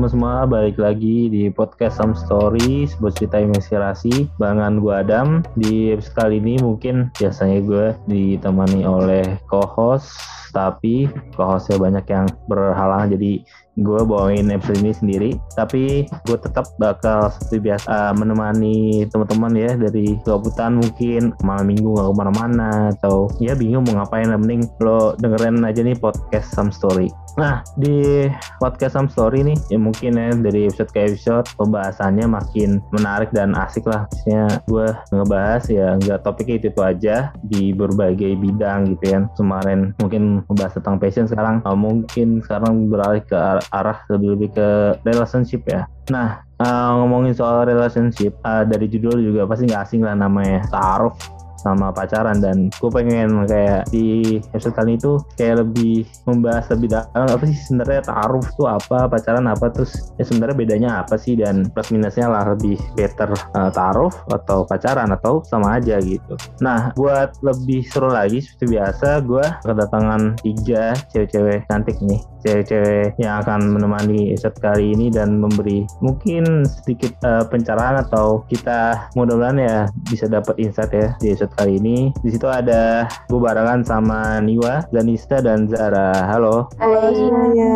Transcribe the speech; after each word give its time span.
Teman-teman 0.00 0.16
semua, 0.16 0.48
balik 0.48 0.80
lagi 0.80 1.28
di 1.28 1.52
podcast 1.52 2.00
Some 2.00 2.16
Story, 2.16 2.88
sebuah 2.88 3.12
cerita 3.20 3.36
yang 3.36 3.52
menginspirasi. 3.52 4.32
Barengan 4.40 4.80
gue 4.80 4.94
Adam. 4.96 5.28
Di 5.60 5.92
episode 5.92 6.16
kali 6.16 6.40
ini 6.40 6.56
mungkin 6.56 7.12
biasanya 7.20 7.60
gue 7.60 7.86
ditemani 8.08 8.80
oleh 8.88 9.36
co-host, 9.52 10.08
tapi 10.56 11.04
co-hostnya 11.36 11.76
banyak 11.76 12.06
yang 12.08 12.24
berhalangan 12.48 13.12
jadi 13.12 13.44
gue 13.78 14.00
bawain 14.02 14.50
episode 14.50 14.82
ini 14.82 14.92
sendiri 14.92 15.30
tapi 15.54 16.08
gue 16.26 16.38
tetap 16.42 16.66
bakal 16.82 17.30
seperti 17.30 17.70
biasa 17.70 17.86
uh, 17.86 18.12
menemani 18.16 19.06
teman-teman 19.08 19.52
ya 19.54 19.70
dari 19.78 20.18
kegabutan 20.22 20.82
mungkin 20.82 21.30
malam 21.46 21.70
minggu 21.70 21.86
nggak 21.86 22.08
ke 22.10 22.14
mana-mana 22.18 22.70
atau 22.98 23.30
ya 23.38 23.54
bingung 23.54 23.86
mau 23.86 24.02
ngapain 24.02 24.30
mending 24.30 24.66
lo 24.82 25.14
dengerin 25.22 25.62
aja 25.62 25.80
nih 25.86 25.96
podcast 25.98 26.50
Some 26.54 26.74
Story 26.74 27.10
Nah, 27.38 27.62
di 27.78 28.26
podcast 28.58 28.98
Some 28.98 29.10
Story 29.12 29.46
nih, 29.46 29.58
ya 29.70 29.78
mungkin 29.78 30.18
ya 30.18 30.34
dari 30.34 30.66
episode 30.66 30.90
ke 30.90 31.06
episode 31.06 31.46
pembahasannya 31.54 32.26
makin 32.26 32.82
menarik 32.90 33.30
dan 33.30 33.54
asik 33.54 33.86
lah. 33.86 34.08
Maksudnya 34.10 34.44
gue 34.66 34.86
ngebahas 35.14 35.62
ya 35.70 35.94
nggak 36.00 36.26
topiknya 36.26 36.56
itu, 36.58 36.68
itu 36.72 36.82
aja 36.82 37.16
di 37.46 37.70
berbagai 37.70 38.34
bidang 38.34 38.96
gitu 38.96 39.04
ya. 39.14 39.20
Kemarin 39.38 39.94
mungkin 40.02 40.42
membahas 40.50 40.74
tentang 40.80 40.98
passion, 40.98 41.30
sekarang 41.30 41.62
uh, 41.62 41.78
mungkin 41.78 42.42
sekarang 42.42 42.90
beralih 42.90 43.22
ke 43.22 43.59
arah, 43.68 43.92
arah 43.92 43.98
lebih 44.16 44.28
lebih 44.36 44.48
ke 44.56 44.68
relationship 45.04 45.62
ya. 45.68 45.84
Nah, 46.08 46.42
uh, 46.58 46.90
ngomongin 47.02 47.36
soal 47.36 47.68
relationship 47.68 48.34
uh, 48.42 48.64
dari 48.64 48.88
judul 48.88 49.20
juga 49.20 49.44
pasti 49.46 49.68
nggak 49.68 49.82
asing 49.84 50.02
lah 50.02 50.16
namanya 50.16 50.64
taruh 50.72 51.14
sama 51.60 51.92
pacaran. 51.92 52.40
Dan 52.40 52.72
gue 52.72 52.90
pengen 52.90 53.44
kayak 53.44 53.92
di 53.92 54.40
episode 54.56 54.72
kali 54.72 54.96
itu 54.96 55.20
kayak 55.36 55.60
lebih 55.60 56.08
membahas 56.24 56.72
lebih 56.72 56.88
dalam 56.88 57.28
apa 57.28 57.44
sih 57.44 57.58
sebenarnya 57.68 58.00
taruh 58.08 58.44
tuh 58.56 58.66
apa 58.66 59.06
pacaran 59.12 59.44
apa 59.44 59.68
terus 59.68 59.92
ya 60.16 60.24
sebenarnya 60.24 60.56
bedanya 60.56 60.90
apa 61.04 61.20
sih 61.20 61.36
dan 61.36 61.68
plus 61.68 61.92
minusnya 61.92 62.32
lah 62.32 62.56
lebih 62.56 62.80
better 62.96 63.36
uh, 63.52 63.68
taruh 63.68 64.10
atau 64.32 64.64
pacaran 64.64 65.12
atau 65.12 65.44
sama 65.44 65.76
aja 65.76 66.00
gitu. 66.00 66.34
Nah 66.64 66.96
buat 66.96 67.36
lebih 67.44 67.84
seru 67.84 68.08
lagi 68.08 68.40
seperti 68.40 68.80
biasa 68.80 69.20
gue 69.20 69.44
kedatangan 69.60 70.40
tiga 70.40 70.96
cewek-cewek 71.12 71.68
cantik 71.68 72.00
nih 72.00 72.24
cewek-cewek 72.42 73.16
yang 73.20 73.40
akan 73.44 73.76
menemani 73.76 74.32
episode 74.32 74.56
kali 74.60 74.92
ini 74.96 75.12
dan 75.12 75.40
memberi 75.40 75.84
mungkin 76.00 76.64
sedikit 76.64 77.12
uh, 77.24 77.44
pencerahan 77.46 78.00
atau 78.00 78.42
kita 78.48 79.08
mudah-mudahan 79.14 79.58
ya 79.60 79.76
bisa 80.08 80.26
dapat 80.26 80.56
insight 80.56 80.92
ya 80.92 81.12
di 81.20 81.32
episode 81.32 81.52
kali 81.56 81.76
ini. 81.76 82.10
Di 82.24 82.30
situ 82.34 82.48
ada 82.48 83.06
gue 83.28 83.40
barengan 83.40 83.84
sama 83.84 84.40
Niwa, 84.40 84.88
Zanista 84.92 85.40
dan 85.44 85.68
Zara. 85.68 86.26
Halo. 86.28 86.68
Hai 86.80 87.12
semuanya. 87.12 87.72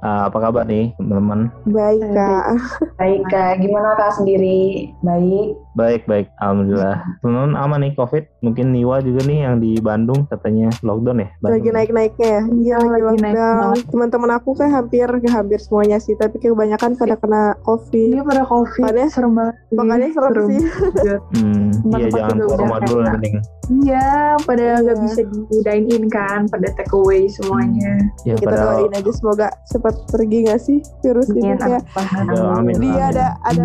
Uh, 0.00 0.28
apa 0.28 0.38
kabar 0.38 0.64
nih 0.68 0.92
teman-teman? 1.00 1.50
Baik 1.68 2.04
kak. 2.14 2.44
Baik 3.00 3.22
kak, 3.28 3.52
gimana 3.60 3.96
kak 3.98 4.14
sendiri? 4.16 4.92
Baik. 5.02 5.65
Baik 5.76 6.08
baik, 6.08 6.32
alhamdulillah. 6.40 7.04
Teman-teman 7.20 7.52
aman 7.52 7.78
nih 7.84 7.92
COVID. 7.94 8.24
Mungkin 8.40 8.72
Niwa 8.72 9.04
juga 9.04 9.28
nih 9.28 9.44
yang 9.44 9.60
di 9.60 9.76
Bandung 9.76 10.24
katanya 10.24 10.72
lockdown 10.80 11.20
ya. 11.20 11.28
Bandung. 11.36 11.52
Lagi 11.60 11.68
naik-naiknya 11.68 12.28
ya. 12.32 12.42
Iya 12.48 12.76
lagi 12.80 13.04
lagi 13.04 13.18
naik 13.20 13.36
lockdown. 13.36 13.76
Teman-teman 13.92 14.30
aku 14.40 14.48
kayak 14.56 14.72
hampir 14.72 15.04
hampir 15.28 15.58
semuanya 15.60 16.00
sih, 16.00 16.16
tapi 16.16 16.40
kebanyakan 16.40 16.96
pada 16.96 17.20
kena 17.20 17.42
covid. 17.60 18.08
Iya 18.08 18.22
pada 18.24 18.42
covid. 18.48 18.88
Makanya- 18.88 19.12
serem 19.12 19.32
banget. 19.36 19.54
Makanya 19.68 20.08
serem 20.10 20.34
sih. 20.48 20.60
Hmm, 21.36 21.70
iya 21.92 22.08
jangan 22.08 22.36
keluar 22.38 22.58
rumah 22.58 22.78
dulu 22.82 23.00
yang 23.04 23.14
penting. 23.18 23.34
Iya, 23.66 24.08
pada 24.46 24.62
Iya. 24.62 24.74
nggak 24.78 24.96
bisa 25.02 25.20
di 25.26 25.58
dine 25.60 25.86
in 25.90 26.04
kan, 26.06 26.46
pada 26.46 26.70
take 26.72 26.94
away 26.94 27.26
semuanya. 27.26 27.98
Ya 28.22 28.38
Kita 28.38 28.48
padahal 28.48 28.86
doain 28.86 28.94
aja 28.94 29.10
semoga 29.12 29.48
cepat 29.66 29.94
pergi 30.08 30.38
gak 30.46 30.60
sih 30.62 30.78
virus 31.02 31.28
ini 31.30 31.50
Ya, 31.50 31.82
amin. 32.54 32.78
dia 32.78 33.04
ada 33.10 33.26
ada 33.42 33.64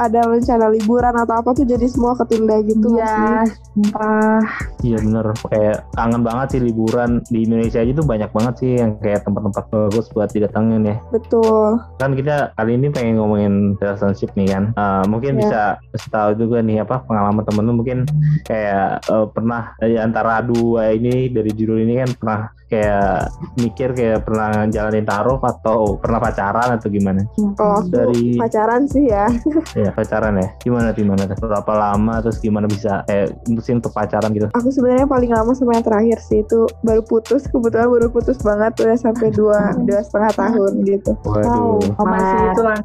ada 0.00 0.20
rencana 0.26 0.66
liburan 0.72 1.14
atau 1.14 1.34
apa 1.44 1.52
tuh 1.52 1.68
jadi 1.68 1.84
semua 1.84 2.16
ketunda 2.16 2.56
gitu 2.64 2.96
Iya, 2.96 3.44
sih? 3.44 3.52
sumpah. 3.76 4.40
Iya 4.80 4.96
bener, 4.98 5.26
kayak 5.44 5.76
kangen 5.92 6.22
banget 6.24 6.46
sih 6.50 6.60
liburan 6.62 7.20
di 7.28 7.44
Indonesia 7.44 7.84
aja 7.84 7.92
tuh 7.92 8.06
banyak 8.06 8.30
banget 8.32 8.54
sih 8.56 8.70
yang 8.80 8.96
kayak 8.96 9.20
tempat-tempat 9.22 9.64
bagus 9.68 10.08
buat 10.08 10.32
didatengin 10.32 10.88
ya. 10.88 10.96
Betul. 11.12 11.76
Kan 11.96 12.16
kita 12.16 12.56
kali 12.56 12.72
ini 12.74 12.88
pengen 12.88 13.20
ngomongin 13.20 13.54
relationship 13.76 14.32
nih 14.32 14.48
kan. 14.48 14.64
Eh, 14.72 15.04
mungkin 15.04 15.36
Ya. 15.36 15.40
bisa 15.44 15.62
tahu 16.08 16.30
juga 16.38 16.64
nih 16.64 16.80
apa 16.80 17.04
pengalaman 17.04 17.44
temen 17.44 17.64
lu 17.64 17.72
mungkin 17.76 17.98
kayak 18.42 19.04
eh, 19.04 19.26
pernah 19.28 19.76
di 19.78 20.00
antara 20.00 20.40
dua 20.40 20.90
ini 20.90 21.28
dari 21.28 21.52
judul 21.52 21.84
ini 21.84 22.00
kan 22.00 22.10
pernah 22.16 22.38
kayak 22.68 23.28
mikir 23.60 23.92
kayak 23.92 24.24
pernah 24.24 24.66
jalanin 24.72 25.04
taruh 25.04 25.38
atau 25.38 26.00
pernah 26.00 26.18
pacaran 26.18 26.76
atau 26.76 26.88
gimana? 26.88 27.22
Kalau 27.56 27.84
aku 27.84 27.88
Dari 27.92 28.40
pacaran 28.40 28.88
sih 28.88 29.06
ya. 29.08 29.28
ya 29.84 29.90
pacaran 29.92 30.40
ya. 30.40 30.48
Gimana 30.64 30.90
gimana? 30.96 31.28
Berapa 31.28 31.72
lama 31.76 32.24
terus 32.24 32.40
gimana 32.40 32.66
bisa 32.66 33.04
eh 33.06 33.28
mutusin 33.46 33.78
untuk 33.78 33.92
pacaran 33.92 34.32
gitu? 34.32 34.48
Aku 34.56 34.68
sebenarnya 34.72 35.06
paling 35.06 35.30
lama 35.30 35.52
sama 35.52 35.76
yang 35.76 35.84
terakhir 35.86 36.18
sih 36.24 36.40
itu 36.42 36.66
baru 36.82 37.04
putus 37.04 37.46
kebetulan 37.48 37.88
baru 37.90 38.08
putus 38.08 38.40
banget 38.40 38.72
udah 38.80 38.96
sampai 38.96 39.28
dua 39.30 39.76
dua 39.84 40.00
setengah 40.02 40.32
tahun 40.34 40.72
gitu. 40.88 41.12
Waduh. 41.24 41.78
Oh, 42.00 42.06
masih 42.06 42.36
Mas. 42.36 42.52
itu 42.52 42.62
lah. 42.62 42.80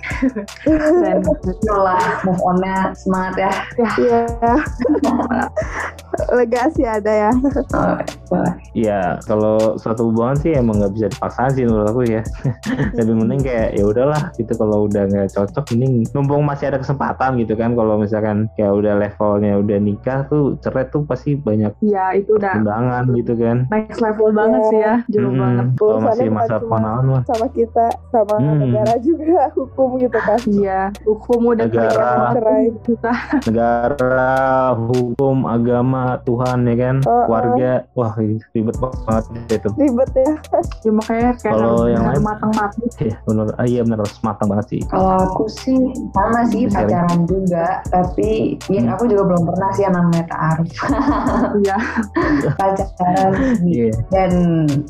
Dan 1.03 1.17
itulah 1.23 2.03
move 2.27 2.41
on-nya 2.43 2.91
semangat 2.93 3.33
ya. 3.37 3.51
Ya, 3.79 3.89
Iya. 3.99 4.21
Lega 6.29 6.63
sih 6.69 6.83
ada 6.83 7.09
ya. 7.09 7.31
oh, 7.71 7.95
boleh. 8.27 8.53
Iya, 8.71 9.01
kalau 9.23 9.57
suatu 9.75 10.05
hubungan 10.05 10.35
sih 10.35 10.51
emang 10.51 10.77
nggak 10.77 10.93
bisa 10.93 11.07
dipaksain 11.07 11.51
sih 11.51 11.63
menurut 11.63 11.87
aku 11.87 12.01
ya. 12.05 12.21
Lebih 12.97 13.13
mending 13.15 13.41
kayak 13.41 13.67
ya 13.73 13.83
udahlah 13.83 14.23
gitu 14.33 14.53
kalau 14.53 14.85
udah 14.85 15.03
nggak 15.05 15.29
cocok 15.29 15.65
mending 15.71 15.93
numpung 16.11 16.41
masih 16.41 16.69
ada 16.69 16.77
kesempatan 16.77 17.37
gitu 17.37 17.53
kan 17.53 17.73
kalau 17.73 17.95
misalkan 17.95 18.37
kayak 18.53 18.71
udah 18.71 18.93
levelnya 18.95 19.53
udah 19.55 19.77
nikah 19.77 20.19
tuh 20.25 20.55
cerai 20.59 20.87
tuh 20.87 21.03
pasti 21.03 21.35
banyak 21.35 21.71
Ya, 21.79 22.11
itu 22.13 22.33
udah 22.33 22.55
undangan 22.55 23.03
gitu 23.13 23.33
kan. 23.33 23.67
next 23.69 23.99
level 23.99 24.29
banget 24.29 24.61
sih 24.65 24.79
ya. 24.79 24.95
Jauh 25.07 25.27
Mm-mm. 25.27 25.37
banget. 25.37 25.65
Kalau 25.75 25.97
masih 26.01 26.27
masa 26.29 26.55
pengenalan 26.59 27.05
mah. 27.05 27.21
sama 27.25 27.47
kita 27.49 27.85
sama 28.09 28.35
Hmm. 28.39 28.55
negara 28.61 28.95
juga 28.97 29.43
hukum 29.57 29.89
gitu 29.97 30.17
kan. 30.17 30.39
Iya, 30.45 30.81
hukum 31.03 31.39
udah 31.47 31.65
Negara. 31.65 31.91
kayak 31.91 32.33
Cerai. 32.33 32.65
kita. 32.81 33.13
negara, 33.45 34.37
hukum, 34.73 35.43
agama, 35.43 36.08
Tuhan 36.19 36.59
ya 36.63 36.75
kan, 36.75 36.95
Oh, 37.03 37.11
oh. 37.11 37.23
keluarga, 37.25 37.71
wah 37.93 38.13
ribet 38.17 38.75
banget 38.77 39.23
itu. 39.51 39.69
Ribet 39.75 40.09
ya. 40.15 40.33
Ya 40.79 40.91
makanya 40.91 41.29
kayak 41.35 41.53
Kalau 41.53 41.75
yang 41.85 42.03
lain? 42.07 42.23
matang-matang. 42.23 42.87
Iya 42.97 43.15
benar, 43.21 43.45
ah, 43.53 43.65
iya 43.67 43.81
benar 43.83 43.97
harus 43.99 44.15
matang 44.21 44.47
banget 44.47 44.65
sih. 44.69 44.81
Kalau 44.87 45.11
aku 45.21 45.43
sih 45.45 45.77
sama 46.09 46.39
sih 46.47 46.61
Bisa, 46.65 46.81
pacaran 46.81 47.19
juga, 47.25 47.67
tapi 47.85 48.29
ya 48.67 48.79
Hmm. 48.79 48.93
aku 48.95 49.03
juga 49.05 49.23
belum 49.27 49.43
pernah 49.43 49.69
sih 49.71 49.83
yang 49.83 49.93
namanya 49.93 50.23
taaruf 50.25 50.69
Iya. 51.61 51.77
pacaran 52.59 53.31
sih. 53.59 53.91
Iya. 53.91 53.91
Dan 54.09 54.31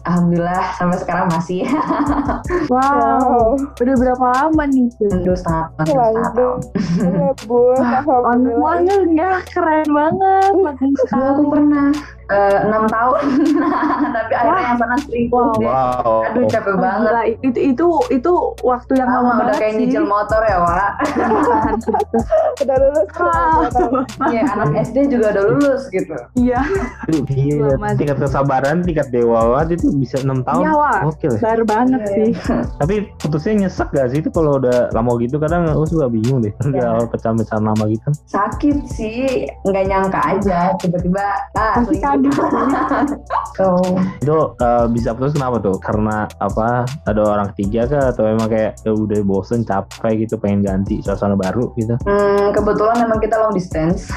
alhamdulillah 0.05 0.63
sampai 0.77 0.97
sekarang 0.99 1.25
masih 1.27 1.65
Wow. 2.69 3.57
Udah 3.75 3.95
berapa 3.95 4.25
lama 4.25 4.63
nih? 4.67 4.87
dua 4.99 5.35
setengah 5.35 5.67
tahun. 5.75 5.89
dua 5.89 7.73
setengah 7.73 8.03
tahun. 8.05 8.35
Iya. 8.45 8.59
Alhamdulillah. 8.61 8.75
Ya 9.09 9.31
keren 9.47 9.87
banget. 9.89 10.51
Makin 10.55 10.89
Dulu 11.07 11.23
aku 11.31 11.43
pernah 11.47 11.89
eh, 12.29 12.57
enam 12.63 12.83
tahun 12.85 13.19
tapi 14.15 14.33
akhirnya 14.33 14.63
yang 14.63 14.77
sana 14.77 14.95
selingkuh 14.99 15.37
Wow. 15.39 15.55
deh. 15.55 15.65
Wow. 15.65 16.19
aduh 16.23 16.43
capek 16.47 16.67
Oh, 16.69 16.77
banget 16.77 17.09
gila, 17.09 17.23
itu 17.41 17.59
itu 17.65 17.85
itu 18.11 18.31
waktu 18.61 18.91
yang 18.95 19.09
lama 19.09 19.33
udah 19.41 19.55
kayak 19.55 19.73
nyicil 19.75 20.03
motor 20.03 20.41
ya 20.41 20.57
Wak 20.59 20.91
Tahan 21.09 21.73
gitu. 21.75 21.89
Udah 22.61 22.75
lulus. 22.77 23.07
Iya 24.27 24.41
anak 24.47 24.69
SD 24.83 24.97
juga 25.09 25.31
udah 25.31 25.43
lulus 25.47 25.83
gitu 25.87 26.13
Iya, 26.35 26.59
gila. 27.07 27.95
Tingkat 27.95 28.17
kesabaran, 28.19 28.83
tingkat 28.83 29.07
dewa 29.09 29.39
itu 29.65 29.89
bisa 29.93 30.19
enam 30.19 30.41
tahun. 30.41 30.61
Iya, 30.61 30.71
Wak. 30.73 30.99
Oke 31.07 31.27
baru 31.39 31.63
banget 31.63 32.01
Iya. 32.01 32.11
sih. 32.11 32.29
Tapi 32.81 32.95
putusnya 33.17 33.53
nyesek 33.59 33.89
gak 33.89 34.07
sih 34.09 34.19
itu 34.19 34.29
kalau 34.29 34.57
udah 34.57 34.91
lama 34.91 35.11
gitu 35.17 35.37
kadang 35.37 35.65
gue 35.67 35.87
suka 35.87 36.05
bingung 36.07 36.41
deh. 36.41 36.53
Udah 36.59 36.69
Iya. 36.71 36.87
awal 36.91 37.05
pecah-pecahan 37.07 37.63
lama 37.63 37.83
gitu. 37.87 38.09
sakit 38.25 38.77
sih 38.87 39.19
nggak 39.63 39.85
nyangka 39.85 40.19
aja 40.21 40.59
tiba-tiba 40.77 41.23
ah 41.55 41.81
Tuh. 43.59 43.95
Itu 44.19 44.35
eh, 44.55 44.85
bisa 44.89 45.11
putus 45.11 45.35
kenapa 45.35 45.59
tuh? 45.59 45.75
Karena 45.77 46.23
apa? 46.37 46.87
Ada 47.03 47.21
orang 47.21 47.47
ketiga 47.53 47.85
kah 47.85 48.03
atau 48.09 48.23
emang 48.25 48.47
kayak 48.47 48.79
ya 48.81 48.91
udah 48.91 49.19
bosen 49.21 49.61
capek 49.61 50.23
gitu 50.23 50.35
pengen 50.35 50.63
ganti 50.63 50.99
suasana 50.99 51.35
baru 51.35 51.71
gitu. 51.75 51.95
Hmm, 52.01 52.51
kebetulan 52.51 53.03
memang 53.03 53.19
kita 53.19 53.35
long 53.35 53.51
distance 53.51 54.07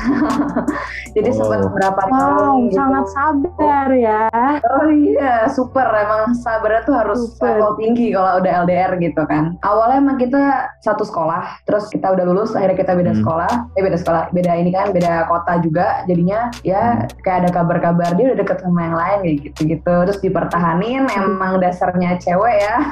jadi 1.16 1.28
Oh. 1.32 1.36
sempat 1.40 1.64
berapa 1.66 2.02
Wow, 2.02 2.12
tahun 2.12 2.60
gitu. 2.62 2.76
sangat 2.76 3.06
sabar 3.10 3.86
ya. 3.90 4.28
Oh 4.62 4.88
iya, 4.88 5.34
super. 5.48 5.84
Emang 5.88 6.36
sabarnya 6.36 6.82
tuh 6.82 6.94
harus 6.94 7.18
Super. 7.26 7.56
level 7.56 7.72
tinggi 7.76 8.10
kalau 8.10 8.38
udah 8.38 8.52
LDR 8.62 8.92
gitu 8.98 9.22
kan. 9.24 9.56
Awalnya 9.60 9.96
emang 9.98 10.16
kita 10.16 10.42
satu 10.78 11.02
sekolah, 11.02 11.62
terus 11.64 11.88
kita 11.88 12.08
udah 12.08 12.24
lulus, 12.24 12.52
akhirnya 12.52 12.78
kita 12.78 12.92
beda 12.92 13.12
Hmm. 13.12 13.20
sekolah. 13.20 13.50
Eh 13.72 13.82
beda 13.82 13.96
sekolah, 13.96 14.22
beda 14.30 14.52
ini 14.54 14.70
kan, 14.70 14.86
beda 14.90 15.26
kota 15.26 15.52
juga. 15.58 15.86
Jadinya 16.04 16.40
ya 16.62 16.82
kayak 17.20 17.38
ada 17.40 17.50
kabar-kabar 17.50 17.91
dia 17.94 18.24
udah 18.32 18.38
deket 18.38 18.58
sama 18.60 18.80
yang 18.82 18.96
lain 18.96 19.18
kayak 19.20 19.36
gitu-gitu. 19.44 19.94
Terus 20.04 20.18
dipertahanin, 20.20 21.04
emang 21.08 21.58
dasarnya 21.58 22.16
cewek 22.18 22.56
ya. 22.58 22.76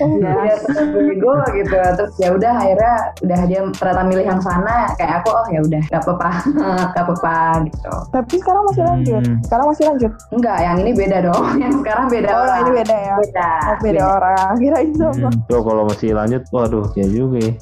Iya. 0.00 0.32
Dia 0.32 0.54
terus 0.58 0.78
bego 0.92 1.32
gitu. 1.52 1.76
Terus 1.76 2.12
ya 2.16 2.28
udah 2.32 2.52
akhirnya 2.56 2.94
udah 3.20 3.40
dia 3.46 3.60
ternyata 3.72 4.02
milih 4.04 4.26
yang 4.26 4.40
sana. 4.40 4.90
Kayak 4.96 5.22
aku 5.22 5.28
oh 5.30 5.46
ya 5.48 5.60
udah, 5.60 5.82
gak 5.88 6.02
apa-apa, 6.02 6.30
gak 6.96 7.04
apa-apa 7.04 7.36
gitu. 7.68 7.92
Tapi 8.10 8.34
sekarang 8.36 8.62
masih 8.66 8.82
lanjut. 8.84 9.22
Hmm. 9.22 9.38
Sekarang 9.44 9.66
masih 9.68 9.84
lanjut. 9.86 10.12
Enggak, 10.30 10.58
yang 10.60 10.76
ini 10.78 10.90
beda 10.92 11.18
dong. 11.22 11.44
Yang 11.62 11.72
sekarang 11.80 12.06
beda 12.08 12.28
Oh, 12.30 12.40
orang. 12.40 12.58
ini 12.58 12.70
beda 12.74 12.96
ya. 12.96 13.14
Beda. 13.20 13.50
Oh, 13.60 13.76
beda 13.80 14.02
orang. 14.08 14.48
Kirain 14.56 14.90
sama. 14.94 15.28
Hmm. 15.28 15.40
Tuh 15.46 15.60
kalau 15.62 15.82
masih 15.84 16.10
lanjut, 16.12 16.42
waduh 16.50 16.86
ya 16.94 17.06
juga 17.06 17.38
ya. 17.38 17.52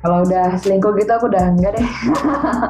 Kalau 0.00 0.18
udah 0.24 0.46
selingkuh 0.58 0.92
gitu 0.96 1.10
aku 1.10 1.26
udah 1.28 1.44
enggak 1.48 1.72
deh. 1.76 1.86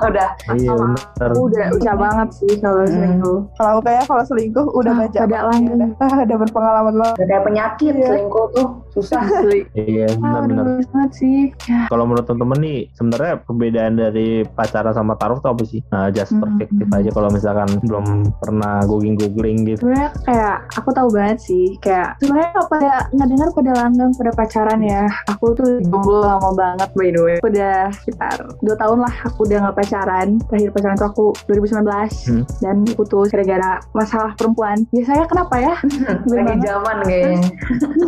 udah. 0.03 0.29
Iya 0.53 0.71
bener. 0.73 1.31
Udah 1.35 1.67
udah 1.73 1.95
banget 1.97 2.29
sih 2.37 2.53
kalau 2.59 2.83
Hmm. 2.85 2.93
selingkuh. 2.93 3.40
Kalau 3.53 3.71
aku 3.73 3.83
kayak 3.83 4.03
kalau 4.05 4.25
selingkuh 4.25 4.67
udah 4.71 4.93
Ah, 4.93 4.99
baca. 5.01 5.19
pada 5.21 5.37
Ya 5.61 5.73
udah, 5.73 5.89
ah, 5.99 6.19
udah 6.21 6.39
berpengalaman 6.41 6.95
banget. 6.97 7.15
Udah 7.17 7.27
kayak 7.27 7.45
penyakit 7.45 7.93
Iya. 7.95 8.07
selingkuh 8.09 8.47
tuh 8.53 8.67
susah. 8.93 9.23
Asli. 9.33 9.65
Iya 9.73 10.07
Ah, 10.17 10.43
benar-benar. 10.43 10.65
udah 10.73 10.89
banget 10.89 11.13
sih. 11.15 11.39
Ya. 11.65 11.87
Kalau 11.87 12.05
menurut 12.05 12.25
temen-temen 12.25 12.59
nih, 12.61 12.79
sebenarnya 12.93 13.35
perbedaan 13.41 13.95
dari 13.95 14.29
pacaran 14.47 14.93
sama 14.93 15.15
taruh 15.15 15.39
tuh 15.39 15.51
apa 15.51 15.63
sih? 15.65 15.81
Nah, 15.89 16.09
just 16.09 16.31
Hmm. 16.31 16.41
perspektif 16.41 16.87
aja 16.89 17.11
kalau 17.11 17.29
misalkan 17.29 17.69
belum 17.81 18.07
pernah 18.37 18.83
googling-googling 18.85 19.59
gitu. 19.65 19.83
sebenarnya 19.83 20.11
kayak 20.23 20.57
aku 20.73 20.91
tahu 20.91 21.09
banget 21.11 21.39
sih 21.41 21.67
kayak 21.79 22.15
sebenarnya 22.19 22.51
kalau 22.53 22.67
pada 22.69 22.93
ngedengar 23.11 23.49
pada 23.51 23.73
langgeng 23.77 24.13
pada 24.13 24.31
pacaran 24.33 24.81
ya 24.81 25.03
aku 25.27 25.47
tuh 25.53 25.71
jomblo 25.83 26.21
lama 26.21 26.51
banget 26.53 26.89
by 26.93 27.09
the 27.09 27.21
way 27.21 27.37
udah 27.41 27.77
sekitar 27.95 28.35
dua 28.59 28.77
tahun 28.77 28.99
lah 29.01 29.15
aku 29.25 29.45
udah 29.45 29.59
nggak 29.61 29.77
pacaran 29.77 30.29
terakhir 30.45 30.71
pacaran 30.71 30.97
tuh 30.97 31.09
aku 31.09 31.27
2019 31.47 31.83
Hmm. 32.23 32.45
dan 32.59 32.77
putus 32.91 33.29
gara-gara 33.29 33.71
masalah 33.93 34.33
perempuan 34.35 34.77
ya 34.91 35.03
saya 35.05 35.25
kenapa 35.25 35.55
ya 35.57 35.75
Lagi 36.31 36.57
zaman 36.61 36.97
kayaknya. 37.03 37.41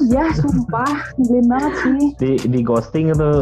iya 0.07 0.25
sumpah 0.73 1.13
nyebelin 1.21 1.47
banget 1.53 1.73
sih. 1.85 2.03
Di, 2.17 2.33
di 2.49 2.61
ghosting 2.65 3.13
itu 3.13 3.33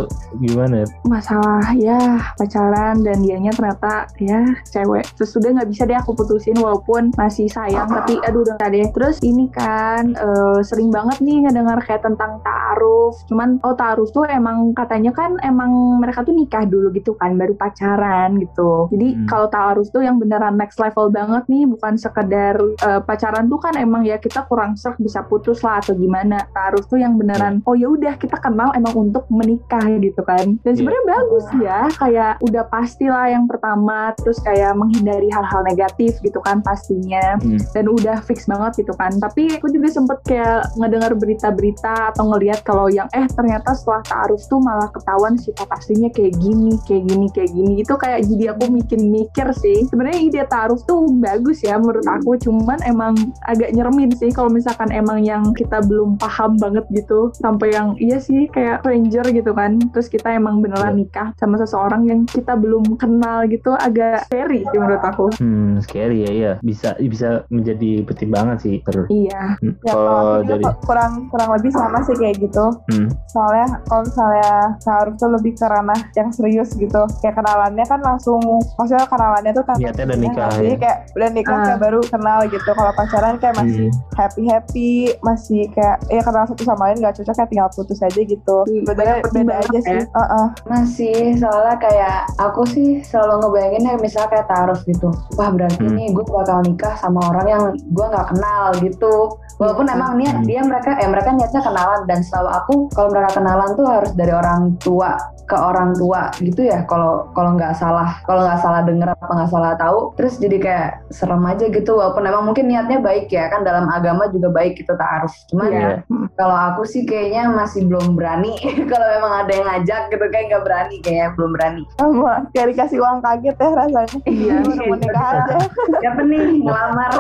gimana? 0.43 0.82
Masalah 1.06 1.71
ya 1.79 2.19
pacaran 2.35 3.06
dan 3.06 3.23
dianya 3.23 3.55
ternyata 3.55 4.11
ya 4.19 4.43
cewek. 4.67 5.06
Terus 5.15 5.38
udah 5.38 5.50
nggak 5.62 5.71
bisa 5.71 5.87
deh 5.87 5.94
aku 5.94 6.19
putusin 6.19 6.59
walaupun 6.59 7.15
masih 7.15 7.47
sayang 7.47 7.87
tapi 7.87 8.19
aduh 8.27 8.43
udah 8.43 8.59
deh. 8.67 8.91
Terus 8.91 9.23
ini 9.23 9.47
kan 9.55 10.19
eh, 10.19 10.59
sering 10.67 10.91
banget 10.91 11.23
nih 11.23 11.47
ngedengar 11.47 11.79
kayak 11.87 12.03
tentang 12.03 12.43
ta'aruf. 12.43 13.15
Cuman 13.31 13.62
oh 13.62 13.79
ta'aruf 13.79 14.11
tuh 14.11 14.26
emang 14.26 14.75
katanya 14.75 15.15
kan 15.15 15.38
emang 15.47 16.03
mereka 16.03 16.26
tuh 16.26 16.35
nikah 16.35 16.67
dulu 16.67 16.91
gitu 16.91 17.15
kan 17.15 17.38
baru 17.38 17.55
pacaran 17.55 18.43
gitu. 18.43 18.91
Jadi 18.91 19.09
Hmm. 19.11 19.26
kalau 19.31 19.47
ta'aruf 19.50 19.91
tuh 19.94 20.03
yang 20.03 20.19
beneran 20.19 20.59
next 20.59 20.79
level 20.83 21.11
banget 21.15 21.47
nih 21.47 21.62
bukan 21.67 21.94
sekedar 21.94 22.59
eh, 22.59 23.00
pacaran 23.06 23.47
tuh 23.47 23.62
kan 23.62 23.79
emang 23.79 24.03
ya 24.03 24.19
kita 24.19 24.43
kurang 24.50 24.75
serk 24.75 24.99
bisa 24.99 25.23
putus 25.23 25.62
lah 25.62 25.79
atau 25.79 25.94
gimana. 25.94 26.43
Ta'aruf 26.50 26.91
tuh 26.91 26.99
yang 26.99 27.20
beneran 27.21 27.61
oh 27.69 27.77
ya 27.77 27.87
udah 27.87 28.17
kita 28.17 28.41
kenal 28.41 28.73
emang 28.73 28.97
untuk 28.97 29.29
menikah 29.29 29.85
gitu 30.01 30.25
kan. 30.25 30.57
Dan 30.65 30.73
Iya. 30.73 30.79
sebenarnya 30.81 31.05
bagus 31.07 31.47
ya 31.61 31.79
kayak 31.93 32.33
udah 32.41 32.65
pastilah 32.67 33.27
yang 33.29 33.45
pertama 33.45 34.17
terus 34.17 34.41
kayak 34.41 34.73
menghindari 34.73 35.29
hal-hal 35.29 35.61
negatif 35.63 36.17
gitu 36.25 36.41
kan 36.41 36.65
pastinya. 36.65 37.37
Hmm. 37.41 37.59
dan 37.75 37.87
udah 37.87 38.17
fix 38.25 38.47
banget 38.47 38.83
gitu 38.85 38.95
kan. 38.97 39.11
Tapi 39.17 39.59
aku 39.59 39.69
juga 39.69 39.89
sempet 39.91 40.19
kayak 40.25 40.73
ngedengar 40.79 41.13
berita-berita 41.15 42.15
atau 42.15 42.31
ngelihat 42.31 42.63
kalau 42.63 42.87
yang 42.89 43.07
eh 43.11 43.27
ternyata 43.27 43.75
setelah 43.75 44.03
ta'aruf 44.07 44.43
tuh 44.47 44.63
malah 44.63 44.89
ketahuan 44.91 45.35
sifat 45.37 45.67
aslinya 45.71 46.09
kayak 46.15 46.35
gini 46.39 46.79
kayak 46.87 47.05
gini 47.07 47.27
kayak 47.35 47.51
gini. 47.53 47.73
Itu 47.83 47.95
kayak 47.97 48.27
jadi 48.27 48.55
aku 48.55 48.71
mikir-mikir 48.71 49.47
sih. 49.57 49.83
Sebenarnya 49.91 50.21
ide 50.21 50.43
ta'aruf 50.47 50.87
tuh 50.87 51.11
bagus 51.19 51.61
ya 51.61 51.77
menurut 51.77 52.07
aku 52.07 52.39
cuman 52.39 52.79
emang 52.87 53.15
agak 53.47 53.75
nyeremin 53.75 54.11
sih 54.15 54.31
kalau 54.31 54.49
misalkan 54.49 54.89
emang 54.91 55.21
yang 55.21 55.43
kita 55.53 55.83
belum 55.83 56.15
paham 56.17 56.55
banget 56.57 56.87
gitu 56.95 57.10
sampai 57.33 57.69
yang 57.71 57.95
iya 57.97 58.19
sih 58.19 58.47
kayak 58.47 58.81
stranger 58.81 59.25
gitu 59.29 59.51
kan 59.51 59.77
terus 59.91 60.07
kita 60.07 60.31
emang 60.31 60.61
beneran 60.61 60.97
nikah 60.97 61.33
sama 61.37 61.57
seseorang 61.57 62.05
yang 62.05 62.23
kita 62.25 62.55
belum 62.55 62.97
kenal 62.97 63.45
gitu 63.45 63.75
agak 63.75 64.27
scary 64.27 64.62
sih 64.65 64.77
menurut 64.77 65.03
aku 65.03 65.27
Hmm, 65.37 65.81
scary 65.81 66.23
ya, 66.23 66.31
iya. 66.31 66.53
Bisa 66.61 66.93
bisa 66.99 67.29
menjadi 67.49 68.03
pertimbangan 68.03 68.57
sih. 68.57 68.83
Terus. 68.83 69.07
iya 69.09 69.57
Hmm, 69.57 69.75
Ya 69.81 69.93
kalau 69.93 70.43
juga 70.43 70.53
dari, 70.53 70.65
kurang 70.81 71.12
kurang 71.29 71.51
lebih 71.53 71.71
sama 71.71 71.99
sih 72.01 72.15
kayak 72.15 72.37
gitu. 72.39 72.67
hmm, 72.89 73.09
Soalnya 73.27 73.67
kalau 73.85 74.03
misalnya 74.03 74.53
taruh 74.79 75.15
tuh 75.15 75.31
lebih 75.31 75.53
ke 75.53 75.65
ranah 75.65 76.01
yang 76.12 76.29
serius 76.31 76.75
gitu. 76.75 77.03
Kayak 77.21 77.37
kenalannya 77.37 77.85
kan 77.85 78.01
langsung, 78.01 78.41
maksudnya 78.75 79.07
kenalannya 79.07 79.53
tuh 79.53 79.65
tanpa 79.65 79.81
niatnya 79.81 80.05
udah 80.07 80.19
nikah 80.19 80.51
Jadi 80.53 80.69
ya. 80.69 80.79
kayak 80.79 80.99
udah 81.15 81.29
nikah 81.31 81.53
Ah. 81.53 81.65
kayak 81.65 81.81
baru 81.81 82.01
kenal 82.05 82.39
gitu. 82.47 82.71
Kalau 82.71 82.93
pacaran 82.93 83.35
kayak 83.37 83.55
masih 83.57 83.87
Hmm. 83.87 83.99
happy 84.15 84.43
happy, 84.45 84.91
masih 85.21 85.61
kayak 85.71 85.97
ya 86.07 86.21
kenal 86.21 86.45
satu 86.45 86.62
sama 86.62 86.83
lain 86.87 87.00
gak 87.00 87.14
cocok 87.17 87.35
kayak 87.35 87.49
tinggal 87.49 87.70
putus 87.70 87.99
aja 87.99 88.20
gitu. 88.20 88.56
Iya, 88.62 88.81
Sebenarnya 88.82 89.14
banyak 89.17 89.25
beda 89.26 89.52
aja 89.52 89.61
pertimbangan 89.62 89.82
sih. 89.82 89.91
ya. 89.91 90.02
Heeh. 90.12 90.47
Masih 90.67 91.17
soalnya 91.37 91.76
kayak 91.76 92.17
aku 92.37 92.62
sih 92.64 92.88
selalu 93.00 93.35
ngebayangin 93.41 93.82
ya 93.82 93.94
misalnya 93.97 94.29
kayak 94.31 94.47
taruh 94.47 94.81
gitu. 94.82 95.08
Wah 95.35 95.49
berarti 95.49 95.81
Hmm. 95.81 95.97
nih 95.97 96.08
gue 96.11 96.25
bakal 96.25 96.58
nikah 96.61 96.94
sama 96.94 97.20
orang 97.26 97.47
yang 97.47 97.62
gue 97.75 98.06
nggak 98.06 98.29
kenal 98.31 98.64
gitu. 98.79 99.14
Walaupun 99.56 99.85
Iya. 99.85 99.94
emang 99.94 100.11
niat 100.17 100.37
Hmm. 100.37 100.47
dia 100.47 100.61
mereka 100.61 100.91
eh 100.94 101.06
mereka 101.06 101.31
niatnya 101.31 101.61
kenalan 101.61 102.00
dan 102.05 102.19
setahu 102.20 102.49
aku 102.49 102.75
kalau 102.91 103.08
mereka 103.08 103.31
kenalan 103.35 103.70
tuh 103.73 103.85
harus 103.85 104.11
dari 104.12 104.31
orang 104.31 104.76
tua 104.79 105.17
ke 105.50 105.58
orang 105.58 105.91
tua 105.93 106.31
gitu 106.38 106.62
ya 106.62 106.87
kalau 106.87 107.26
kalau 107.35 107.58
nggak 107.58 107.75
salah 107.75 108.23
kalau 108.23 108.47
nggak 108.47 108.62
salah 108.62 108.87
denger 108.87 109.11
apa 109.11 109.26
nggak 109.28 109.50
salah 109.50 109.75
tahu 109.75 110.14
terus 110.14 110.38
jadi 110.38 110.57
kayak 110.57 110.88
serem 111.11 111.42
aja 111.42 111.66
gitu 111.66 111.90
walaupun 111.92 112.23
emang 112.23 112.47
mungkin 112.47 112.71
niatnya 112.71 113.02
baik 113.02 113.26
ya 113.28 113.50
kan 113.50 113.61
dalam 113.61 113.90
agama 113.90 114.30
juga 114.30 114.49
baik 114.49 114.78
gitu 114.78 114.95
taaruf 114.95 115.35
cuman 115.50 115.69
Iya. 115.71 115.83
ya 115.83 115.90
kalau 116.35 116.57
aku 116.57 116.83
sih 116.83 117.02
kayaknya 117.02 117.50
masih 117.50 117.85
belum 117.85 118.14
berani 118.14 118.54
kalau 118.90 119.07
memang 119.11 119.33
ada 119.42 119.50
yang 119.50 119.66
ngajak 119.66 120.02
gitu 120.09 120.25
kayak 120.30 120.45
nggak 120.49 120.62
berani 120.62 120.97
kayaknya 121.00 121.28
belum 121.35 121.50
berani 121.50 121.83
Sama 121.97 122.35
kayak 122.50 122.66
dikasih 122.71 122.99
uang 122.99 123.19
kaget 123.21 123.57
ya 123.57 123.69
rasanya. 123.73 124.19
Iya, 124.25 124.54
Udah 124.61 124.85
mau 124.85 124.97
nikah 124.97 125.26
aja. 125.33 125.57
siapa 126.00 126.21
nih 126.23 126.42
ngelamar 126.61 127.11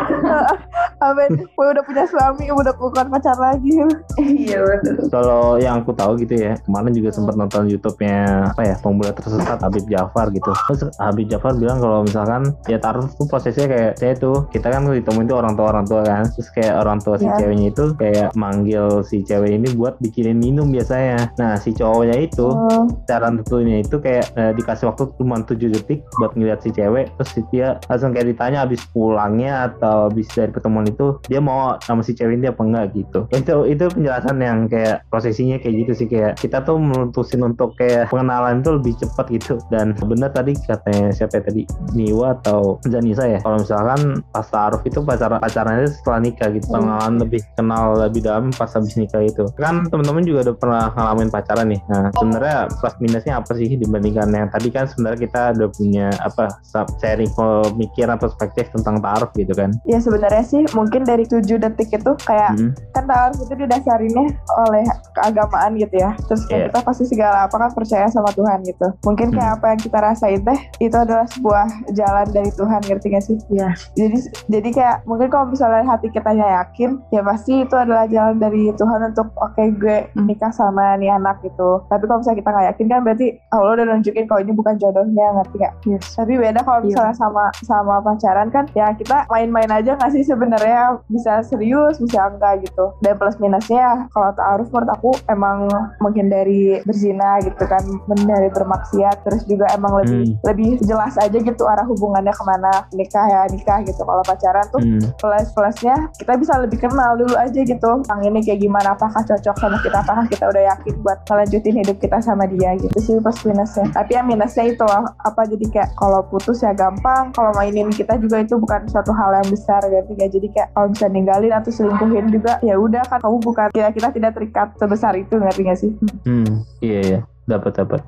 Apa 1.00 1.22
udah 1.56 1.80
punya 1.80 2.04
suami, 2.04 2.52
udah 2.52 2.76
bukan 2.76 3.08
pacar 3.08 3.36
lagi. 3.36 3.72
iya 4.20 4.60
betul 4.60 5.08
Kalau 5.08 5.56
yang 5.56 5.80
aku 5.80 5.96
tahu 5.96 6.20
gitu 6.20 6.36
ya, 6.36 6.60
kemarin 6.60 6.92
juga 6.92 7.08
sempat 7.10 7.34
nonton 7.34 7.64
YouTube-nya 7.66 8.19
apa 8.50 8.62
ya, 8.62 8.74
pemula 8.78 9.10
tersesat 9.12 9.58
Habib 9.60 9.86
Jafar 9.88 10.28
gitu. 10.30 10.50
Terus 10.68 10.80
Habib 10.98 11.26
Jafar 11.28 11.56
bilang 11.56 11.78
kalau 11.78 12.04
misalkan 12.04 12.52
ya 12.66 12.76
taruh 12.76 13.06
tuh 13.16 13.26
prosesnya 13.26 13.66
kayak 13.66 13.92
saya 13.96 14.14
tuh 14.14 14.46
kita 14.50 14.68
kan 14.68 14.84
ditemuin 14.84 15.26
tuh 15.26 15.38
orang 15.38 15.54
tua 15.54 15.66
orang 15.72 15.86
tua 15.86 16.02
kan, 16.02 16.24
terus 16.28 16.48
kayak 16.52 16.74
orang 16.76 16.98
tua 17.00 17.16
si 17.16 17.26
Ya. 17.26 17.38
ceweknya 17.38 17.70
itu 17.70 17.84
kayak 17.94 18.28
manggil 18.34 19.06
si 19.06 19.22
cewek 19.22 19.54
ini 19.54 19.70
buat 19.78 19.94
bikinin 20.02 20.34
minum 20.34 20.66
biasanya. 20.68 21.30
Nah 21.38 21.54
si 21.54 21.70
cowoknya 21.70 22.18
itu 22.18 22.42
Oh, 22.50 22.90
cara 23.06 23.30
tentunya 23.30 23.78
itu 23.78 24.02
kayak 24.02 24.34
eh, 24.34 24.52
dikasih 24.52 24.90
waktu 24.90 25.06
cuma 25.14 25.38
7 25.40 25.70
detik 25.70 26.02
buat 26.18 26.34
ngeliat 26.34 26.60
si 26.60 26.74
cewek 26.74 27.14
terus 27.14 27.30
si 27.30 27.40
dia 27.48 27.78
langsung 27.86 28.10
kayak 28.10 28.34
ditanya 28.34 28.66
habis 28.66 28.82
pulangnya 28.90 29.70
atau 29.70 30.10
habis 30.10 30.26
dari 30.34 30.50
pertemuan 30.50 30.90
itu 30.90 31.22
dia 31.30 31.38
mau 31.38 31.78
sama 31.80 32.02
si 32.02 32.12
cewek 32.12 32.42
ini 32.42 32.50
apa 32.50 32.58
enggak 32.60 32.86
gitu 32.92 33.30
itu 33.30 33.54
itu 33.70 33.84
penjelasan 33.86 34.36
yang 34.42 34.66
kayak 34.66 35.06
prosesinya 35.06 35.56
kayak 35.62 35.86
gitu 35.86 35.92
sih 35.94 36.06
kayak 36.10 36.34
kita 36.36 36.58
tuh 36.60 36.76
memutusin 36.76 37.40
untuk 37.40 37.78
kayak 37.78 38.09
pengenalan 38.10 38.58
itu 38.58 38.70
lebih 38.74 38.92
cepat 38.98 39.26
gitu 39.30 39.54
dan 39.70 39.94
benar 39.96 40.28
tadi 40.28 40.52
katanya 40.58 41.08
siapa 41.10 41.38
ya 41.38 41.42
tadi 41.46 41.62
Niwa 41.94 42.34
atau 42.36 42.82
Zanisa 42.84 43.24
ya 43.24 43.38
kalau 43.38 43.56
misalkan 43.56 44.00
pas 44.28 44.44
taruh 44.44 44.82
itu 44.82 44.98
pacaran 45.00 45.38
pacarannya 45.38 45.86
setelah 45.86 46.18
nikah 46.20 46.50
gitu 46.50 46.66
Hmm. 46.66 46.74
pengenalan 46.76 47.14
lebih 47.18 47.40
kenal 47.54 47.84
lebih 47.96 48.20
dalam 48.20 48.50
pas 48.52 48.68
habis 48.68 48.94
nikah 48.94 49.20
itu 49.20 49.42
kan 49.54 49.86
teman-teman 49.86 50.22
juga 50.22 50.50
udah 50.50 50.56
pernah 50.56 50.84
ngalamin 50.90 51.28
pacaran 51.28 51.66
nih 51.66 51.80
nah 51.86 52.10
sebenarnya 52.12 52.58
plus 52.72 52.94
minusnya 52.98 53.34
apa 53.36 53.52
sih 53.52 53.70
dibandingkan 53.72 54.28
yang 54.28 54.48
tadi 54.48 54.68
kan 54.68 54.84
sebenarnya 54.84 55.18
kita 55.20 55.40
udah 55.54 55.68
punya 55.70 56.06
apa 56.20 56.50
sharing 56.98 57.30
pemikiran 57.30 58.16
perspektif 58.16 58.68
tentang 58.70 58.98
taruh 58.98 59.30
gitu 59.32 59.54
kan 59.54 59.70
Ya 59.82 59.98
sebenarnya 59.98 60.42
sih 60.42 60.62
mungkin 60.72 61.02
dari 61.02 61.24
7 61.24 61.46
detik 61.58 61.90
itu 61.90 62.12
kayak 62.20 62.52
Hmm. 62.52 62.72
kan 62.90 63.04
taruh 63.04 63.36
itu 63.36 63.54
didasarinnya 63.56 64.26
oleh 64.58 64.84
keagamaan 65.14 65.76
gitu 65.76 65.94
ya. 65.96 66.10
Terus 66.24 66.42
kayak 66.44 66.58
Iya. 66.58 66.66
kita 66.68 66.80
pasti 66.82 67.04
segala 67.06 67.38
apa 67.44 67.56
kan 67.56 67.70
percaya 67.70 67.99
sama 68.08 68.32
Tuhan 68.32 68.64
gitu. 68.64 68.88
Mungkin 69.04 69.28
kayak 69.30 69.50
Hmm. 69.50 69.56
apa 69.58 69.66
yang 69.74 69.80
kita 69.82 69.98
rasain 69.98 70.40
teh 70.40 70.60
itu 70.78 70.96
adalah 70.96 71.26
sebuah 71.28 71.66
jalan 71.92 72.26
dari 72.30 72.50
Tuhan 72.50 72.80
ngerti 72.80 73.06
gak 73.10 73.24
sih? 73.26 73.36
Iya. 73.50 73.74
Jadi 73.92 74.16
jadi 74.48 74.68
kayak 74.70 74.96
mungkin 75.04 75.28
kalau 75.28 75.50
misalnya 75.50 75.84
hati 75.84 76.08
kita 76.08 76.30
yakin 76.30 77.02
ya 77.10 77.20
pasti 77.20 77.60
itu 77.60 77.74
adalah 77.74 78.06
jalan 78.06 78.38
dari 78.38 78.70
Tuhan 78.72 79.10
untuk 79.10 79.28
oke 79.36 79.64
gue 79.76 80.08
Hmm. 80.14 80.24
nikah 80.24 80.48
sama 80.48 80.94
nih 80.96 81.10
anak 81.10 81.42
gitu. 81.42 81.82
Tapi 81.86 82.06
kalau 82.06 82.22
misalnya 82.22 82.38
kita 82.38 82.50
nggak 82.50 82.66
yakin 82.72 82.86
kan 82.86 83.00
berarti 83.02 83.26
Allah 83.50 83.72
udah 83.74 83.86
nunjukin 83.90 84.24
kalau 84.24 84.40
ini 84.40 84.52
bukan 84.54 84.74
jodohnya 84.78 85.26
ngerti 85.34 85.56
gak? 85.58 85.74
Yes. 85.84 86.04
Tapi 86.14 86.38
beda 86.38 86.62
kalau 86.62 86.80
Iya. 86.80 86.86
misalnya 86.86 87.14
sama 87.18 87.44
sama 87.60 87.94
pacaran 88.00 88.48
kan 88.48 88.64
ya 88.72 88.94
kita 88.94 89.26
main-main 89.26 89.68
aja 89.68 89.98
nggak 89.98 90.12
sih 90.12 90.22
sebenarnya 90.22 91.02
bisa 91.10 91.42
serius 91.42 91.98
bisa 91.98 92.30
enggak 92.30 92.62
gitu. 92.62 92.94
Dan 93.02 93.18
plus 93.18 93.34
minusnya 93.36 94.06
kalau 94.10 94.30
taaruf 94.32 94.70
menurut 94.70 94.90
aku 94.92 95.10
emang 95.26 95.66
menghindari 96.00 96.78
berzina 96.84 97.40
gitu 97.40 97.64
kan, 97.66 97.82
menghindari 98.06 98.48
bermaksiat 98.50 99.22
terus 99.24 99.42
juga 99.46 99.66
emang 99.74 100.00
lebih 100.02 100.08
Hmm. 100.20 100.36
lebih 100.42 100.70
jelas 100.84 101.14
aja 101.16 101.32
gitu 101.32 101.62
arah 101.64 101.86
hubungannya 101.86 102.34
ke 102.34 102.44
mana 102.44 102.72
nikah 102.92 103.24
ya 103.24 103.40
nikah 103.48 103.78
gitu. 103.86 104.02
Kalau 104.02 104.22
pacaran 104.26 104.66
tuh 104.68 104.80
Hmm. 104.82 105.00
plus 105.16 105.48
plusnya 105.54 105.96
kita 106.18 106.34
bisa 106.36 106.58
lebih 106.58 106.78
kenal 106.80 107.16
dulu 107.16 107.34
aja 107.36 107.60
gitu. 107.60 107.90
Yang 108.06 108.20
ini 108.26 108.38
kayak 108.42 108.60
gimana 108.60 108.88
apakah 108.94 109.22
cocok 109.22 109.56
sama 109.56 109.78
kita 109.80 109.98
apakah 110.02 110.26
kita 110.26 110.44
udah 110.48 110.62
yakin 110.74 110.94
buat 111.00 111.18
ngelanjutin 111.26 111.74
hidup 111.80 111.96
kita 111.98 112.18
sama 112.20 112.44
dia 112.46 112.74
gitu 112.76 112.98
sih 113.00 113.14
plus 113.18 113.40
minusnya. 113.46 113.86
Tapi 113.90 114.18
yang 114.18 114.26
minusnya 114.26 114.64
itu 114.66 114.82
loh, 114.84 115.04
apa 115.20 115.46
jadi 115.46 115.64
kayak 115.70 115.90
kalau 115.96 116.20
putus 116.26 116.60
ya 116.60 116.72
gampang, 116.74 117.30
kalau 117.32 117.54
mainin 117.54 117.88
kita 117.88 118.16
juga 118.18 118.42
itu 118.42 118.58
bukan 118.58 118.84
suatu 118.90 119.14
hal 119.14 119.40
yang 119.40 119.48
besar 119.48 119.80
gitu 119.86 120.12
ya. 120.18 120.26
Jadi 120.28 120.46
kayak 120.52 120.68
kalau 120.74 120.88
bisa 120.90 121.06
ninggalin 121.08 121.52
atau 121.54 121.70
selingkuhin 121.70 122.26
juga 122.28 122.58
ya 122.60 122.74
udah 122.76 123.02
kan 123.06 123.18
kamu 123.22 123.38
bukan 123.40 123.66
kita 123.72 123.88
kita 123.94 124.08
tidak 124.12 124.32
terikat 124.36 124.68
sebesar 124.76 125.12
itu 125.16 125.34
ngerti 125.38 125.60
gak 125.64 125.78
sih? 125.78 125.90
Hmm. 126.26 126.64
Iya 126.80 127.00
iya 127.00 127.20
dapat 127.50 127.72
dapat 127.82 128.00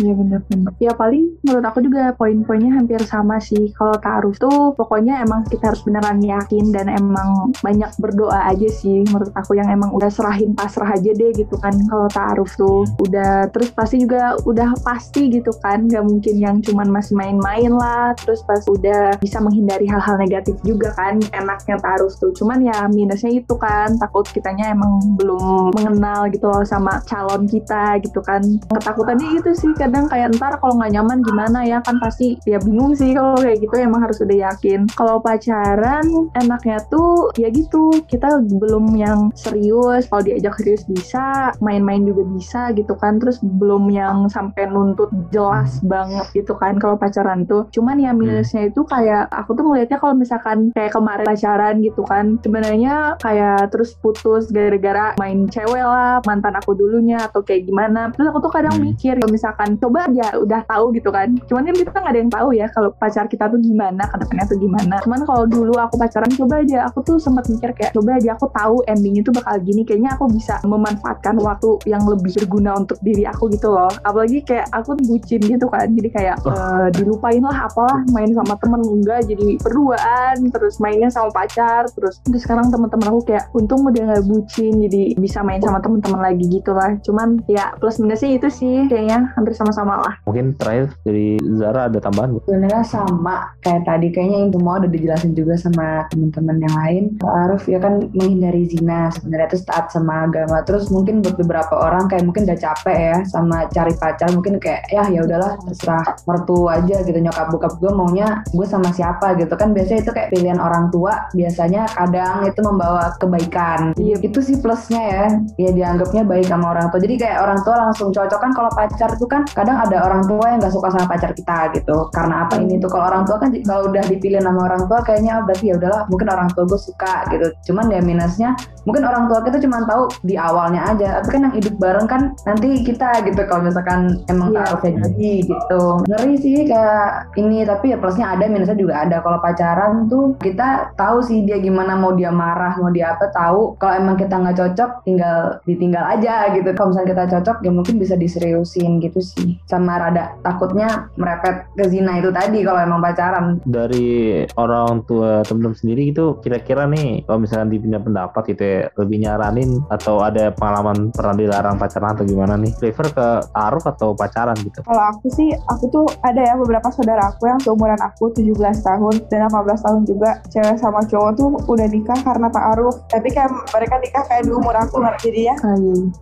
Iya 0.00 0.12
benar-benar. 0.16 0.72
Ya 0.82 0.92
paling 0.94 1.38
menurut 1.44 1.64
aku 1.64 1.78
juga 1.84 2.12
poin-poinnya 2.16 2.72
hampir 2.74 3.00
sama 3.06 3.38
sih. 3.38 3.70
Kalau 3.76 3.96
taruh 4.00 4.34
tuh 4.34 4.72
pokoknya 4.74 5.22
emang 5.22 5.46
kita 5.46 5.72
harus 5.72 5.82
beneran 5.84 6.18
yakin 6.22 6.72
dan 6.74 6.90
emang 6.90 7.52
banyak 7.60 7.90
berdoa 8.00 8.50
aja 8.50 8.68
sih. 8.68 9.06
Menurut 9.08 9.32
aku 9.36 9.58
yang 9.58 9.68
emang 9.68 9.92
udah 9.94 10.08
serahin 10.10 10.56
pasrah 10.56 10.96
aja 10.96 11.10
deh 11.12 11.30
gitu 11.36 11.54
kan. 11.60 11.74
Kalau 11.86 12.08
taruh 12.10 12.48
tuh 12.48 12.88
udah 13.02 13.50
terus 13.52 13.70
pasti 13.70 14.02
juga 14.02 14.34
udah 14.42 14.74
pasti 14.82 15.30
gitu 15.30 15.52
kan. 15.60 15.86
Gak 15.86 16.04
mungkin 16.06 16.34
yang 16.40 16.56
cuman 16.64 16.88
masih 16.90 17.14
main-main 17.14 17.70
lah. 17.70 18.16
Terus 18.18 18.42
pas 18.46 18.62
udah 18.66 19.14
bisa 19.20 19.38
menghindari 19.38 19.86
hal-hal 19.86 20.16
negatif 20.18 20.56
juga 20.64 20.90
kan. 20.96 21.20
Enaknya 21.34 21.78
taruh 21.78 22.10
tuh. 22.10 22.32
Cuman 22.34 22.64
ya 22.64 22.88
minusnya 22.90 23.30
itu 23.30 23.54
kan 23.60 23.94
takut 24.00 24.24
kitanya 24.30 24.72
emang 24.72 25.18
belum 25.20 25.74
mengenal 25.76 26.30
gitu 26.32 26.48
loh 26.48 26.64
sama 26.64 27.02
calon 27.04 27.44
kita 27.44 28.00
gitu 28.00 28.20
kan 28.24 28.40
ketakutannya 28.80 29.38
itu 29.38 29.52
sih 29.52 29.70
kadang 29.76 30.08
kayak 30.08 30.32
ntar 30.40 30.56
kalau 30.58 30.80
nggak 30.80 30.96
nyaman 30.96 31.20
gimana 31.20 31.60
ya 31.68 31.78
kan 31.84 32.00
pasti 32.00 32.40
ya 32.48 32.56
bingung 32.58 32.96
sih 32.96 33.12
kalau 33.12 33.36
kayak 33.36 33.60
gitu 33.60 33.74
emang 33.76 34.00
harus 34.00 34.18
udah 34.24 34.50
yakin. 34.50 34.88
Kalau 34.96 35.20
pacaran 35.20 36.04
enaknya 36.34 36.80
tuh 36.88 37.30
ya 37.36 37.52
gitu 37.52 37.92
kita 38.08 38.40
belum 38.58 38.96
yang 38.96 39.28
serius 39.36 40.08
kalau 40.08 40.24
diajak 40.24 40.56
serius 40.58 40.82
bisa 40.88 41.52
main-main 41.60 42.02
juga 42.02 42.24
bisa 42.24 42.72
gitu 42.72 42.96
kan 42.96 43.20
terus 43.20 43.38
belum 43.44 43.92
yang 43.92 44.26
sampai 44.32 44.66
nuntut 44.66 45.12
jelas 45.28 45.78
banget 45.84 46.24
gitu 46.32 46.56
kan 46.56 46.80
kalau 46.80 46.96
pacaran 46.96 47.44
tuh. 47.44 47.68
Cuman 47.70 48.00
ya 48.00 48.16
minusnya 48.16 48.72
itu 48.72 48.82
kayak 48.88 49.28
aku 49.30 49.52
tuh 49.54 49.64
ngelihatnya 49.68 49.98
kalau 50.00 50.14
misalkan 50.16 50.72
kayak 50.72 50.96
kemarin 50.96 51.26
pacaran 51.28 51.74
gitu 51.84 52.02
kan 52.06 52.40
sebenarnya 52.40 53.20
kayak 53.20 53.68
terus 53.68 53.92
putus 53.98 54.48
gara-gara 54.48 55.12
main 55.20 55.46
cewek 55.50 55.84
lah 55.84 56.22
mantan 56.24 56.56
aku 56.56 56.72
dulunya 56.72 57.20
atau 57.20 57.44
kayak 57.44 57.66
gimana. 57.68 58.08
Terus 58.14 58.30
aku 58.30 58.38
tuh 58.40 58.52
kadang 58.52 58.69
Hmm. 58.76 58.84
mikir 58.90 59.14
kalau 59.18 59.32
misalkan 59.32 59.68
coba 59.80 59.98
aja 60.06 60.26
udah 60.38 60.60
tahu 60.66 60.84
gitu 60.94 61.10
kan. 61.10 61.28
Cuman 61.48 61.62
kan 61.66 61.74
kita 61.74 61.96
nggak 61.96 62.12
ada 62.12 62.20
yang 62.20 62.32
tahu 62.32 62.48
ya 62.54 62.66
kalau 62.70 62.90
pacar 62.94 63.24
kita 63.26 63.44
tuh 63.48 63.60
gimana 63.60 64.02
ke 64.06 64.16
depannya 64.20 64.44
tuh 64.46 64.58
gimana. 64.60 64.94
Cuman 65.02 65.20
kalau 65.24 65.44
dulu 65.48 65.74
aku 65.78 65.94
pacaran 65.96 66.30
coba 66.34 66.54
aja. 66.60 66.78
Aku 66.90 66.98
tuh 67.06 67.16
sempat 67.16 67.48
mikir 67.48 67.70
kayak 67.72 67.92
coba 67.96 68.18
aja 68.18 68.34
aku 68.36 68.46
tahu 68.52 68.76
endingnya 68.86 69.22
tuh 69.24 69.34
bakal 69.34 69.56
gini. 69.62 69.82
Kayaknya 69.86 70.10
aku 70.18 70.24
bisa 70.30 70.54
memanfaatkan 70.62 71.34
waktu 71.40 71.70
yang 71.88 72.02
lebih 72.04 72.32
berguna 72.44 72.76
untuk 72.76 72.98
diri 73.00 73.24
aku 73.24 73.48
gitu 73.54 73.72
loh. 73.72 73.90
Apalagi 74.04 74.44
kayak 74.44 74.68
aku 74.74 74.98
bucin 75.00 75.40
gitu 75.40 75.66
kan. 75.70 75.88
Jadi 75.90 76.10
kayak 76.12 76.36
Oh. 76.40 76.52
eh, 76.52 76.88
dilupain 76.96 77.42
lah 77.42 77.68
apalah 77.68 78.00
main 78.14 78.30
sama 78.32 78.56
temen 78.60 78.80
enggak 78.80 79.26
jadi 79.28 79.60
berduaan 79.60 80.36
terus 80.52 80.76
mainnya 80.80 81.08
sama 81.08 81.28
pacar 81.32 81.88
terus. 81.96 82.20
Terus 82.24 82.42
sekarang 82.44 82.68
teman-teman 82.68 83.06
aku 83.12 83.20
kayak 83.32 83.48
untung 83.56 83.84
udah 83.84 84.02
nggak 84.04 84.24
bucin 84.28 84.76
jadi 84.84 85.16
bisa 85.16 85.40
main 85.40 85.60
sama 85.60 85.80
teman-teman 85.80 86.20
lagi 86.20 86.44
gitu 86.48 86.72
lah. 86.72 86.96
Cuman 87.00 87.40
ya 87.48 87.72
plus 87.80 87.98
minusnya 88.00 88.36
itu 88.36 88.48
sih 88.52 88.59
kayaknya 88.86 89.32
hampir 89.34 89.56
sama-sama 89.56 90.00
lah. 90.04 90.14
Mungkin 90.28 90.54
terakhir 90.60 90.92
dari 91.02 91.40
Zara 91.58 91.88
ada 91.88 91.98
tambahan? 91.98 92.36
Bu? 92.36 92.40
sebenarnya 92.50 92.84
sama. 92.84 93.36
Kayak 93.64 93.82
tadi 93.86 94.06
kayaknya 94.12 94.38
yang 94.44 94.50
semua 94.52 94.74
udah 94.82 94.90
dijelasin 94.90 95.32
juga 95.32 95.54
sama 95.56 96.04
teman-teman 96.10 96.56
yang 96.60 96.74
lain. 96.76 97.04
Arif 97.24 97.64
ya 97.70 97.78
kan 97.80 98.04
menghindari 98.12 98.68
zina 98.68 99.08
sebenarnya 99.14 99.48
terus 99.54 99.64
taat 99.64 99.86
sama 99.94 100.28
agama. 100.28 100.60
Terus 100.66 100.92
mungkin 100.92 101.24
buat 101.24 101.38
beberapa 101.40 101.74
orang 101.78 102.10
kayak 102.10 102.24
mungkin 102.26 102.44
udah 102.44 102.58
capek 102.58 102.98
ya 102.98 103.16
sama 103.30 103.70
cari 103.70 103.94
pacar 103.96 104.28
mungkin 104.34 104.60
kayak 104.60 104.90
ya 104.92 105.08
ya 105.08 105.24
udahlah 105.24 105.56
terserah 105.64 106.04
mertu 106.26 106.68
aja 106.68 106.96
gitu. 107.06 107.18
Nyokap 107.20 107.46
bokap 107.54 107.72
gue 107.80 107.92
maunya 107.94 108.44
gue 108.50 108.66
sama 108.66 108.90
siapa? 108.92 109.32
gitu. 109.38 109.54
Kan 109.54 109.72
biasanya 109.72 110.00
itu 110.02 110.12
kayak 110.12 110.28
pilihan 110.34 110.58
orang 110.58 110.90
tua 110.90 111.30
biasanya 111.32 111.86
kadang 111.94 112.44
itu 112.44 112.60
membawa 112.60 113.14
kebaikan. 113.16 113.94
Iya. 113.96 114.16
itu 114.20 114.40
sih 114.44 114.60
plusnya 114.60 115.00
ya. 115.00 115.26
Ya 115.56 115.70
dianggapnya 115.72 116.26
baik 116.26 116.50
sama 116.50 116.76
orang 116.76 116.92
tua. 116.92 117.00
Jadi 117.00 117.14
kayak 117.16 117.38
orang 117.40 117.60
tua 117.64 117.76
langsung 117.88 118.08
cocok 118.12 118.39
kan 118.40 118.50
kalau 118.56 118.70
pacar 118.72 119.10
tuh 119.20 119.28
kan 119.28 119.44
kadang 119.52 119.76
ada 119.76 120.02
orang 120.02 120.24
tua 120.26 120.44
yang 120.50 120.58
nggak 120.64 120.74
suka 120.74 120.88
sama 120.90 121.06
pacar 121.06 121.30
kita 121.36 121.70
gitu. 121.76 122.08
Karena 122.10 122.48
apa 122.48 122.58
ini 122.58 122.80
tuh? 122.80 122.90
Kalau 122.90 123.06
orang 123.06 123.24
tua 123.28 123.36
kan 123.38 123.52
kalau 123.64 123.92
udah 123.92 124.04
dipilih 124.08 124.40
sama 124.40 124.60
orang 124.66 124.82
tua 124.88 124.98
kayaknya 125.04 125.32
oh, 125.40 125.44
berarti 125.46 125.64
ya 125.70 125.74
udahlah 125.76 126.02
mungkin 126.08 126.28
orang 126.32 126.48
tua 126.56 126.64
gue 126.66 126.80
suka 126.80 127.14
gitu. 127.30 127.46
Cuman 127.70 127.92
ya 127.92 128.00
minusnya 128.00 128.56
mungkin 128.88 129.04
orang 129.04 129.28
tua 129.28 129.44
kita 129.44 129.60
cuma 129.60 129.84
tahu 129.84 130.08
di 130.24 130.34
awalnya 130.40 130.82
aja. 130.90 131.20
Tapi 131.20 131.28
kan 131.30 131.40
yang 131.46 131.54
hidup 131.54 131.74
bareng 131.76 132.06
kan 132.08 132.22
nanti 132.48 132.82
kita 132.82 133.22
gitu 133.28 133.40
kalau 133.46 133.62
misalkan 133.68 134.20
emang 134.32 134.50
Iya. 134.50 134.58
taruhnya 134.66 134.90
jadi 135.06 135.32
gitu. 135.46 135.82
Ngeri 136.08 136.34
sih 136.40 136.56
kayak 136.66 137.36
ini. 137.36 137.62
Tapi 137.68 137.92
ya 137.94 137.96
plusnya 138.00 138.26
ada 138.34 138.44
minusnya 138.48 138.76
juga 138.78 139.04
ada. 139.04 139.20
Kalau 139.20 139.38
pacaran 139.38 140.08
tuh 140.08 140.34
kita 140.40 140.94
tahu 140.96 141.20
sih 141.22 141.44
dia 141.44 141.60
gimana 141.60 141.94
mau 141.94 142.16
dia 142.16 142.32
marah 142.32 142.74
mau 142.80 142.90
dia 142.90 143.14
apa 143.14 143.28
tahu. 143.30 143.76
Kalau 143.78 143.94
emang 144.00 144.16
kita 144.16 144.34
nggak 144.34 144.56
cocok 144.56 144.90
tinggal 145.04 145.60
ditinggal 145.68 146.04
aja 146.06 146.50
gitu. 146.56 146.72
Kalau 146.72 146.90
misalnya 146.94 147.08
kita 147.12 147.24
cocok 147.38 147.56
ya 147.62 147.70
mungkin 147.70 147.94
bisa 148.00 148.14
diseriusin 148.30 149.02
gitu 149.02 149.18
sih. 149.18 149.58
Sama 149.66 149.98
rada 149.98 150.38
takutnya 150.46 151.10
merepet 151.18 151.66
ke 151.74 151.90
zina 151.90 152.22
itu 152.22 152.30
tadi 152.30 152.62
kalau 152.62 152.78
emang 152.78 153.02
pacaran. 153.02 153.58
Dari 153.66 154.46
orang 154.54 155.02
tua 155.04 155.42
temen-temen 155.42 155.74
sendiri 155.74 156.14
gitu 156.14 156.38
kira-kira 156.38 156.86
nih 156.86 157.26
kalau 157.26 157.42
misalnya 157.42 157.74
dipindah 157.74 158.00
pendapat 158.00 158.42
gitu 158.54 158.62
ya 158.62 158.78
lebih 158.94 159.18
nyaranin 159.26 159.82
atau 159.90 160.22
ada 160.22 160.54
pengalaman 160.54 161.10
pernah 161.10 161.34
dilarang 161.34 161.76
pacaran 161.76 162.14
atau 162.14 162.24
gimana 162.24 162.54
nih? 162.54 162.70
Prefer 162.78 163.10
ke 163.10 163.28
taruh 163.50 163.82
atau 163.82 164.14
pacaran 164.14 164.54
gitu? 164.62 164.86
Kalau 164.86 165.04
aku 165.10 165.26
sih, 165.34 165.50
aku 165.66 165.90
tuh 165.90 166.06
ada 166.22 166.38
ya 166.38 166.54
beberapa 166.54 166.88
saudara 166.94 167.32
aku 167.34 167.50
yang 167.50 167.58
seumuran 167.58 167.98
aku 167.98 168.30
17 168.36 168.54
tahun 168.86 169.14
dan 169.26 169.50
18 169.50 169.86
tahun 169.86 170.02
juga. 170.06 170.30
Cewek 170.52 170.78
sama 170.78 171.02
cowok 171.08 171.30
tuh 171.34 171.48
udah 171.66 171.86
nikah 171.90 172.18
karena 172.22 172.48
ta'aruf. 172.52 172.94
Tapi 173.08 173.28
kayak 173.32 173.50
mereka 173.74 173.94
nikah 173.98 174.24
kayak 174.28 174.42
di 174.46 174.52
umur 174.52 174.76
aku 174.76 175.00
nggak 175.00 175.16
jadi 175.24 175.40
ya. 175.52 175.56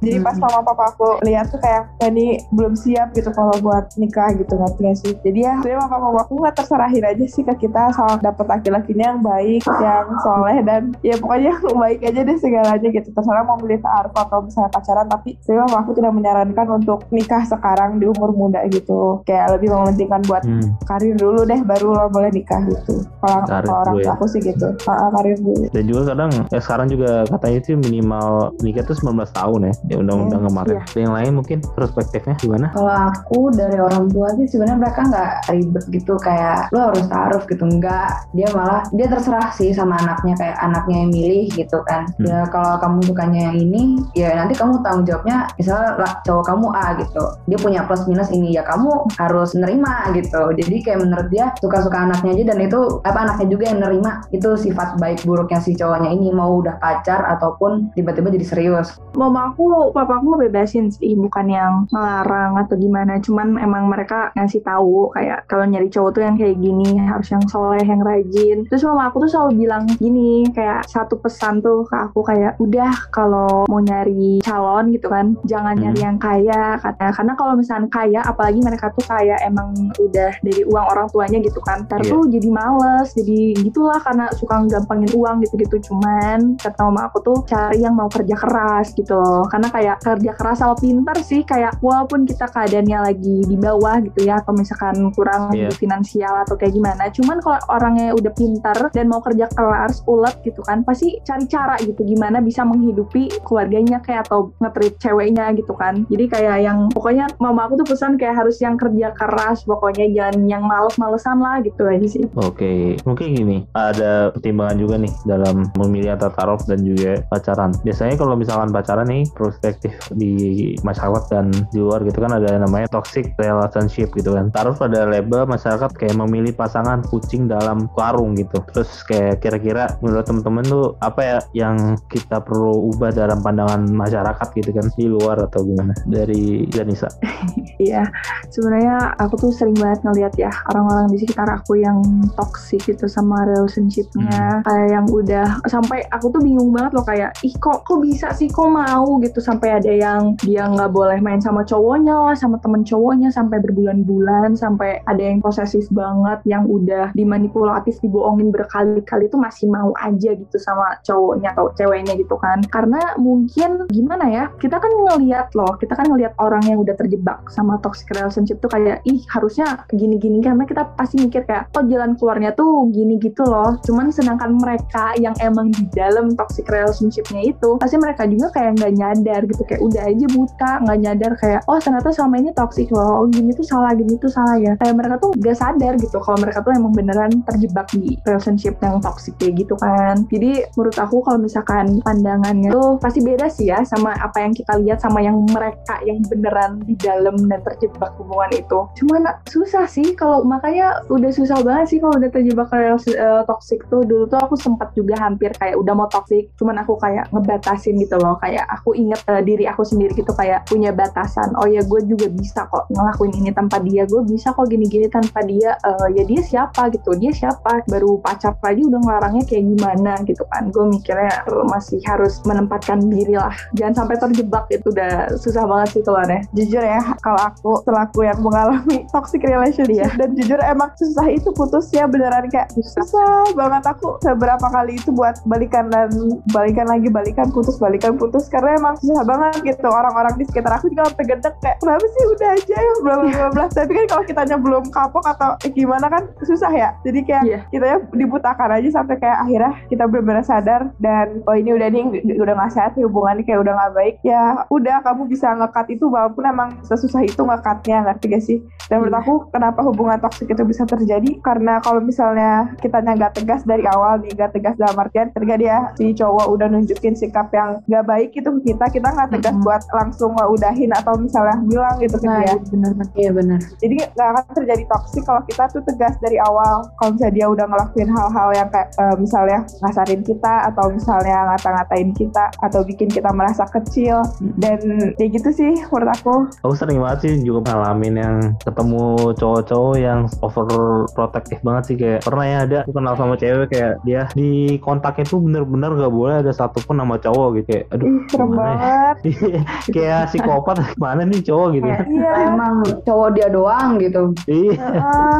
Jadi 0.00 0.18
pas 0.22 0.36
mama 0.38 0.62
papa 0.62 0.94
aku 0.94 1.20
lihat 1.26 1.50
tuh 1.50 1.60
kayak 1.60 1.90
Dani 1.98 2.26
belum 2.48 2.74
siap 2.74 3.10
gitu 3.12 3.30
kalau 3.30 3.54
buat 3.58 3.90
nikah 3.94 4.30
gitu 4.32 4.54
ngerti 4.54 4.80
gak 4.80 4.96
sih. 4.96 5.12
Jadi 5.18 5.38
ya 5.40 5.58
sebenarnya 5.58 5.82
mama 5.84 5.98
papa 6.08 6.20
aku 6.22 6.32
nggak 6.38 6.54
terserahin 6.56 7.04
aja 7.04 7.24
sih 7.26 7.42
ke 7.42 7.54
kita 7.58 7.90
soal 7.90 8.16
dapet 8.18 8.46
laki-lakinya 8.46 9.06
yang 9.12 9.20
baik, 9.20 9.62
yang 9.66 10.06
soleh 10.22 10.58
dan 10.62 10.94
ya 11.00 11.18
pokoknya 11.18 11.52
yang 11.58 11.76
baik 11.76 12.00
aja 12.00 12.20
deh 12.22 12.36
segalanya 12.36 12.88
gitu. 12.88 13.08
Terserah 13.10 13.42
mau 13.42 13.58
milih 13.58 13.78
ta'aruf 13.78 14.14
atau 14.14 14.38
misalnya 14.40 14.70
pacaran 14.70 15.06
tapi 15.06 15.34
sebenarnya 15.42 15.64
mama 15.66 15.78
aku 15.80 15.92
tidak 15.92 16.12
menyarankan 16.14 16.66
untuk 16.72 16.98
nikah 17.10 17.42
sekarang 17.42 17.98
di 17.98 18.06
umur 18.06 18.30
muda 18.30 18.62
gitu. 18.68 19.20
Kayak 19.24 19.58
lebih 19.58 19.68
mementingkan 19.70 20.22
buat 20.24 20.42
Hmm. 20.44 20.64
karir 20.86 21.12
dulu 21.12 21.44
deh 21.44 21.60
baru 21.60 21.92
lo 21.92 22.04
boleh 22.08 22.30
nikah 22.30 22.62
gitu. 22.64 23.02
Kalau 23.20 23.42
orang 23.74 23.94
tua 23.98 24.06
ya. 24.06 24.14
aku 24.14 24.24
sih 24.24 24.40
gitu. 24.40 24.70
Ah, 24.86 25.10
karir 25.10 25.34
dulu. 25.36 25.66
dan 25.68 25.84
juga 25.84 26.14
kadang 26.14 26.30
ya 26.48 26.60
sekarang 26.62 26.86
juga 26.88 27.10
katanya 27.26 27.56
itu 27.58 27.70
minimal 27.74 28.26
nikah 28.62 28.82
tuh 28.82 28.94
19 28.94 29.28
tahun 29.28 29.60
ya 29.66 29.72
di 29.84 29.94
undang-undang 29.94 30.40
Hmm, 30.40 30.48
kemarin 30.48 30.74
iya. 30.78 30.84
Yang 30.98 31.12
lain 31.12 31.32
mungkin 31.34 31.58
terus 31.66 31.87
perspektifnya 31.88 32.36
gimana? 32.36 32.66
Kalau 32.76 32.92
aku 32.92 33.50
dari 33.56 33.80
orang 33.80 34.12
tua 34.12 34.28
sih 34.36 34.44
sebenarnya 34.44 34.78
mereka 34.78 35.00
nggak 35.08 35.32
ribet 35.48 35.84
gitu 35.88 36.14
kayak 36.20 36.68
lo 36.70 36.92
harus 36.92 37.04
taruh 37.08 37.42
gitu 37.48 37.64
enggak. 37.64 38.28
Dia 38.36 38.48
malah 38.52 38.84
dia 38.92 39.08
terserah 39.08 39.48
sih 39.56 39.72
sama 39.72 39.96
anaknya 40.04 40.36
kayak 40.36 40.56
anaknya 40.60 40.96
yang 41.06 41.10
milih 41.10 41.44
gitu 41.56 41.78
kan. 41.88 42.10
Hmm. 42.20 42.26
Ya 42.28 42.38
kalau 42.52 42.76
kamu 42.78 42.98
sukanya 43.08 43.40
yang 43.52 43.56
ini 43.56 43.82
ya 44.12 44.36
nanti 44.36 44.54
kamu 44.58 44.84
tanggung 44.84 45.08
jawabnya 45.08 45.48
misalnya 45.56 45.96
lah, 45.96 46.12
cowok 46.22 46.44
kamu 46.44 46.66
A 46.76 46.86
gitu. 47.00 47.24
Dia 47.48 47.58
punya 47.58 47.80
plus 47.88 48.04
minus 48.04 48.28
ini 48.28 48.52
ya 48.52 48.62
kamu 48.66 49.08
harus 49.16 49.56
nerima 49.56 50.12
gitu. 50.12 50.52
Jadi 50.52 50.76
kayak 50.84 51.00
menurut 51.02 51.28
dia 51.32 51.50
suka-suka 51.58 51.96
anaknya 51.96 52.36
aja 52.36 52.44
dan 52.54 52.58
itu 52.60 52.80
apa 53.06 53.18
anaknya 53.24 53.46
juga 53.48 53.64
yang 53.72 53.80
nerima 53.80 54.22
itu 54.34 54.48
sifat 54.58 55.00
baik 55.00 55.22
buruknya 55.24 55.58
si 55.62 55.72
cowoknya 55.78 56.10
ini 56.12 56.34
mau 56.34 56.58
udah 56.58 56.76
pacar 56.82 57.24
ataupun 57.38 57.92
tiba-tiba 57.94 58.32
jadi 58.34 58.46
serius. 58.46 58.98
Mama 59.14 59.52
aku, 59.52 59.94
papa 59.94 60.18
aku 60.18 60.38
bebasin 60.38 60.90
sih, 60.90 61.14
bukan 61.14 61.46
yang 61.50 61.74
melarang 61.90 62.58
atau 62.58 62.74
gimana. 62.74 63.20
Cuman 63.20 63.58
emang 63.58 63.86
mereka 63.86 64.32
ngasih 64.34 64.62
tahu 64.62 65.12
kayak 65.12 65.46
kalau 65.46 65.64
nyari 65.64 65.88
cowok 65.88 66.10
tuh 66.14 66.22
yang 66.24 66.34
kayak 66.34 66.56
gini 66.58 66.98
harus 66.98 67.28
yang 67.28 67.44
soleh, 67.46 67.84
yang 67.84 68.02
rajin. 68.02 68.64
Terus 68.66 68.82
mama 68.86 69.10
aku 69.10 69.22
tuh 69.22 69.30
selalu 69.30 69.66
bilang 69.66 69.84
gini, 69.98 70.48
kayak 70.50 70.88
satu 70.88 71.18
pesan 71.18 71.60
tuh 71.60 71.84
ke 71.84 71.96
aku 71.96 72.20
kayak 72.24 72.56
udah 72.58 72.92
kalau 73.10 73.68
mau 73.68 73.78
nyari 73.78 74.40
calon 74.40 74.90
gitu 74.90 75.08
kan, 75.08 75.36
jangan 75.44 75.74
Hmm. 75.76 75.82
nyari 75.84 76.00
yang 76.00 76.18
kaya 76.18 76.62
katanya. 76.80 77.12
Karena 77.12 77.32
kalau 77.36 77.52
misalnya 77.54 77.88
kaya, 77.90 78.20
apalagi 78.24 78.60
mereka 78.62 78.90
tuh 78.94 79.04
kayak 79.06 79.38
emang 79.44 79.70
udah 79.98 80.30
dari 80.40 80.62
uang 80.64 80.86
orang 80.88 81.06
tuanya 81.10 81.38
gitu 81.38 81.60
kan. 81.60 81.84
Ntar 81.84 82.00
Iya. 82.02 82.10
tuh 82.12 82.22
jadi 82.28 82.48
males, 82.48 83.08
jadi 83.12 83.38
gitulah 83.60 84.00
karena 84.00 84.26
suka 84.32 84.64
gampangin 84.64 85.10
uang 85.12 85.36
gitu-gitu. 85.44 85.76
Cuman 85.90 86.56
kata 86.56 86.80
mama 86.88 87.08
aku 87.08 87.18
tuh 87.20 87.38
cari 87.44 87.82
yang 87.82 87.94
mau 87.94 88.08
kerja 88.08 88.36
keras 88.36 88.94
gitu 88.94 89.14
loh. 89.16 89.44
Karena 89.48 89.68
kayak 89.68 89.96
kerja 90.00 90.32
keras 90.34 90.58
sama 90.58 90.74
pintar 90.78 91.16
sih 91.20 91.42
kayak 91.42 91.67
walaupun 91.80 92.24
kita 92.24 92.48
keadaannya 92.50 92.98
lagi 93.12 93.36
di 93.44 93.56
bawah 93.56 94.00
gitu 94.04 94.26
ya 94.26 94.40
atau 94.40 94.52
misalkan 94.54 95.10
kurang 95.14 95.52
di 95.52 95.68
finansial 95.76 96.44
atau 96.46 96.54
kayak 96.56 96.74
gimana. 96.74 97.10
Cuman 97.12 97.38
kalau 97.42 97.58
orangnya 97.72 98.14
udah 98.14 98.32
pintar 98.32 98.78
dan 98.92 99.06
mau 99.08 99.20
kerja 99.22 99.48
keras 99.52 100.02
ulet 100.08 100.34
gitu 100.44 100.60
kan 100.64 100.82
pasti 100.82 101.20
cari 101.24 101.44
cara 101.48 101.76
gitu 101.82 102.04
gimana 102.04 102.38
bisa 102.42 102.62
menghidupi 102.64 103.32
keluarganya 103.44 104.00
kayak 104.04 104.28
atau 104.28 104.52
ngetrit 104.62 104.94
ceweknya 105.00 105.52
gitu 105.56 105.72
kan. 105.74 106.04
Jadi 106.08 106.24
kayak 106.28 106.56
yang 106.64 106.78
pokoknya 106.92 107.30
mama 107.38 107.66
aku 107.68 107.80
tuh 107.84 107.94
pesan 107.94 108.16
kayak 108.20 108.44
harus 108.44 108.58
yang 108.60 108.76
kerja 108.78 109.12
keras 109.14 109.64
pokoknya 109.64 110.06
jangan 110.12 110.44
yang 110.46 110.62
males-malesan 110.64 111.38
lah 111.40 111.60
gitu 111.64 111.86
aja 111.88 112.06
sih. 112.06 112.24
Oke, 112.38 112.96
mungkin 113.02 113.26
gini, 113.34 113.56
ada 113.74 114.30
pertimbangan 114.32 114.76
juga 114.78 114.96
nih 115.00 115.12
dalam 115.26 115.68
memilih 115.76 116.14
antara 116.14 116.32
taruh 116.34 116.60
dan 116.66 116.80
juga 116.84 117.22
pacaran. 117.28 117.70
Biasanya 117.82 118.14
kalau 118.16 118.34
misalkan 118.38 118.70
pacaran 118.70 119.08
nih, 119.08 119.24
perspektif 119.34 119.94
di 120.14 120.74
masyarakat 120.84 121.24
dan 121.32 121.46
di 121.70 121.78
luar 121.82 122.04
gitu 122.06 122.18
kan 122.20 122.34
ada 122.34 122.46
yang 122.54 122.62
namanya 122.64 122.88
toxic 122.90 123.34
relationship 123.38 124.12
gitu 124.14 124.34
kan. 124.34 124.50
Taruh 124.52 124.74
pada 124.76 125.08
label 125.08 125.46
masyarakat 125.48 125.90
kayak 125.96 126.16
memilih 126.16 126.52
pasangan 126.54 127.02
kucing 127.08 127.48
dalam 127.48 127.88
karung 127.96 128.36
gitu. 128.36 128.60
Terus 128.74 128.90
kayak 129.06 129.40
kira-kira 129.40 129.98
menurut 130.04 130.26
temen-temen 130.26 130.64
tuh 130.66 130.86
apa 131.00 131.20
ya 131.22 131.38
yang 131.66 131.96
kita 132.10 132.42
perlu 132.42 132.90
ubah 132.94 133.14
dalam 133.14 133.40
pandangan 133.40 133.86
masyarakat 133.88 134.48
gitu 134.54 134.70
kan 134.74 134.86
di 134.94 135.06
luar 135.08 135.40
atau 135.48 135.64
gimana? 135.64 135.94
Dari 136.06 136.68
Janisa. 136.70 137.08
Iya, 137.78 138.10
sebenarnya 138.50 139.14
aku 139.22 139.38
tuh 139.38 139.52
sering 139.54 139.78
banget 139.78 140.02
ngeliat 140.02 140.34
ya 140.34 140.50
orang-orang 140.66 141.14
di 141.14 141.22
sekitar 141.22 141.46
aku 141.46 141.78
yang 141.78 142.02
toxic 142.34 142.82
gitu 142.90 143.06
sama 143.06 143.46
relationshipnya, 143.46 144.66
kayak 144.66 144.88
yang 144.98 145.06
udah 145.06 145.62
sampai 145.70 146.02
aku 146.10 146.26
tuh 146.34 146.42
bingung 146.42 146.74
banget 146.74 146.98
loh 146.98 147.06
kayak, 147.06 147.38
ih 147.46 147.54
kok 147.54 147.86
kok 147.86 148.02
bisa 148.02 148.34
sih 148.34 148.50
kok 148.50 148.66
mau 148.66 149.22
gitu 149.22 149.38
sampai 149.38 149.78
ada 149.78 149.94
yang 149.94 150.34
dia 150.42 150.66
nggak 150.66 150.90
boleh 150.90 151.18
main 151.22 151.38
sama 151.38 151.47
cowoknya 151.64 152.14
lah, 152.14 152.36
sama 152.36 152.60
temen 152.60 152.84
cowoknya 152.84 153.32
sampai 153.32 153.60
berbulan-bulan, 153.62 154.56
sampai 154.58 155.00
ada 155.08 155.22
yang 155.22 155.40
posesif 155.40 155.88
banget, 155.92 156.40
yang 156.44 156.68
udah 156.68 157.12
dimanipulatif, 157.14 158.00
dibohongin 158.04 158.52
berkali-kali 158.52 159.28
tuh 159.32 159.40
masih 159.40 159.68
mau 159.68 159.92
aja 160.00 160.34
gitu 160.34 160.56
sama 160.60 160.98
cowoknya 161.04 161.52
atau 161.56 161.72
ceweknya 161.74 162.14
gitu 162.18 162.36
kan, 162.36 162.60
karena 162.68 163.16
mungkin 163.16 163.88
gimana 163.88 164.28
ya, 164.28 164.44
kita 164.60 164.76
kan 164.76 164.90
ngeliat 164.90 165.52
loh, 165.56 165.78
kita 165.80 165.96
kan 165.96 166.06
ngeliat 166.08 166.36
orang 166.38 166.62
yang 166.66 166.80
udah 166.82 166.94
terjebak 166.98 167.40
sama 167.50 167.78
toxic 167.80 168.10
relationship 168.12 168.58
tuh 168.58 168.70
kayak 168.72 169.00
ih 169.06 169.22
harusnya 169.30 169.84
gini-gini 169.92 170.42
karena 170.42 170.64
kita 170.66 170.84
pasti 170.96 171.20
mikir 171.22 171.44
kayak 171.46 171.70
oh 171.76 171.84
jalan 171.86 172.14
keluarnya 172.18 172.50
tuh 172.54 172.90
gini 172.90 173.20
gitu 173.20 173.44
loh. 173.46 173.78
Cuman 173.84 174.10
sedangkan 174.10 174.56
mereka 174.58 175.14
yang 175.20 175.34
emang 175.38 175.70
di 175.72 175.84
dalam 175.94 176.34
toxic 176.34 176.66
relationshipnya 176.66 177.54
itu 177.54 177.78
pasti 177.78 177.96
mereka 177.96 178.26
juga 178.26 178.50
kayak 178.54 178.80
nggak 178.80 178.92
nyadar 178.98 179.40
gitu 179.46 179.62
kayak 179.66 179.82
udah 179.84 180.02
aja 180.08 180.26
buta 180.32 180.70
nggak 180.84 180.98
nyadar 181.04 181.27
kayak 181.36 181.60
oh 181.68 181.76
ternyata 181.76 182.08
selama 182.14 182.40
ini 182.40 182.50
toxic 182.56 182.88
loh 182.94 183.24
oh 183.24 183.26
gini 183.28 183.52
tuh 183.52 183.66
salah 183.66 183.92
gini 183.92 184.16
tuh 184.16 184.30
salah 184.30 184.56
ya 184.56 184.72
kayak 184.80 184.94
mereka 184.96 185.16
tuh 185.20 185.30
gak 185.36 185.56
sadar 185.58 185.92
gitu 186.00 186.16
kalau 186.22 186.38
mereka 186.40 186.64
tuh 186.64 186.72
emang 186.72 186.92
beneran 186.94 187.32
terjebak 187.44 187.86
di 187.92 188.16
relationship 188.24 188.80
yang 188.80 189.02
toxic 189.02 189.34
kayak 189.36 189.66
gitu 189.66 189.74
kan 189.76 190.24
jadi 190.32 190.64
menurut 190.78 190.96
aku 190.96 191.20
kalau 191.24 191.38
misalkan 191.40 192.00
pandangannya 192.00 192.70
tuh 192.72 192.96
pasti 193.02 193.20
beda 193.20 193.50
sih 193.50 193.68
ya 193.68 193.82
sama 193.84 194.14
apa 194.16 194.40
yang 194.40 194.52
kita 194.54 194.72
lihat 194.80 194.98
sama 195.02 195.20
yang 195.20 195.36
mereka 195.48 196.00
yang 196.04 196.20
beneran 196.28 196.80
di 196.84 196.94
dalam 196.96 197.36
dan 197.48 197.60
terjebak 197.64 198.14
hubungan 198.20 198.50
itu. 198.52 198.78
Cuman 199.02 199.28
susah 199.48 199.88
sih 199.88 200.12
kalau 200.14 200.44
makanya 200.44 201.02
udah 201.08 201.30
susah 201.32 201.60
banget 201.64 201.96
sih 201.96 201.98
kalau 201.98 202.16
udah 202.20 202.30
terjebak 202.30 202.68
relasi 202.70 203.12
eh, 203.16 203.42
toxic 203.48 203.84
tuh. 203.88 204.04
Dulu 204.04 204.28
tuh 204.28 204.38
aku 204.38 204.54
sempat 204.54 204.92
juga 204.94 205.16
hampir 205.18 205.52
kayak 205.56 205.76
udah 205.80 205.94
mau 205.96 206.08
toxic, 206.08 206.52
cuman 206.60 206.80
aku 206.82 206.96
kayak 207.00 207.28
ngebatasin 207.32 207.96
gitu 207.98 208.16
loh. 208.20 208.36
Kayak 208.40 208.68
aku 208.68 208.94
inget 208.94 209.20
eh, 209.26 209.42
diri 209.42 209.64
aku 209.66 209.82
sendiri 209.84 210.12
gitu 210.14 210.30
kayak 210.36 210.68
punya 210.68 210.92
batasan. 211.18 211.50
Oh 211.58 211.66
ya 211.66 211.82
gue 211.82 212.00
juga 212.06 212.30
bisa 212.30 212.70
kok 212.70 212.86
ngelakuin 212.94 213.34
ini 213.42 213.50
tanpa 213.50 213.82
dia. 213.82 214.06
Gue 214.06 214.22
bisa 214.22 214.54
kok 214.54 214.70
gini-gini 214.70 215.10
tanpa 215.10 215.42
dia. 215.42 215.74
Eh, 215.82 216.08
ya 216.14 216.22
dia 216.22 216.40
siapa 216.46 216.94
gitu? 216.94 217.18
Dia 217.18 217.34
siapa? 217.34 217.82
Baru 217.90 218.22
pacar 218.22 218.54
aja 218.62 218.78
udah 218.78 219.00
ngelarangnya 219.02 219.42
kayak 219.50 219.64
gimana 219.66 220.12
gitu 220.22 220.46
kan? 220.54 220.70
Gue 220.70 220.86
mikirnya 220.86 221.42
masih 221.66 221.98
harus 222.06 222.38
menempatkan 222.46 223.02
diri 223.10 223.34
lah. 223.34 223.54
Jangan 223.74 224.06
sampai 224.06 224.16
terjebak 224.22 224.70
itu 224.70 224.86
udah 224.94 225.34
susah 225.34 225.66
banget 225.66 225.98
sih 225.98 226.02
keluarnya. 226.06 226.40
jujur 226.54 226.84
ya 226.84 227.00
kalau 227.24 227.40
aku 227.40 227.70
selaku 227.82 228.28
yang 228.28 228.38
mengalami 228.40 229.02
toxic 229.14 229.42
relationship 229.42 230.12
dan 230.20 230.36
jujur 230.36 230.60
emang 230.62 230.92
susah 230.94 231.26
itu 231.32 231.50
putusnya 231.56 232.04
beneran 232.06 232.46
kayak 232.52 232.70
susah 232.76 233.48
banget 233.56 233.84
aku 233.88 234.20
seberapa 234.20 234.66
kali 234.68 235.00
itu 235.00 235.10
buat 235.10 235.40
balikan 235.48 235.88
dan 235.88 236.12
balikan 236.52 236.86
lagi 236.86 237.08
balikan 237.08 237.48
putus 237.50 237.80
balikan 237.80 238.14
putus 238.20 238.46
karena 238.52 238.76
emang 238.76 238.94
susah 239.00 239.24
banget 239.24 239.54
gitu 239.64 239.88
orang-orang 239.88 240.34
di 240.36 240.44
sekitar 240.44 240.76
aku 240.76 240.92
juga 240.92 241.07
sampai 241.08 241.24
gedek 241.26 241.54
kayak 241.58 241.76
kenapa 241.80 242.04
sih 242.06 242.24
udah 242.28 242.48
aja 242.52 242.76
ya 242.76 242.92
bla 243.00 243.14
bla 243.50 243.64
tapi 243.68 243.92
kan 243.94 244.06
kalau 244.06 244.22
kitanya 244.22 244.56
belum 244.56 244.84
kapok 244.88 245.24
atau 245.24 245.50
eh, 245.64 245.72
gimana 245.72 246.06
kan 246.06 246.22
susah 246.42 246.70
ya 246.70 246.88
jadi 247.02 247.20
kayak 247.24 247.44
Iya. 247.48 247.60
kita 247.70 247.86
ya 247.86 247.98
dibutakan 248.12 248.68
aja 248.76 248.88
sampai 248.92 249.16
kayak 249.16 249.38
akhirnya 249.40 249.72
kita 249.86 250.04
benar-benar 250.04 250.44
sadar 250.44 250.80
dan 250.98 251.40
oh 251.46 251.54
ini 251.54 251.70
udah 251.72 251.88
nih 251.88 252.04
udah 252.36 252.54
nggak 252.54 252.72
sehat 252.72 252.92
hubungannya 252.98 253.40
kayak 253.42 253.62
udah 253.62 253.72
nggak 253.72 253.94
baik 253.94 254.16
ya 254.20 254.42
udah 254.68 254.96
kamu 255.00 255.22
bisa 255.26 255.54
ngekat 255.54 255.86
itu 255.88 256.04
walaupun 256.06 256.44
emang 256.44 256.68
sesusah 256.84 257.22
itu 257.22 257.38
ngekatnya 257.38 258.04
ngerti 258.04 258.24
gak 258.28 258.44
sih 258.44 258.58
dan 258.88 259.00
menurut 259.00 259.14
Iya. 259.14 259.22
aku 259.22 259.34
kenapa 259.48 259.80
hubungan 259.82 260.18
toksik 260.18 260.48
itu 260.48 260.62
bisa 260.62 260.82
terjadi 260.84 261.30
karena 261.40 261.80
kalau 261.80 261.98
misalnya 261.98 262.74
kita 262.78 263.00
nggak 263.00 263.32
tegas 263.34 263.62
dari 263.62 263.84
awal 263.86 264.20
nih 264.20 264.34
nggak 264.34 264.52
tegas 264.52 264.74
dalam 264.76 264.96
artian 264.96 265.30
ketika 265.30 265.54
dia 265.56 265.76
si 265.94 266.12
cowok 266.12 266.46
udah 266.48 266.66
nunjukin 266.68 267.14
sikap 267.14 267.48
yang 267.50 267.80
nggak 267.86 268.04
baik 268.04 268.30
itu 268.32 268.50
kita 268.62 268.84
kita 268.88 269.08
nggak 269.08 269.30
tegas 269.32 269.54
Mm-mm. 269.54 269.64
buat 269.64 269.82
langsung 269.90 270.34
ngeudahin 270.34 270.90
atau 270.98 271.14
misalnya 271.18 271.56
bilang 271.64 271.96
gitu 272.02 272.16
ke 272.18 272.26
Nah, 272.28 272.44
dia 272.44 272.56
bener 272.68 272.92
banget. 272.92 273.08
Iya 273.16 273.30
benar. 273.32 273.60
jadi 273.80 273.94
nggak 274.12 274.28
akan 274.28 274.44
terjadi 274.52 274.84
toksik 274.92 275.22
kalau 275.24 275.42
kita 275.48 275.64
tuh 275.72 275.82
tegas 275.88 276.14
dari 276.20 276.38
awal. 276.42 276.84
Kalau 277.00 277.10
misalnya 277.16 277.34
dia 277.34 277.46
udah 277.48 277.66
ngelakuin 277.70 278.10
hal-hal 278.12 278.48
yang 278.52 278.68
kayak 278.68 278.88
eh, 279.00 279.16
misalnya 279.16 279.58
ngasarin 279.80 280.22
kita 280.22 280.54
atau 280.68 280.84
misalnya 280.92 281.36
ngata-ngatain 281.54 282.10
kita 282.12 282.44
atau 282.60 282.80
bikin 282.84 283.08
kita 283.08 283.30
merasa 283.32 283.64
kecil. 283.70 284.20
Dan 284.60 285.14
kayak 285.16 285.30
gitu 285.40 285.48
sih 285.54 285.72
menurut 285.88 286.10
aku. 286.12 286.34
Aku 286.66 286.74
sering 286.76 287.00
banget 287.00 287.18
sih 287.24 287.32
juga 287.40 287.72
ngalamin 287.72 288.14
yang 288.18 288.36
ketemu 288.60 289.32
cowok-cowok 289.38 289.96
yang 289.96 290.20
overprotective 290.44 291.60
banget 291.64 291.82
sih. 291.88 291.96
Kayak 291.96 292.20
pernah 292.26 292.44
ya 292.44 292.58
ada 292.68 292.78
aku 292.84 292.92
kenal 292.92 293.14
sama 293.16 293.34
cewek 293.40 293.66
kayak 293.72 293.94
dia 294.04 294.22
di 294.36 294.76
kontaknya 294.82 295.24
tuh 295.26 295.40
bener-bener 295.40 295.90
gak 295.96 296.12
boleh 296.12 296.34
ada 296.44 296.52
satupun 296.52 296.98
nama 297.00 297.16
cowok 297.16 297.48
gitu. 297.62 297.66
Kayak 297.68 297.84
aduh 297.94 298.06
ih 298.08 298.20
serem 298.30 298.50
ya? 298.50 298.56
banget. 298.56 299.16
Kayak 299.94 300.22
psikopat 300.32 300.76
mana 300.96 301.26
nih 301.28 301.44
cowok 301.44 301.68
gitu 301.76 301.86
ya? 301.86 302.00
Iya. 302.08 302.32
Emang 302.54 302.74
cowok 303.04 303.28
dia 303.36 303.48
doang 303.52 304.00
gitu. 304.00 304.32
iya. 304.48 304.76
Heeh. 304.78 305.36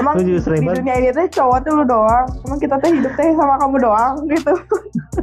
emang 0.00 0.14
di 0.16 0.40
dunia 0.40 0.94
ini 0.96 1.08
tuh 1.12 1.26
cowok 1.28 1.58
tuh 1.66 1.72
lu 1.76 1.84
doang. 1.84 2.26
Emang 2.48 2.58
kita 2.62 2.74
tuh 2.80 2.88
hidup 2.88 3.12
teh 3.18 3.36
sama 3.36 3.60
kamu 3.60 3.76
doang 3.84 4.14
gitu 4.30 4.54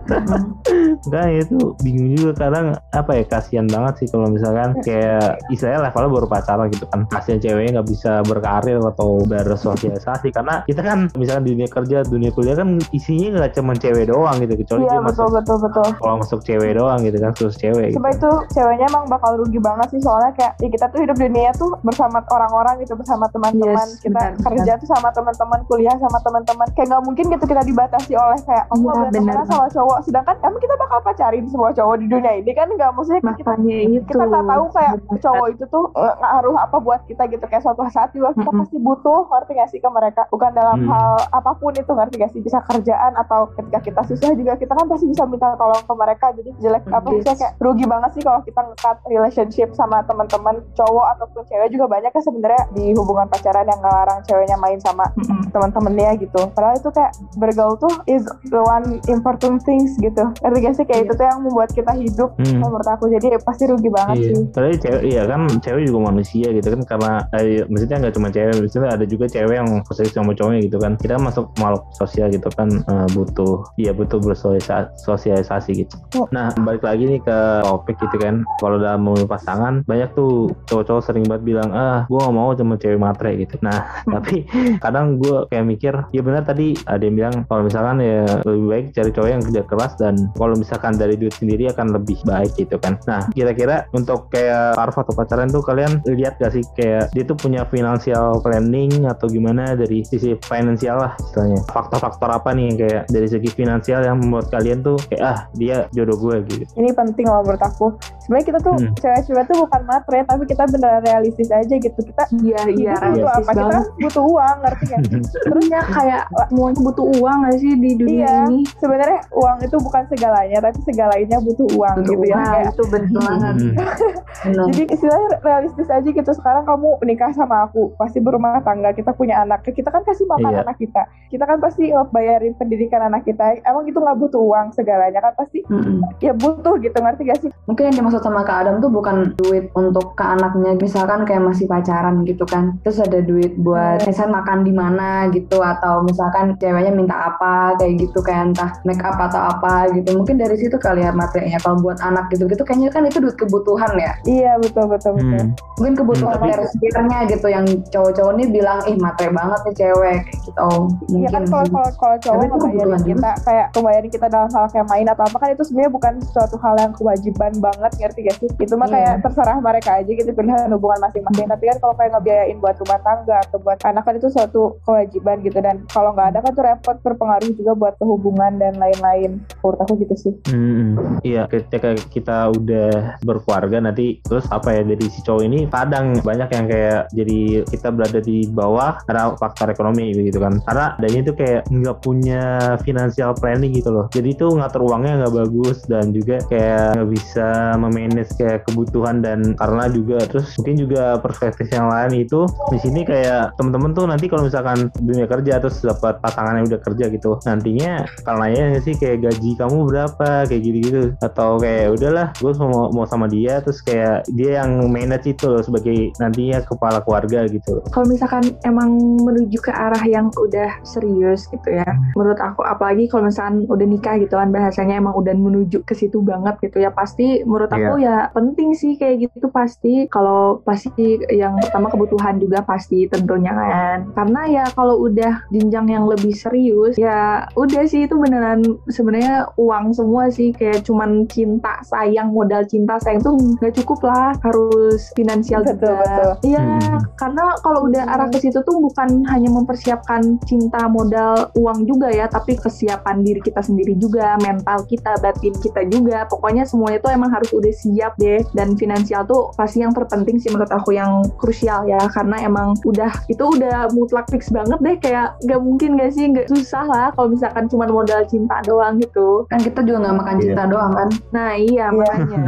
enggak 1.07 1.25
itu 1.47 1.57
bingung 1.81 2.09
juga. 2.17 2.33
Kadang 2.47 2.67
apa 2.91 3.11
ya 3.17 3.23
kasihan 3.27 3.67
banget 3.67 3.93
sih 4.03 4.07
kalau 4.11 4.27
misalkan 4.31 4.75
kayak 4.83 5.41
istilahnya 5.53 5.89
levelnya 5.89 6.11
baru 6.11 6.27
pacaran 6.27 6.67
gitu 6.73 6.85
kan. 6.91 7.01
Kasihan 7.07 7.39
ceweknya 7.39 7.79
nggak 7.79 7.89
bisa 7.89 8.11
berkarir 8.25 8.79
atau 8.81 9.21
bersosialisasi. 9.25 10.29
Karena 10.33 10.63
kita 10.67 10.81
kan 10.83 11.07
misalkan 11.15 11.43
di 11.47 11.51
dunia 11.55 11.69
kerja 11.69 11.97
dunia 12.05 12.31
kuliah 12.33 12.55
kan 12.57 12.77
isinya 12.91 13.41
nggak 13.41 13.51
cuma 13.57 13.73
cewek 13.77 14.09
doang 14.09 14.37
gitu. 14.43 14.53
Kecuali 14.57 14.83
iya 14.85 14.97
dia 14.97 15.01
betul 15.03 15.27
masuk 15.27 15.35
betul 15.41 15.57
betul 15.63 15.87
kalau 16.01 16.15
masuk 16.21 16.39
cewek 16.43 16.71
doang 16.77 16.99
gitu 17.05 17.17
kan 17.21 17.31
terus 17.33 17.55
cewek 17.55 17.93
gitu. 17.93 17.97
Coba 18.01 18.09
itu 18.13 18.31
ceweknya 18.57 18.85
emang 18.89 19.05
bakal 19.07 19.31
rugi 19.37 19.59
banget 19.61 19.87
sih. 19.93 20.01
Soalnya 20.03 20.31
kayak 20.35 20.53
ya 20.59 20.69
kita 20.69 20.85
tuh 20.91 20.99
hidup 21.03 21.17
di 21.17 21.25
dunia 21.27 21.51
tuh 21.55 21.71
bersama 21.83 22.23
orang-orang 22.31 22.81
gitu 22.83 22.93
bersama 22.97 23.25
teman-teman. 23.29 23.87
Yes, 23.87 24.01
kita 24.01 24.33
benar, 24.33 24.43
kerja 24.43 24.71
tuh 24.79 24.87
sama 24.89 25.09
teman-teman 25.13 25.59
kuliah 25.69 25.95
sama 25.99 26.19
teman-teman. 26.23 26.67
Kayak 26.73 26.87
nggak 26.95 27.03
mungkin 27.03 27.25
gitu 27.29 27.45
kita 27.45 27.61
dibatasi 27.67 28.11
oleh 28.15 28.39
kayak 28.47 28.65
nggak 28.71 28.79
boleh 28.81 29.09
benar. 29.11 29.13
temenan 29.13 29.45
sama 29.47 29.67
cowok 29.87 30.03
sedangkan 30.03 30.35
emang 30.43 30.59
kita 30.59 30.75
bakal 30.75 30.99
pacarin 30.99 31.45
semua 31.47 31.71
cowok 31.71 31.95
di 32.03 32.05
dunia 32.11 32.33
ini 32.35 32.51
kan 32.51 32.67
nggak 32.67 32.91
maksudnya 32.91 33.23
kita 33.23 33.55
makanya 33.55 33.77
itu 33.87 34.03
kita 34.03 34.23
nggak 34.27 34.45
tahu 34.51 34.65
kayak 34.75 34.93
cowok 35.23 35.47
itu 35.55 35.63
tuh 35.71 35.85
eh, 35.95 36.13
ngaruh 36.19 36.57
apa 36.59 36.77
buat 36.83 37.01
kita 37.07 37.23
gitu 37.31 37.45
kayak 37.47 37.63
suatu 37.63 37.87
saat 37.87 38.11
juga 38.11 38.35
kita 38.35 38.51
Mm-mm. 38.51 38.59
pasti 38.59 38.77
butuh 38.77 39.19
ngerti 39.31 39.51
gak 39.55 39.69
sih 39.71 39.79
ke 39.79 39.87
mereka 39.87 40.27
bukan 40.27 40.51
dalam 40.51 40.75
Hmm. 40.77 40.91
hal 40.93 41.15
apa 41.31 41.51
pun 41.57 41.71
itu 41.73 41.89
ngerti 41.89 42.15
gak 42.19 42.31
sih 42.35 42.41
bisa 42.43 42.59
kerjaan 42.67 43.15
atau 43.15 43.49
ketika 43.55 43.79
kita 43.81 44.01
susah 44.05 44.29
juga 44.35 44.53
kita 44.59 44.75
kan 44.75 44.85
pasti 44.85 45.07
bisa 45.07 45.23
minta 45.25 45.55
tolong 45.55 45.79
ke 45.79 45.93
mereka 45.95 46.25
jadi 46.35 46.51
jelek 46.59 46.83
Mm, 46.85 46.93
apa 46.93 47.07
maksudnya 47.07 47.33
yes. 47.33 47.41
kayak 47.41 47.53
rugi 47.57 47.85
banget 47.87 48.09
sih 48.13 48.21
kalau 48.21 48.39
kita 48.43 48.61
ngekat 48.61 48.97
relationship 49.07 49.69
sama 49.73 50.03
teman-teman 50.05 50.55
cowok 50.75 51.05
ataupun 51.17 51.41
cewek 51.47 51.69
juga 51.71 51.85
banyak 51.87 52.11
kan 52.11 52.21
sebenarnya 52.21 52.63
di 52.75 52.93
hubungan 52.93 53.25
pacaran 53.25 53.65
yang 53.65 53.79
ngelarang 53.79 54.19
ceweknya 54.27 54.57
main 54.59 54.79
sama 54.83 55.05
Mm-mm. 55.15 55.49
teman-temannya 55.49 56.11
gitu 56.19 56.41
padahal 56.51 56.75
itu 56.75 56.89
kayak 56.91 57.11
bergaul 57.39 57.75
tuh 57.77 57.93
is 58.05 58.21
the 58.51 58.61
one 58.61 58.99
important 59.07 59.63
things 59.67 59.91
gitu 59.99 60.23
ngerti 60.39 60.59
gak 60.63 60.73
sih 60.73 60.85
kayak 60.85 60.95
Iya. 60.97 61.05
itu 61.05 61.13
tuh 61.13 61.25
yang 61.27 61.39
membuat 61.43 61.69
kita 61.69 61.91
hidup 61.93 62.29
Hmm. 62.37 62.57
menurut 62.57 62.87
aku 62.87 63.05
jadi 63.07 63.35
ya 63.35 63.39
pasti 63.39 63.63
rugi 63.67 63.89
banget 63.89 64.15
Iya, 64.17 64.27
sih 64.31 64.43
Padahal 64.49 64.77
cewek, 64.79 65.01
iya 65.03 65.21
kan 65.25 65.41
cewek 65.59 65.83
juga 65.85 65.99
manusia 66.07 66.47
gitu 66.49 66.67
kan 66.69 66.81
karena 66.85 67.11
eh, 67.33 67.61
maksudnya 67.65 67.97
nggak 67.99 68.13
cuma 68.15 68.27
cewek, 68.29 68.53
maksudnya 68.63 68.89
ada 68.89 69.05
juga 69.05 69.25
cewek 69.27 69.55
yang 69.55 69.69
posesif 69.83 70.13
sama 70.13 70.31
cowoknya 70.31 70.59
gitu 70.63 70.77
kan. 70.77 70.91
Kita 70.95 71.19
masuk 71.19 71.45
makhluk 71.57 71.83
sosial 71.93 72.27
gitu 72.29 72.47
kan 72.49 72.69
eh, 72.71 73.07
butuh, 73.11 73.67
iya 73.75 73.91
butuh 73.91 74.17
bersosialisasi 74.21 75.71
gitu. 75.75 75.95
Oh. 76.15 76.27
Nah 76.29 76.53
balik 76.57 76.81
lagi 76.81 77.03
nih 77.05 77.19
ke 77.19 77.37
topik 77.63 77.97
gitu 77.99 78.17
kan, 78.17 78.41
kalau 78.57 78.77
dalam 78.77 79.03
memilih 79.03 79.27
pasangan 79.27 79.83
banyak 79.83 80.09
tuh 80.13 80.51
cowok-cowok 80.67 81.03
sering 81.03 81.25
banget 81.25 81.43
bilang 81.45 81.69
ah 81.71 82.05
gue 82.05 82.17
gak 82.17 82.33
mau 82.33 82.53
sama 82.53 82.75
cewek 82.75 82.97
matre 82.97 83.31
gitu. 83.37 83.55
Nah 83.61 83.85
tapi 84.07 84.47
kadang 84.79 85.17
gue 85.17 85.45
kayak 85.47 85.65
mikir 85.65 85.93
ya 86.09 86.21
benar 86.21 86.43
tadi 86.43 86.73
ada 86.85 87.01
yang 87.01 87.15
bilang 87.15 87.35
kalau 87.45 87.61
misalkan 87.63 87.97
ya 87.99 88.23
lebih 88.43 88.65
baik 88.67 88.85
cari 88.93 89.09
cowok 89.11 89.29
yang 89.29 89.41
kerja 89.57 89.65
keras 89.67 89.97
dan 89.97 90.13
kalau 90.33 90.53
misalkan 90.53 90.93
dari 90.93 91.17
duit 91.17 91.33
sendiri 91.33 91.65
akan 91.67 91.89
lebih 91.91 92.21
baik 92.23 92.53
gitu 92.55 92.77
kan. 92.77 93.01
Nah 93.05 93.25
kira-kira 93.31 93.89
untuk 93.91 94.29
kayak 94.29 94.77
Arf 94.77 94.93
atau 94.95 95.09
pacaran 95.11 95.49
tuh 95.49 95.59
kalian 95.59 95.97
lihat 96.05 96.37
gak 96.37 96.53
sih 96.53 96.61
kayak 96.73 97.09
dia 97.09 97.23
tuh 97.23 97.33
punya 97.33 97.65
financial 97.65 98.37
planning 98.37 99.07
atau 99.07 99.25
gimana 99.25 99.73
dari 99.73 100.03
sisi 100.03 100.37
finansial 100.43 100.99
lah 100.99 101.17
istilahnya? 101.19 101.65
Faktor-faktor 101.67 102.29
apa 102.29 102.53
nih 102.53 102.63
yang 102.65 102.77
kayak 102.77 103.03
dari 103.07 103.25
segi 103.25 103.49
finansial 103.49 104.03
yang 104.03 104.19
membuat 104.19 104.51
kalian 104.51 104.85
tuh 104.85 105.01
kayak 105.07 105.23
ah 105.23 105.39
dia 105.53 105.89
jodoh 105.91 106.17
gue 106.19 106.35
gitu? 106.45 106.63
Ini 106.75 106.93
penting 106.93 107.25
loh 107.25 107.41
menurut 107.41 107.63
aku. 107.63 107.97
Sebenarnya 108.21 108.45
kita 108.45 108.59
tuh 108.61 108.75
Hmm. 108.77 108.93
cewek-cewek 108.93 109.43
tuh 109.47 109.57
bukan 109.59 109.81
matre 109.83 110.19
tapi 110.21 110.43
kita 110.45 110.67
beneran 110.67 111.01
realistis 111.01 111.49
aja 111.49 111.73
gitu. 111.73 111.97
Kita 111.97 112.23
iya 112.37 112.61
iya 112.67 112.93
butuh 112.93 113.01
realistis 113.01 113.25
apa? 113.25 113.49
Kita 113.49 113.63
banget. 113.63 113.85
butuh 113.97 114.23
uang 114.27 114.55
ngerti 114.59 114.83
gak 114.85 114.99
sih 115.01 115.21
terus 115.47 115.65
ya 115.67 115.81
kayak 115.83 116.23
semuanya 116.47 116.79
butuh 116.83 117.05
uang 117.15 117.37
gak 117.39 117.55
sih 117.55 117.71
di 117.73 117.91
dunia 117.95 118.15
Iya. 118.19 118.35
ini? 118.45 118.59
sebenarnya 118.77 119.19
uang 119.47 119.59
itu 119.63 119.77
bukan 119.79 120.03
segalanya 120.11 120.57
tapi 120.59 120.79
segalanya 120.83 121.37
butuh 121.39 121.67
uang 121.71 121.95
Butuh 122.03 122.11
gitu 122.11 122.25
ya 122.27 122.35
nah 122.35 122.47
kayak 122.51 122.71
itu 122.75 122.83
banget 123.15 123.55
Hmm. 123.57 123.73
Benar. 124.47 124.65
jadi 124.69 124.83
istilahnya 124.91 125.29
realistis 125.41 125.87
aja 125.87 126.03
gitu 126.05 126.31
sekarang 126.35 126.67
kamu 126.67 126.89
nikah 127.07 127.31
sama 127.31 127.65
aku 127.65 127.95
pasti 127.95 128.19
berumah 128.19 128.59
tangga 128.61 128.91
kita 128.91 129.15
punya 129.15 129.41
anak 129.41 129.63
kita 129.63 129.87
kan 129.87 130.03
kasih 130.03 130.27
makan 130.27 130.51
Iya. 130.51 130.61
anak 130.61 130.77
kita 130.77 131.01
kita 131.27 131.43
kan 131.43 131.57
pasti 131.57 131.89
bayarin 132.11 132.53
pendidikan 132.53 133.01
anak 133.03 133.23
kita 133.23 133.57
emang 133.63 133.87
itu 133.87 133.97
nggak 133.97 134.19
butuh 134.19 134.41
uang 134.41 134.75
segalanya 134.75 135.19
kan 135.19 135.33
pasti 135.33 135.63
Mm-mm. 135.65 136.03
ya 136.19 136.35
butuh 136.35 136.75
gitu 136.77 136.97
ngerti 136.97 137.23
gak 137.23 137.39
sih 137.41 137.51
Mungkin 137.67 137.91
yang 137.91 137.95
dimaksud 137.99 138.23
sama 138.23 138.47
Kak 138.47 138.63
Adam 138.63 138.79
tuh 138.79 138.87
bukan 138.87 139.35
duit 139.35 139.67
untuk 139.75 140.15
ke 140.15 140.23
anaknya, 140.23 140.79
misalkan 140.79 141.27
kayak 141.27 141.43
masih 141.43 141.67
pacaran 141.67 142.23
gitu 142.23 142.47
kan. 142.47 142.79
Terus 142.79 143.03
ada 143.03 143.19
duit 143.19 143.59
buat 143.59 144.07
misalnya 144.07 144.39
makan 144.39 144.63
di 144.63 144.71
mana 144.71 145.27
gitu 145.35 145.59
atau 145.59 145.99
misalkan 146.01 146.55
ceweknya 146.55 146.95
minta 146.95 147.27
apa 147.27 147.75
kayak 147.75 148.07
gitu 148.07 148.23
kayak 148.23 148.55
entah 148.55 148.71
make 148.87 149.03
up 149.03 149.19
atau 149.19 149.36
apa 149.39 149.73
gitu. 149.91 150.09
Mungkin 150.15 150.35
dari 150.35 150.55
situ 150.55 150.75
kali 150.75 151.01
ya 151.01 151.11
materinya. 151.11 151.57
Kalau 151.57 151.77
buat 151.77 151.99
anak 151.99 152.29
gitu-gitu 152.29 152.61
kayaknya 152.61 152.89
kan 152.89 153.03
itu 153.03 153.17
duit 153.17 153.35
kebutuhan 153.35 153.91
ya. 153.95 154.11
iya 154.25 154.53
betul 154.57 154.85
betul 154.85 155.13
betul 155.13 155.25
Hmm. 155.37 155.51
Mungkin 155.77 155.93
kebutuhan 155.95 156.33
Hmm, 156.33 156.43
tapi- 156.43 156.55
tersiernya 156.57 157.19
gitu 157.27 157.47
yang 157.47 157.65
cowok-cowok 157.87 158.31
ini 158.33 158.45
bilang 158.49 158.79
ih 158.83 158.95
matre 158.95 159.29
banget 159.29 159.59
nih 159.61 159.75
cewek 159.77 160.19
gitu. 160.41 160.57
Oh, 160.57 160.87
Iya 161.07 161.27
mungkin 161.27 161.31
kan 161.31 161.43
kalau 161.45 161.65
kalau 161.67 161.89
kalau 161.93 162.17
cowok 162.17 162.41
itu 162.41 162.55
ngebayarin 162.57 163.03
kita 163.05 163.31
kayak 163.43 163.65
ngebayarin 163.71 164.09
kita 164.09 164.27
dalam 164.27 164.49
hal 164.49 164.65
kayak 164.67 164.87
main 164.87 165.07
atau 165.07 165.23
apa 165.23 165.37
kan 165.37 165.49
itu 165.49 165.63
sebenarnya 165.63 165.91
bukan 165.91 166.13
suatu 166.25 166.55
hal 166.57 166.75
yang 166.77 166.93
kewajiban 166.93 167.51
banget 167.57 167.91
ngerti 167.95 168.19
gak 168.23 168.35
sih? 168.37 168.49
Itu 168.57 168.73
mah 168.73 168.87
Iya. 168.87 168.93
kayak 168.95 169.13
terserah 169.21 169.57
mereka 169.59 169.89
aja 169.93 170.09
gitu 170.09 170.31
pilihan 170.31 170.69
hubungan 170.69 170.99
masing-masing. 171.01 171.45
Tapi 171.47 171.63
kan 171.65 171.77
kalau 171.77 171.93
kayak 171.93 172.11
ngebiayain 172.13 172.57
buat 172.57 172.75
rumah 172.77 172.99
tangga 173.01 173.37
atau 173.41 173.57
buat 173.59 173.79
anak 173.81 174.03
kan 174.03 174.13
itu 174.15 174.27
suatu 174.27 174.61
kewajiban 174.81 175.37
gitu 175.41 175.59
dan 175.59 175.75
kalau 175.87 176.11
nggak 176.11 176.27
ada 176.29 176.39
kan 176.39 176.51
tuh 176.51 176.63
repot 176.63 176.97
berpengaruh 176.99 177.51
juga 177.51 177.71
buat 177.73 177.93
kehubungan 177.97 178.53
dan 178.55 178.73
lain-lain. 178.75 179.26
Menurut 179.35 179.79
aku 179.83 179.93
gitu 180.01 180.15
sih. 180.15 180.33
Hmm, 180.51 181.19
iya 181.21 181.45
ketika 181.49 181.93
kita 182.09 182.51
udah 182.53 183.19
berkeluarga 183.23 183.83
nanti 183.83 184.19
terus 184.23 184.47
apa 184.49 184.73
ya 184.73 184.81
dari 184.87 185.05
si 185.11 185.19
cowok 185.23 185.43
ini 185.43 185.59
kadang 185.67 186.19
banyak 186.23 186.49
yang 186.53 186.65
kayak 186.69 187.01
jadi 187.13 187.39
kita 187.67 187.87
berada 187.91 188.19
di 188.23 188.47
bawah 188.47 189.03
karena 189.05 189.35
faktor 189.35 189.71
ekonomi 189.71 190.13
gitu 190.15 190.39
kan. 190.39 190.59
Karena 190.63 190.95
adanya 190.97 191.19
itu 191.29 191.33
kayak 191.35 191.61
nggak 191.67 191.97
punya 192.01 192.43
financial 192.81 193.31
planning 193.37 193.75
gitu 193.75 193.91
loh. 193.91 194.05
Jadi 194.13 194.33
itu 194.33 194.47
ngatur 194.47 194.87
uangnya 194.87 195.25
nggak 195.25 195.35
bagus 195.45 195.83
dan 195.85 196.11
juga 196.15 196.41
kayak 196.47 196.97
nggak 196.97 197.09
bisa 197.11 197.47
memanage 197.79 198.31
kayak 198.39 198.63
kebutuhan 198.69 199.19
dan 199.21 199.57
karena 199.57 199.85
juga 199.91 200.17
terus 200.27 200.53
mungkin 200.59 200.75
juga 200.77 201.03
perspektif 201.19 201.67
yang 201.71 201.89
lain 201.89 202.23
itu 202.27 202.45
di 202.69 202.77
sini 202.79 203.01
kayak 203.03 203.55
temen-temen 203.55 203.91
tuh 203.95 204.05
nanti 204.05 204.25
kalau 204.29 204.45
misalkan 204.45 204.89
dunia 204.99 205.25
kerja 205.25 205.59
terus 205.59 205.81
dapat 205.81 206.19
pasangan 206.21 206.61
yang 206.61 206.65
udah 206.69 206.81
kerja 206.81 207.05
gitu 207.09 207.31
nantinya 207.43 208.05
kalau 208.23 208.43
nanya 208.43 208.79
sih 208.83 208.93
kayak 208.95 209.16
gaji 209.19 209.49
kamu 209.57 209.77
berapa 209.89 210.45
kayak 210.45 210.61
gitu-gitu. 210.61 211.03
Atau 211.21 211.59
kayak 211.61 211.97
udahlah 211.97 212.27
gue 212.37 212.51
mau 212.57 212.89
mau 212.93 213.05
sama 213.09 213.25
dia 213.27 213.59
terus 213.61 213.81
kayak 213.81 214.27
dia 214.33 214.61
yang 214.63 214.89
manage 214.91 215.27
itu 215.29 215.45
loh 215.49 215.63
sebagai 215.63 216.13
nantinya 216.21 216.61
kepala 216.63 217.01
keluarga 217.03 217.45
gitu 217.49 217.81
kalau 217.91 218.05
misalkan 218.07 218.55
emang 218.63 218.93
menuju 219.21 219.57
ke 219.59 219.71
arah 219.73 220.01
yang 220.05 220.29
udah 220.37 220.79
serius 220.85 221.49
gitu 221.49 221.67
ya 221.67 221.87
menurut 222.13 222.37
aku 222.39 222.63
apalagi 222.63 223.09
kalau 223.09 223.27
misalkan 223.27 223.65
udah 223.67 223.87
nikah 223.87 224.15
gitu 224.21 224.35
kan 224.37 224.49
bahasanya 224.53 224.99
emang 225.01 225.15
udah 225.17 225.33
menuju 225.33 225.83
ke 225.83 225.93
situ 225.97 226.21
banget 226.21 226.57
gitu 226.61 226.83
ya 226.83 226.91
pasti 226.93 227.41
menurut 227.43 227.71
aku 227.71 228.01
ya 228.01 228.29
penting 228.31 228.73
sih 228.77 228.95
kayak 228.99 229.29
gitu 229.29 229.47
pasti. 229.49 230.05
Kalau 230.11 230.61
pasti 230.61 231.19
yang 231.31 231.57
pertama 231.61 231.89
kebutuhan 231.89 232.37
juga 232.37 232.61
pasti 232.61 233.09
tentunya 233.09 233.53
kan. 233.53 233.97
Karena 234.13 234.41
ya 234.45 234.65
kalau 234.73 235.01
udah 235.07 235.47
jenjang 235.49 235.87
yang 235.89 236.05
lebih 236.05 236.33
serius 236.35 236.99
ya 236.99 237.47
udah 237.55 237.83
sih 237.87 238.05
itu 238.05 238.15
beneran 238.17 238.61
sebenarnya 239.07 239.47
uang 239.55 239.95
semua 239.95 240.27
sih 240.27 240.51
kayak 240.51 240.83
cuman 240.83 241.23
cinta 241.31 241.79
sayang 241.87 242.35
modal 242.35 242.67
cinta 242.67 242.99
sayang 242.99 243.23
tuh 243.23 243.39
nggak 243.39 243.71
cukup 243.79 244.03
lah 244.03 244.35
harus 244.43 245.15
finansial 245.15 245.63
Betul, 245.63 245.95
juga 245.95 246.03
betul. 246.03 246.31
iya 246.43 246.59
Hmm. 246.67 246.99
karena 247.15 247.55
kalau 247.63 247.87
udah 247.87 248.03
arah 248.03 248.27
ke 248.27 248.43
situ 248.43 248.59
tuh 248.67 248.75
bukan 248.83 249.23
hanya 249.31 249.47
mempersiapkan 249.47 250.35
cinta 250.43 250.91
modal 250.91 251.47
uang 251.55 251.87
juga 251.87 252.11
ya 252.11 252.27
tapi 252.27 252.59
kesiapan 252.59 253.23
diri 253.23 253.39
kita 253.39 253.63
sendiri 253.63 253.95
juga 253.95 254.35
mental 254.43 254.83
kita 254.83 255.15
batin 255.23 255.55
kita 255.55 255.87
juga 255.87 256.27
pokoknya 256.27 256.67
semuanya 256.67 256.99
tuh 256.99 257.15
emang 257.15 257.31
harus 257.31 257.47
udah 257.55 257.71
siap 257.71 258.19
deh 258.19 258.43
dan 258.51 258.75
finansial 258.75 259.23
tuh 259.23 259.55
pasti 259.55 259.79
yang 259.79 259.95
terpenting 259.95 260.35
sih 260.43 260.51
menurut 260.51 260.67
aku 260.67 260.91
yang 260.91 261.23
krusial 261.39 261.87
ya 261.87 262.03
karena 262.11 262.43
emang 262.43 262.75
udah 262.83 263.15
itu 263.31 263.39
udah 263.47 263.87
mutlak 263.95 264.27
fix 264.27 264.51
banget 264.51 264.77
deh 264.83 264.97
kayak 264.99 265.39
nggak 265.47 265.61
mungkin 265.63 265.95
gak 265.95 266.11
sih 266.11 266.27
nggak 266.27 266.51
susah 266.51 266.83
lah 266.83 267.07
kalau 267.15 267.31
misalkan 267.31 267.71
cuma 267.71 267.87
modal 267.87 268.27
cinta 268.27 268.59
doang 268.67 268.96
gitu 268.99 269.45
kan 269.47 269.59
kita 269.59 269.79
juga 269.81 269.97
nggak 270.03 270.17
makan 270.17 270.35
Iya. 270.35 270.43
cinta 270.43 270.63
doang 270.65 270.91
kan. 270.91 271.09
nah 271.29 271.51
iya 271.53 271.85
Iya. 271.85 271.85
makanya 271.89 272.41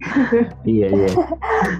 iya 0.66 0.86
iya 0.88 1.08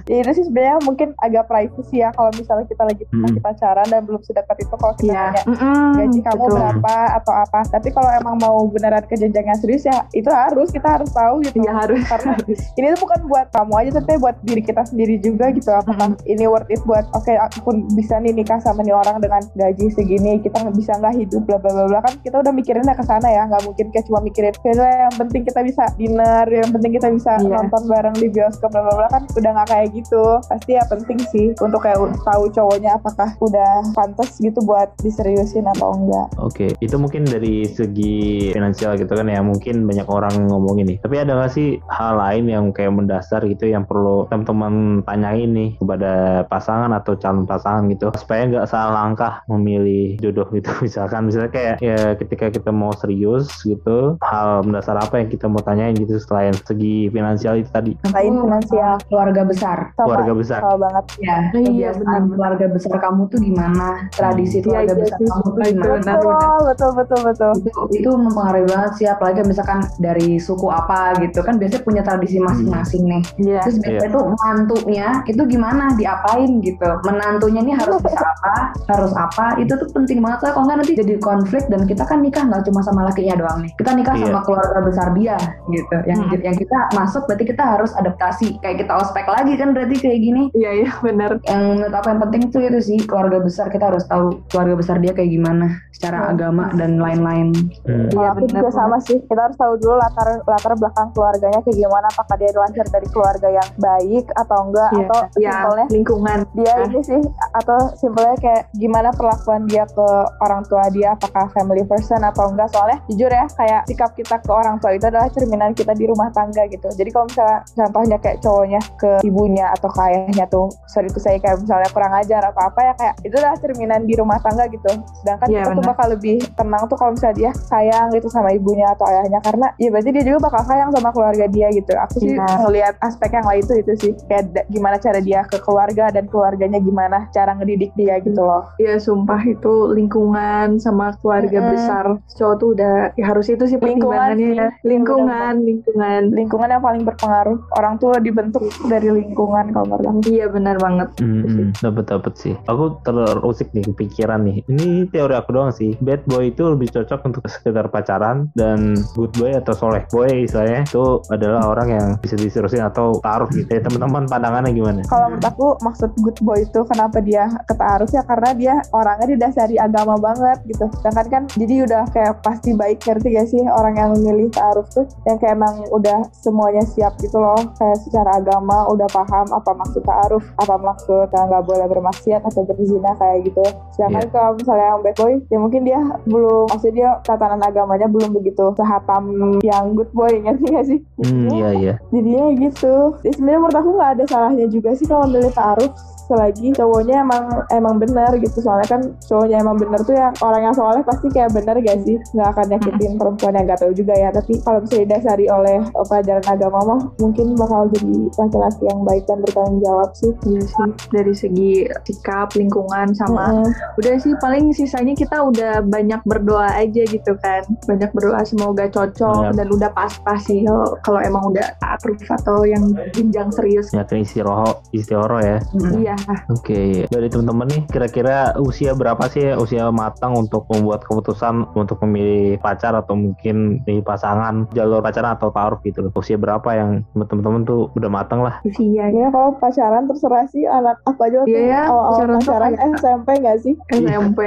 Ya, 0.03 0.21
itu 0.21 0.31
sih 0.33 0.45
sebenarnya 0.45 0.77
mungkin 0.81 1.15
agak 1.17 1.47
privacy 1.47 1.97
ya 1.97 2.11
kalau 2.11 2.29
misalnya 2.33 2.65
kita 2.65 2.83
lagi 2.83 3.03
Hmm. 3.03 3.23
masih 3.23 3.41
pacaran 3.41 3.83
dan 3.85 4.01
belum 4.01 4.21
sedekat 4.21 4.57
itu 4.57 4.71
kalau 4.73 4.93
kita 4.93 5.09
Iya. 5.09 5.23
nanya 5.25 5.43
Mm-mm, 5.45 5.89
gaji 5.97 6.19
kamu 6.21 6.39
betul. 6.41 6.53
berapa 6.53 6.95
atau 7.17 7.33
apa 7.35 7.59
tapi 7.67 7.87
kalau 7.89 8.09
emang 8.13 8.35
mau 8.37 8.57
beneran 8.65 9.03
ke 9.03 9.15
jenjang 9.15 9.45
yang 9.45 9.57
serius 9.57 9.83
ya 9.83 10.05
itu 10.11 10.27
harus 10.27 10.69
kita 10.69 10.87
harus 10.89 11.09
tahu 11.09 11.41
gitu 11.41 11.59
Iya 11.59 11.71
harus 11.73 11.99
karena 12.05 12.31
harus. 12.33 12.59
ini 12.73 12.85
tuh 12.89 13.01
bukan 13.01 13.19
buat 13.25 13.47
kamu 13.51 13.73
aja 13.77 13.89
tapi 13.97 14.15
buat 14.17 14.35
diri 14.41 14.61
kita 14.61 14.81
sendiri 14.83 15.15
juga 15.17 15.49
gitu 15.49 15.69
apakah 15.69 16.15
ini 16.23 16.45
worth 16.45 16.69
it 16.69 16.81
buat 16.83 17.03
oke 17.11 17.29
aku 17.29 17.59
bisa 17.91 18.17
nih 18.17 18.31
nikah 18.33 18.57
sama 18.57 18.81
nih 18.81 18.93
orang 18.93 19.19
dengan 19.19 19.41
gaji 19.53 19.85
segini 19.89 20.39
kita 20.39 20.63
bisa 20.71 20.95
nggak 20.95 21.15
hidup 21.17 21.43
bla 21.43 21.57
bla 21.57 21.71
bla 21.73 21.85
bla 21.87 21.99
kan 22.01 22.13
kita 22.17 22.39
udah 22.39 22.51
mikirinnya 22.51 22.93
ke 22.93 23.03
sana 23.03 23.27
ya 23.27 23.43
nggak 23.45 23.63
mungkin 23.63 23.87
kayak 23.91 24.07
cuma 24.07 24.19
mikirin 24.19 24.53
"Ya, 24.63 25.07
yang 25.07 25.15
penting 25.15 25.41
kita 25.43 25.61
bisa 25.61 25.83
dinner 25.95 26.45
yang 26.47 26.69
penting 26.71 26.91
kita 26.95 27.07
bisa 27.09 27.31
Iya. 27.37 27.59
nonton 27.59 27.83
bareng 27.87 28.15
di 28.17 28.27
bioskop 28.27 28.71
bla 28.71 28.81
bla 28.81 28.93
bla 28.97 29.07
kan 29.09 29.23
udah 29.29 29.51
nggak 29.53 29.67
kayak 29.67 29.87
gitu 29.93 30.23
pasti 30.47 30.71
ya 30.75 30.83
penting 30.87 31.19
sih 31.29 31.45
untuk 31.59 31.83
kayak 31.83 31.99
tahu 32.23 32.43
cowoknya 32.49 32.95
apakah 32.95 33.29
udah 33.39 33.83
pantas 33.91 34.37
gitu 34.37 34.59
buat 34.63 34.91
diseriusin 35.01 35.67
atau 35.67 35.93
enggak 35.93 36.27
Oke, 36.37 36.73
itu 36.79 36.95
mungkin 36.95 37.23
dari 37.23 37.65
segi 37.65 38.51
finansial 38.51 38.95
gitu 38.95 39.11
kan 39.11 39.27
ya 39.27 39.41
mungkin 39.41 39.85
banyak 39.85 40.07
orang 40.07 40.47
ngomongin 40.47 40.85
nih. 40.87 40.97
Tapi 41.01 41.15
ada 41.17 41.35
nggak 41.35 41.51
sih 41.51 41.77
hal 41.87 42.17
lain 42.17 42.45
yang 42.47 42.65
kayak 42.71 42.93
mendasar 42.93 43.43
gitu 43.45 43.67
yang 43.67 43.83
perlu 43.85 44.25
teman-teman 44.27 45.01
tanyain 45.03 45.49
nih 45.49 45.69
kepada 45.77 46.11
pasangan 46.47 46.91
atau 46.93 47.17
calon 47.17 47.45
pasangan 47.45 47.85
gitu 47.89 48.09
supaya 48.15 48.47
nggak 48.47 48.67
salah 48.67 49.03
langkah 49.03 49.41
memilih 49.47 50.17
jodoh 50.19 50.47
gitu 50.51 50.69
misalkan 50.85 51.27
misalnya 51.27 51.51
kayak 51.51 51.75
ya 51.81 52.13
ketika 52.15 52.49
kita 52.49 52.69
mau 52.69 52.93
serius 52.93 53.49
gitu 53.61 53.80
hal 54.21 54.61
mendasar 54.61 54.95
apa 54.95 55.17
yang 55.17 55.27
kita 55.27 55.45
mau 55.45 55.59
tanyain 55.59 55.93
gitu 55.93 56.17
selain 56.17 56.53
segi 56.61 57.09
finansial 57.09 57.57
itu 57.57 57.69
tadi? 57.69 57.91
Selain 58.03 58.29
finansial. 58.31 58.95
keluarga 59.07 59.41
besar. 59.43 59.77
Sama, 59.93 60.05
keluarga 60.07 60.33
besar. 60.33 60.59
sama 60.61 60.77
banget. 60.79 61.03
ya 61.17 61.37
Iya, 61.51 61.89
kebiasaan 61.91 62.05
benar. 62.21 62.31
keluarga 62.31 62.65
besar 62.67 62.95
kamu 62.97 63.21
tuh 63.27 63.39
gimana? 63.39 63.87
Tradisi 64.11 64.57
Iya, 64.57 64.63
keluarga 64.63 64.85
iya 64.87 65.01
besar 65.01 65.17
sih. 65.17 65.27
kamu 65.27 65.41
tuh 65.43 65.51
Benar, 65.51 65.71
gimana. 65.71 66.11
Betul, 66.11 66.59
betul, 66.67 66.91
betul, 66.93 67.19
betul. 67.23 67.51
itu 67.57 67.69
itu 67.97 68.09
mempengaruhi 68.11 68.65
banget 68.67 68.91
sih 68.95 69.07
apalagi 69.07 69.39
misalkan 69.43 69.79
dari 69.97 70.27
suku 70.37 70.67
apa 70.67 70.99
gitu. 71.19 71.39
Kan 71.41 71.55
biasanya 71.57 71.81
punya 71.81 72.01
tradisi 72.01 72.37
masing-masing 72.37 73.03
nih. 73.03 73.23
Iya. 73.39 73.59
terus 73.61 73.77
biasanya 73.79 74.11
tuh 74.11 74.25
mantunya 74.37 75.07
itu 75.25 75.41
gimana? 75.45 75.83
Diapain 75.95 76.51
gitu? 76.61 76.89
Menantunya 77.03 77.61
ini 77.61 77.73
harus 77.73 77.97
bisa 77.99 78.19
apa? 78.37 78.55
Harus 78.87 79.13
apa? 79.13 79.57
Itu 79.57 79.73
tuh 79.75 79.89
penting 79.91 80.19
banget. 80.19 80.41
Soalnya 80.41 80.53
kalau 80.53 80.65
nggak 80.67 80.77
nanti 80.81 80.93
jadi 80.93 81.13
konflik 81.19 81.63
dan 81.67 81.81
kita 81.85 82.03
kan 82.03 82.19
nikah 82.21 82.43
nggak 82.43 82.63
cuma 82.67 82.81
sama 82.81 83.01
lakinya 83.05 83.35
doang 83.37 83.59
nih 83.61 83.70
kita 83.75 83.91
nikah 83.91 84.13
Iya. 84.13 84.25
sama 84.27 84.41
keluarga 84.41 84.79
besar 84.81 85.07
dia 85.13 85.37
gitu 85.67 85.95
yang 86.05 86.19
Hmm. 86.21 86.39
yang 86.41 86.55
kita 86.55 86.79
masuk 86.91 87.23
berarti 87.25 87.45
kita 87.45 87.63
harus 87.65 87.91
adaptasi 87.93 88.59
kayak 88.59 88.77
kita 88.79 88.93
ospek 88.93 89.25
lagi 89.25 89.53
kan 89.55 89.71
berarti 89.71 89.95
kayak 89.97 90.19
gini 90.19 90.43
Iya, 90.51 90.71
iya, 90.77 90.89
benar. 90.99 91.39
yang 91.43 91.61
menurut 91.75 91.93
apa 91.93 92.07
yang 92.09 92.21
penting 92.21 92.41
tuh 92.49 92.61
itu 92.61 92.79
sih 92.79 92.99
keluarga 93.01 93.39
besar 93.39 93.67
kita 93.67 93.87
harus 93.87 94.03
tahu 94.05 94.43
keluarga 94.47 94.75
besar 94.75 94.97
dia 94.97 95.11
kayak 95.11 95.29
gimana 95.29 95.67
secara 95.91 96.17
Hmm. 96.21 96.31
agama 96.31 96.65
dan 96.73 96.97
lain-lain 96.97 97.53
Hmm. 97.81 98.07
Iya, 98.07 98.09
Kalau 98.11 98.29
aku 98.31 98.39
benar 98.43 98.61
juga 98.61 98.71
sama 98.71 98.97
sih. 98.99 99.17
Kita 99.21 99.41
harus 99.41 99.57
tahu 99.57 99.73
dulu 99.77 99.95
latar 99.97 100.27
latar 100.43 100.73
belakang 100.73 101.09
keluarganya 101.11 101.59
kayak 101.61 101.77
gimana. 101.77 102.07
Apakah 102.07 102.35
dia 102.35 102.49
lancar 102.51 102.85
dari 102.87 103.07
keluarga 103.07 103.47
yang 103.49 103.69
baik 103.77 104.25
atau 104.35 104.57
enggak? 104.63 104.89
Iya, 104.91 105.03
Atau 105.03 105.19
ya, 105.37 105.51
simpelnya 105.51 105.85
lingkungan. 105.89 106.37
dia 106.53 106.73
Ah. 106.73 106.85
ini 106.85 106.99
sih 107.01 107.21
atau 107.53 107.79
simpelnya 107.95 108.35
kayak 108.37 108.63
gimana 108.73 109.09
perlakuan 109.11 109.65
dia 109.65 109.83
ke 109.85 110.07
orang 110.39 110.61
tua 110.65 110.85
dia 110.89 111.13
apakah 111.13 111.49
family 111.51 111.83
person 111.83 112.21
atau 112.21 112.49
enggak 112.49 112.69
soalnya 112.69 112.97
jujur 113.07 113.29
ya 113.29 113.45
kayak 113.61 113.85
sikap 113.85 114.11
kita 114.17 114.41
ke 114.41 114.49
orang 114.49 114.81
tua 114.81 114.97
itu 114.97 115.05
adalah 115.05 115.29
cerminan 115.29 115.77
kita 115.77 115.93
di 115.93 116.09
rumah 116.09 116.33
tangga 116.33 116.65
gitu. 116.65 116.89
Jadi 116.89 117.09
kalau 117.13 117.29
misalnya 117.29 117.59
contohnya 117.77 118.17
kayak 118.17 118.37
cowoknya 118.41 118.81
ke 118.97 119.11
ibunya 119.21 119.65
atau 119.69 119.87
ke 119.87 119.99
ayahnya 120.01 120.45
tuh 120.49 120.65
sorry 120.89 121.07
itu 121.07 121.21
saya 121.21 121.37
kayak 121.37 121.61
misalnya 121.61 121.89
kurang 121.93 122.13
ajar 122.17 122.41
apa 122.41 122.61
apa 122.67 122.79
ya 122.81 122.93
kayak 122.97 123.13
itu 123.21 123.35
adalah 123.37 123.57
cerminan 123.61 124.01
di 124.09 124.17
rumah 124.17 124.41
tangga 124.41 124.65
gitu. 124.67 124.89
Sedangkan 125.21 125.47
Iya, 125.47 125.61
kita 125.61 125.69
tuh 125.69 125.75
benar. 125.77 125.91
bakal 125.93 126.07
lebih 126.17 126.35
tenang 126.57 126.83
tuh 126.89 126.97
kalau 126.97 127.11
misalnya 127.13 127.37
dia 127.37 127.51
sayang 127.53 128.07
gitu 128.11 128.27
sama 128.27 128.49
ibunya 128.49 128.87
atau 128.89 129.05
ayahnya. 129.05 129.39
Karena 129.39 129.67
ya 129.77 129.93
berarti 129.93 130.09
dia 130.09 130.23
juga 130.25 130.39
bakal 130.49 130.61
sayang 130.65 130.89
sama 130.89 131.09
keluarga 131.13 131.45
dia 131.45 131.67
gitu. 131.69 131.93
Aku 131.93 132.17
sih 132.17 132.33
Iya. 132.33 132.47
ngelihat 132.65 132.95
aspek 132.99 133.29
yang 133.35 133.45
lain 133.45 133.63
tuh 133.63 133.77
itu 133.77 133.93
sih. 133.99 134.11
Kayak 134.25 134.65
gimana 134.67 134.95
cara 134.97 135.19
dia 135.19 135.43
ke 135.45 135.59
keluarga 135.59 136.09
dan 136.09 136.25
keluarganya 136.25 136.79
gimana 136.79 137.27
cara 137.29 137.53
ngedidik 137.53 137.91
dia 137.93 138.17
gitu 138.23 138.39
loh. 138.39 138.71
Iya, 138.79 138.97
sumpah 138.97 139.43
itu 139.43 139.91
lingkungan 139.91 140.79
sama 140.79 141.11
keluarga 141.19 141.59
Mm-mm. 141.59 141.71
besar. 141.75 142.05
Cowok 142.31 142.55
tuh 142.57 142.67
udah 142.73 142.95
ya 143.13 143.25
harus 143.27 143.50
itu 143.55 143.65
sih 143.69 143.77
Lingkungan 143.77 144.35
pertimbangannya 144.35 144.49
ya. 144.57 144.67
Lingkungan, 144.83 145.53
lingkungan. 145.61 146.21
lingkungan 146.33 146.69
yang 146.73 146.83
paling 146.83 147.03
berpengaruh 147.05 147.57
orang 147.77 147.95
tua 148.01 148.17
dibentuk 148.17 148.63
dari 148.89 149.09
lingkungan 149.11 149.71
kalau 149.71 149.85
menurut 149.85 150.05
aku 150.07 150.19
Iya, 150.31 150.47
benar 150.47 150.75
banget. 150.79 151.09
Hmm, 151.19 151.43
hmm, 151.43 151.67
dapet 151.83 152.05
dapet 152.07 152.33
sih. 152.39 152.53
Aku 152.65 153.01
terusik 153.03 153.73
nih 153.75 153.83
kepikiran 153.91 154.41
nih. 154.47 154.63
Ini 154.71 155.11
teori 155.11 155.35
aku 155.35 155.49
doang 155.51 155.75
sih. 155.75 155.97
Bad 155.99 156.23
boy 156.25 156.49
itu 156.55 156.63
lebih 156.71 156.87
cocok 156.93 157.19
untuk 157.27 157.43
sekedar 157.51 157.91
pacaran 157.91 158.47
dan 158.55 158.95
good 159.17 159.33
boy 159.35 159.51
atau 159.51 159.75
soleh 159.75 160.07
boy 160.07 160.47
istilahnya 160.47 160.87
itu 160.87 161.19
adalah 161.27 161.67
orang 161.67 161.87
yang 161.91 162.07
bisa 162.23 162.39
diterusin 162.39 162.85
atau 162.85 163.19
taruh 163.19 163.49
gitu 163.51 163.67
ya. 163.67 163.83
Teman-teman 163.83 164.25
pandangannya 164.29 164.71
gimana? 164.71 165.01
kalau 165.11 165.27
menurut 165.33 165.47
aku 165.47 165.67
maksud 165.83 166.09
good 166.23 166.39
boy 166.39 166.59
itu 166.63 166.79
kenapa 166.87 167.17
dia 167.19 167.51
ketaaruf 167.67 168.11
ya 168.15 168.23
karena 168.23 168.49
dia 168.55 168.73
orangnya 168.95 169.27
didasari 169.35 169.75
agama 169.75 170.15
banget 170.15 170.63
gitu 170.67 170.87
sedangkan 171.01 171.27
kan 171.27 171.43
jadi 171.57 171.75
udah 171.83 172.03
kayak 172.15 172.33
pasti 172.39 172.71
baik 172.71 173.03
ngerti 173.03 173.27
gak 173.35 173.40
sih 173.45 173.61
orang 173.65 173.95
yang 173.97 174.11
milih 174.17 174.49
taaruf 174.51 174.87
tuh 174.91 175.05
yang 175.27 175.37
kayak 175.37 175.57
emang 175.57 175.83
udah 175.91 176.25
semuanya 176.33 176.83
siap 176.83 177.17
gitu 177.19 177.37
loh. 177.37 177.57
Kayak 177.77 177.97
secara 178.03 178.39
agama 178.39 178.87
udah 178.89 179.07
paham 179.11 179.47
apa 179.51 179.71
maksud 179.75 180.01
taaruf 180.03 180.43
apa 180.57 180.75
maksud 180.77 181.27
nggak 181.31 181.63
boleh 181.65 181.85
bermaksiat 181.87 182.41
atau 182.45 182.63
berzina 182.63 183.11
kayak 183.17 183.49
gitu. 183.49 183.63
Sedangkan 183.95 184.23
Iya. 184.27 184.33
kalau 184.33 184.51
misalnya 184.55 184.85
yang 184.91 185.01
bad 185.01 185.15
boy 185.17 185.33
ya 185.49 185.57
mungkin 185.57 185.81
dia 185.83 185.99
belum 186.25 186.63
maksudnya 186.69 186.95
dia 186.95 187.09
tatanan 187.25 187.61
agamanya 187.63 188.07
belum 188.07 188.29
begitu 188.35 188.65
sehatam 188.77 189.23
yang 189.61 189.95
good 189.95 190.11
boy 190.11 190.29
ngerti 190.29 190.65
gak 190.71 190.85
sih? 190.87 190.99
Hmm, 191.21 191.49
iya 191.51 191.69
iya. 191.73 191.93
jadinya 192.13 192.45
gitu. 192.57 193.17
Jadi 193.23 193.33
sebenarnya 193.35 193.59
menurut 193.59 193.77
aku 193.77 193.89
nggak 193.97 194.11
ada 194.17 194.23
salahnya 194.27 194.65
juga 194.67 194.89
sih 194.93 195.05
kalau 195.05 195.25
milih 195.27 195.51
taruh 195.51 195.89
selagi 196.27 196.73
cowoknya 196.75 197.23
emang 197.23 197.43
emang 197.71 197.95
benar 197.97 198.31
gitu. 198.37 198.61
Soalnya 198.61 198.87
kan 198.89 199.01
cowoknya 199.25 199.57
emang 199.61 199.77
benar 199.77 199.99
tuh 200.03 200.15
yang 200.15 200.33
orang 200.41 200.61
yang 200.69 200.75
soalnya 200.75 201.03
pasti 201.05 201.27
kayak 201.29 201.51
benar 201.53 201.75
gak 201.79 201.97
sih? 202.05 202.17
Nggak 202.35 202.49
akan 202.55 202.65
nyakitin 202.75 203.11
perempuan 203.17 203.53
yang 203.57 203.65
gak 203.69 203.81
tahu 203.81 203.93
juga 203.93 204.13
ya. 204.13 204.29
Tapi 204.31 204.53
kalau 204.61 204.79
bisa 204.83 204.95
didasari 205.01 205.45
oleh 205.47 205.77
eh, 205.81 206.05
pelajaran 206.05 206.45
agama 206.47 206.79
mah 206.85 207.01
mungkin 207.17 207.55
bakal 207.55 207.87
jadi 207.91 208.15
laki-laki 208.37 208.83
yang 208.87 209.01
baik 209.05 209.23
dan 209.25 209.37
bertanggung 209.41 209.79
jawab 209.81 210.09
sih. 210.13 210.31
Iya 210.47 210.61
sih, 210.65 210.89
dari 211.13 211.33
segi 211.33 211.71
sikap, 212.05 212.53
lingkungan, 212.57 213.13
sama 213.15 213.43
Mm-mm. 213.51 213.69
udah 213.99 214.15
sih 214.19 214.33
paling 214.41 214.73
sisanya 214.73 215.13
kita 215.13 215.37
udah 215.41 215.81
banyak 215.85 216.21
berdoa 216.25 216.67
aja 216.75 217.03
gitu 217.05 217.33
kan. 217.39 217.63
Banyak 217.87 218.11
berdoa 218.11 218.41
semoga 218.43 218.85
cocok 218.87 219.29
Iya. 219.31 219.57
dan 219.57 219.67
udah 219.71 219.89
pas-pas 219.95 220.39
sih 220.43 220.65
kalau 220.65 220.97
kalau 221.01 221.19
emang 221.23 221.43
udah 221.49 221.65
approve 221.81 222.21
atau 222.29 222.63
yang 222.63 222.83
jenjang 223.15 223.49
serius. 223.53 223.89
Yakin 223.91 224.21
istirahat 224.23 224.77
istihoro 224.91 225.39
ya. 225.39 225.57
iya 225.97 226.15
Oke, 226.49 227.05
dari 227.05 227.27
teman-teman 227.27 227.67
nih 227.67 227.81
kira-kira 227.87 228.35
usia 228.57 228.91
berapa 228.91 229.21
sih 229.27 229.53
usia 229.53 229.89
matang 229.89 230.35
untuk 230.35 230.65
membuat 230.67 231.01
keputusan 231.01 231.69
untuk 231.73 232.01
memilih 232.01 232.57
pacar 232.57 232.93
atau 232.93 233.13
mungkin 233.13 233.55
di 233.81 233.99
pasangan 233.99 234.65
jalur 234.71 234.99
pacaran 234.99 235.33
atau 235.33 235.49
taruh 235.49 235.79
gitu 235.81 236.01
loh. 236.01 236.11
Usia 236.13 236.35
berapa 236.35 236.65
yang 236.71 237.01
teman-teman 237.15 237.61
tuh 237.61 237.89
udah 237.93 238.09
matang 238.09 238.41
lah. 238.41 238.59
usia 238.63 239.07
ya 239.07 239.27
kalau 239.27 239.53
pacaran 239.53 240.05
terserah 240.05 240.45
sih 240.47 240.63
anak 240.63 240.97
apa 241.03 241.21
aja 241.23 241.37
waktu 241.39 241.51
Iya 241.51 241.61
ya, 241.63 241.81
awal-awal 241.85 242.11
pacaran 242.11 242.37
pacaran 242.37 242.71
kayak- 242.71 242.89
SMP 242.93 243.27
gak 243.39 243.57
sih 243.59 243.73
SMP 243.89 244.39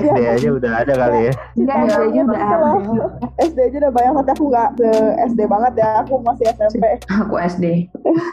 SD 0.00 0.18
aja 0.20 0.48
udah 0.50 0.72
ada 0.76 0.92
kali 0.94 1.18
ya. 1.20 1.32
Iya, 1.54 1.64
Iya, 1.64 1.74
SD 1.84 2.02
aja 2.04 2.20
udah 2.24 2.40
ada. 2.40 2.68
SD 3.40 3.58
aja 3.60 3.76
udah 3.80 3.92
banyak 3.92 4.12
tapi 4.14 4.30
aku 4.32 4.44
nggak 4.46 4.68
se 4.74 4.88
SD 5.26 5.40
banget 5.44 5.72
ya 5.76 5.88
aku 6.00 6.14
masih 6.20 6.44
SMP 6.50 6.84
aku 7.06 7.34
SD 7.38 7.64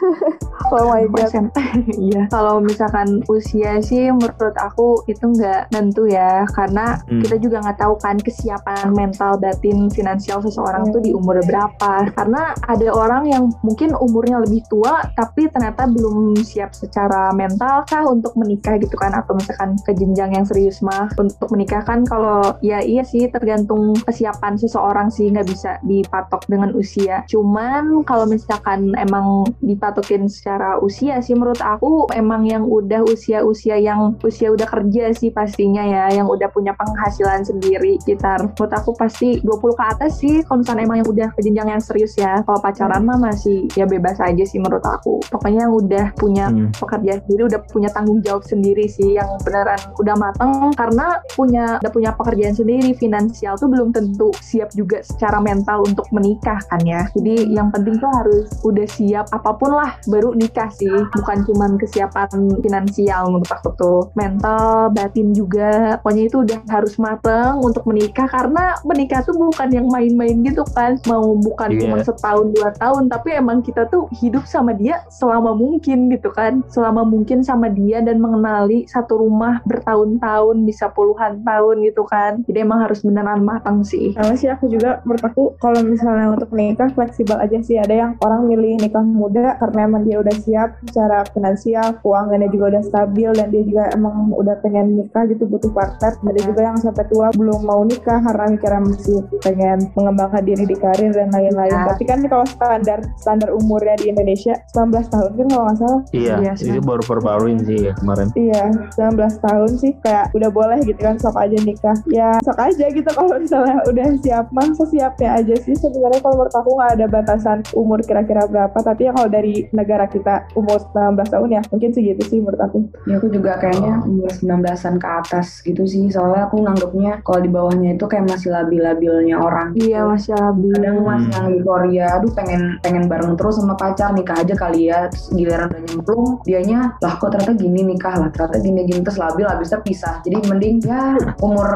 oh 0.72 0.84
my 0.86 1.02
Aku 1.02 1.14
god. 1.14 1.30
Iya. 2.02 2.22
Kalau 2.28 2.61
misalkan 2.64 3.20
usia 3.28 3.82
sih 3.82 4.10
menurut 4.10 4.56
aku 4.58 5.02
itu 5.10 5.22
nggak 5.22 5.74
nentu 5.74 6.06
ya, 6.08 6.46
karena 6.54 6.98
Hmm. 7.06 7.20
kita 7.22 7.36
juga 7.42 7.62
nggak 7.62 7.78
tahu 7.78 7.94
kan 7.98 8.16
kesiapan 8.18 8.94
mental, 8.94 9.38
batin, 9.38 9.90
finansial 9.90 10.38
seseorang 10.42 10.88
Hmm. 10.88 10.92
tuh 10.94 11.00
di 11.02 11.10
umur 11.12 11.42
berapa. 11.44 12.08
Karena 12.14 12.54
ada 12.66 12.88
orang 12.94 13.26
yang 13.28 13.44
mungkin 13.66 13.94
umurnya 13.96 14.42
lebih 14.42 14.62
tua, 14.70 15.02
tapi 15.18 15.48
ternyata 15.50 15.88
belum 15.88 16.38
siap 16.40 16.72
secara 16.76 17.34
mental 17.34 17.84
kah 17.88 18.04
untuk 18.06 18.34
menikah 18.38 18.78
gitu 18.78 18.94
kan, 18.96 19.12
atau 19.12 19.34
misalkan 19.34 19.76
ke 19.82 19.92
jenjang 19.96 20.32
yang 20.32 20.46
serius 20.46 20.80
mah 20.84 21.10
untuk 21.18 21.48
menikah 21.50 21.82
kan 21.82 22.04
kalau 22.06 22.54
ya 22.62 22.78
iya 22.82 23.02
sih 23.02 23.26
tergantung 23.30 23.94
kesiapan 24.06 24.54
seseorang 24.58 25.08
sih 25.10 25.30
nggak 25.30 25.48
bisa 25.48 25.78
dipatok 25.82 26.44
dengan 26.46 26.70
usia. 26.76 27.24
Cuman 27.26 28.04
kalau 28.06 28.28
misalkan 28.28 28.92
emang 28.98 29.48
dipatokin 29.64 30.28
secara 30.28 30.78
usia 30.78 31.18
sih 31.24 31.34
menurut 31.34 31.60
aku 31.60 32.06
emang 32.12 32.46
yang 32.52 32.64
udah 32.68 33.00
usia-usia 33.08 33.80
yang 33.80 34.14
usia 34.20 34.52
udah 34.52 34.68
kerja 34.68 35.12
sih 35.16 35.32
pastinya 35.32 35.82
ya 35.82 36.20
yang 36.20 36.28
udah 36.28 36.48
punya 36.52 36.76
penghasilan 36.76 37.42
sendiri 37.42 37.96
sekitar 38.04 38.52
menurut 38.52 38.72
aku 38.72 38.90
pasti 38.94 39.40
20 39.40 39.78
ke 39.78 39.84
atas 39.84 40.12
sih 40.20 40.44
kalau 40.44 40.60
misalnya 40.60 40.84
emang 40.84 40.98
yang 41.00 41.08
udah 41.08 41.28
ke 41.32 41.40
jenjang 41.42 41.68
yang 41.72 41.82
serius 41.82 42.12
ya. 42.18 42.44
Kalau 42.44 42.60
pacaran 42.60 43.02
mah 43.02 43.18
masih 43.18 43.66
ya 43.72 43.88
bebas 43.88 44.20
aja 44.20 44.44
sih 44.44 44.58
menurut 44.60 44.84
aku. 44.84 45.22
Pokoknya 45.32 45.66
yang 45.68 45.74
udah 45.74 46.06
punya 46.18 46.44
Hmm. 46.52 46.68
pekerjaan 46.74 47.22
sendiri 47.24 47.42
udah 47.48 47.60
punya 47.70 47.88
tanggung 47.94 48.18
jawab 48.20 48.42
sendiri 48.44 48.84
sih 48.90 49.16
yang 49.16 49.28
beneran 49.46 49.78
udah 49.96 50.14
mateng. 50.18 50.52
Karena 50.76 51.22
punya 51.32 51.78
udah 51.80 51.92
punya 51.92 52.10
pekerjaan 52.12 52.52
sendiri 52.52 52.92
finansial 52.98 53.56
tuh 53.56 53.70
belum 53.70 53.94
tentu 53.94 54.34
siap 54.42 54.74
juga 54.76 55.00
secara 55.00 55.38
mental 55.40 55.86
untuk 55.86 56.04
menikah 56.12 56.60
kan 56.68 56.82
ya. 56.84 57.06
Jadi 57.14 57.48
yang 57.48 57.72
penting 57.72 57.96
tuh 58.02 58.10
harus 58.10 58.46
udah 58.66 58.86
siap 58.90 59.26
apa 59.32 59.50
pun 59.56 59.72
lah 59.72 59.96
baru 60.10 60.34
nikah 60.36 60.68
sih. 60.74 60.92
Bukan 61.14 61.46
cuman 61.48 61.78
kesiapan 61.80 62.28
finansial 62.62 63.30
menurut 63.30 63.50
aku 63.52 63.68
tuh 63.76 64.00
mental 64.18 64.90
batin 64.94 65.30
juga. 65.36 65.98
Pokoknya 66.00 66.24
itu 66.28 66.36
udah 66.42 66.58
harus 66.68 66.94
mateng 66.96 67.60
untuk 67.62 67.84
menikah 67.88 68.26
karena 68.28 68.76
menikah 68.86 69.20
tuh 69.22 69.36
bukan 69.36 69.68
yang 69.70 69.86
main-main 69.88 70.40
gitu 70.42 70.64
kan. 70.72 70.98
Mau 71.06 71.36
bukan 71.38 71.68
Iya. 71.72 71.80
cuma 71.86 71.96
setahun 72.04 72.46
dua 72.52 72.70
tahun 72.76 73.08
tapi 73.08 73.28
emang 73.36 73.64
kita 73.64 73.88
tuh 73.88 74.08
hidup 74.20 74.44
sama 74.44 74.72
dia 74.76 75.04
selama 75.08 75.54
mungkin 75.56 76.10
gitu 76.12 76.30
kan. 76.32 76.60
Selama 76.68 77.02
mungkin 77.06 77.44
sama 77.44 77.68
dia 77.72 78.00
dan 78.02 78.18
mengenali 78.18 78.84
satu 78.88 79.22
rumah 79.22 79.60
bertahun-tahun 79.66 80.56
bisa 80.66 80.90
puluhan 80.92 81.42
tahun 81.44 81.84
gitu 81.86 82.02
kan. 82.06 82.42
Jadi 82.46 82.58
emang 82.62 82.84
harus 82.84 83.02
beneran 83.04 83.44
matang 83.44 83.84
sih. 83.84 84.14
Sama 84.16 84.34
sih 84.36 84.48
aku 84.50 84.68
juga 84.68 85.00
menurut 85.04 85.24
aku 85.24 85.44
kalau 85.58 85.80
misalnya 85.84 86.34
untuk 86.34 86.50
nikah 86.54 86.88
fleksibel 86.92 87.38
aja 87.38 87.58
sih. 87.62 87.76
Ada 87.78 87.94
yang 87.94 88.12
orang 88.22 88.48
milih 88.48 88.78
nikah 88.80 89.04
muda 89.04 89.56
karena 89.58 89.86
emang 89.86 90.02
dia 90.06 90.18
udah 90.22 90.36
siap 90.38 90.68
secara 90.88 91.24
finansial 91.30 91.98
keuangannya 92.32 92.48
juga 92.48 92.64
udah 92.72 92.82
stabil 92.88 93.30
dan 93.36 93.46
dia 93.52 93.62
juga 93.62 93.84
emang 93.92 94.32
udah 94.32 94.56
pengen 94.64 94.86
nikah 94.96 95.28
gitu 95.28 95.44
butuh 95.44 95.68
partner 95.68 96.16
ada 96.16 96.40
juga 96.40 96.60
yang 96.64 96.76
sampai 96.80 97.04
tua 97.12 97.28
belum 97.36 97.60
mau 97.60 97.84
nikah 97.84 98.24
karena 98.24 98.44
mikirnya 98.48 98.80
masih 98.88 99.20
pengen 99.44 99.78
mengembangkan 99.92 100.40
diri 100.40 100.64
di 100.64 100.76
karir 100.80 101.12
dan 101.12 101.28
lain-lain 101.28 101.70
Ya. 101.72 101.88
tapi 101.88 102.04
kan 102.04 102.20
kalau 102.24 102.44
standar 102.48 102.98
standar 103.16 103.48
umurnya 103.52 103.96
di 104.00 104.08
Indonesia 104.08 104.56
19 104.72 105.12
tahun 105.12 105.30
kan 105.36 105.46
kalau 105.48 105.64
nggak 105.68 105.78
salah 105.78 106.00
Iya, 106.12 106.34
Iya, 106.40 106.52
itu 106.56 106.80
baru 106.80 107.02
perbaruin 107.04 107.58
sih 107.64 107.88
ya 107.88 107.92
kemarin. 107.96 108.28
Iya, 108.32 108.62
19 108.96 109.40
tahun 109.40 109.70
sih 109.76 109.92
kayak 110.00 110.32
udah 110.32 110.50
boleh 110.52 110.78
gitu 110.84 111.00
kan 111.00 111.16
sok 111.16 111.36
aja 111.36 111.56
nikah. 111.62 111.96
Ya 112.08 112.36
sok 112.40 112.56
aja 112.60 112.84
gitu 112.88 113.08
kalau 113.18 113.36
misalnya 113.36 113.80
udah 113.88 114.06
siap 114.20 114.46
mah 114.52 114.68
sesiapnya 114.72 115.40
aja 115.40 115.54
sih 115.60 115.76
sebenarnya 115.76 116.20
kalau 116.24 116.44
menurut 116.44 116.54
aku 116.56 116.70
nggak 116.76 116.90
ada 116.96 117.06
batasan 117.08 117.58
umur 117.76 118.00
kira-kira 118.00 118.44
berapa 118.48 118.78
tapi 118.80 119.08
ya 119.08 119.12
kalau 119.12 119.28
dari 119.28 119.54
negara 119.72 120.04
kita 120.08 120.44
umur 120.56 120.78
19 120.92 121.24
tahun 121.28 121.48
ya 121.50 121.62
mungkin 121.72 121.90
segitu 121.92 122.21
sih 122.26 122.38
menurut 122.42 122.60
aku. 122.60 122.78
Ya 123.08 123.18
aku 123.18 123.28
juga 123.30 123.58
kayaknya 123.58 124.02
umur 124.06 124.30
19-an 124.30 124.94
ke 124.98 125.08
atas 125.08 125.60
gitu 125.62 125.82
sih. 125.86 126.08
Soalnya 126.10 126.48
aku 126.48 126.62
nganggapnya 126.62 127.22
kalau 127.26 127.40
di 127.42 127.50
bawahnya 127.50 127.90
itu 127.96 128.04
kayak 128.06 128.28
masih 128.30 128.48
labil-labilnya 128.52 129.36
orang. 129.38 129.74
iya 129.78 130.04
masih 130.04 130.34
lebih 130.36 130.72
Kadang 130.72 131.04
masih 131.04 131.30
yang 131.32 131.46
euforia, 131.52 132.06
aduh 132.18 132.32
pengen 132.34 132.62
pengen 132.82 133.04
bareng 133.06 133.34
terus 133.38 133.60
sama 133.60 133.74
pacar 133.78 134.12
nikah 134.12 134.36
aja 134.40 134.54
kali 134.56 134.90
ya. 134.90 135.08
Terus 135.12 135.26
giliran 135.32 135.68
udah 135.70 135.82
nyemplung, 135.86 136.26
dianya 136.46 136.80
lah 136.98 137.14
kok 137.18 137.30
ternyata 137.34 137.54
gini 137.54 137.80
nikah 137.86 138.14
lah, 138.18 138.28
ternyata 138.34 138.56
gini-gini 138.60 139.00
terus 139.04 139.18
labil 139.20 139.46
habisnya 139.46 139.78
pisah. 139.84 140.14
Jadi 140.26 140.36
mending 140.48 140.76
ya 140.82 141.16
umur 141.40 141.68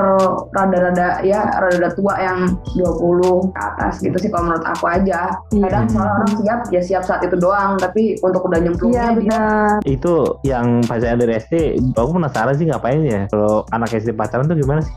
rada-rada 0.52 1.22
ya 1.22 1.40
rada-rada 1.60 1.90
tua 1.94 2.14
yang 2.18 2.56
20 2.74 3.52
ke 3.54 3.60
atas 3.60 3.94
gitu 4.02 4.16
sih 4.18 4.30
kalau 4.32 4.50
menurut 4.50 4.66
aku 4.66 4.84
aja. 4.90 5.20
Kadang 5.50 5.84
Iya. 5.86 5.92
soalnya 5.92 6.12
orang 6.18 6.30
siap 6.40 6.60
ya 6.72 6.80
siap 6.82 7.02
saat 7.06 7.20
itu 7.22 7.36
doang, 7.38 7.78
tapi 7.78 8.18
untuk 8.20 8.42
udah 8.46 8.58
iya 8.58 8.64
nyemplungnya 8.66 9.04
dia 9.06 9.14
benar 9.16 9.78
Itu 9.86 10.35
yang 10.44 10.82
pacaran 10.84 11.20
dari 11.20 11.38
SD, 11.40 11.80
aku 11.96 12.10
penasaran 12.16 12.54
sih 12.58 12.66
ngapain 12.68 13.00
ya. 13.06 13.24
Kalau 13.30 13.64
anak 13.72 13.94
SD 13.94 14.12
pacaran 14.12 14.48
tuh 14.50 14.58
gimana 14.58 14.82
sih? 14.84 14.94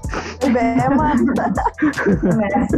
BM 0.50 0.96
SMS. 0.98 2.70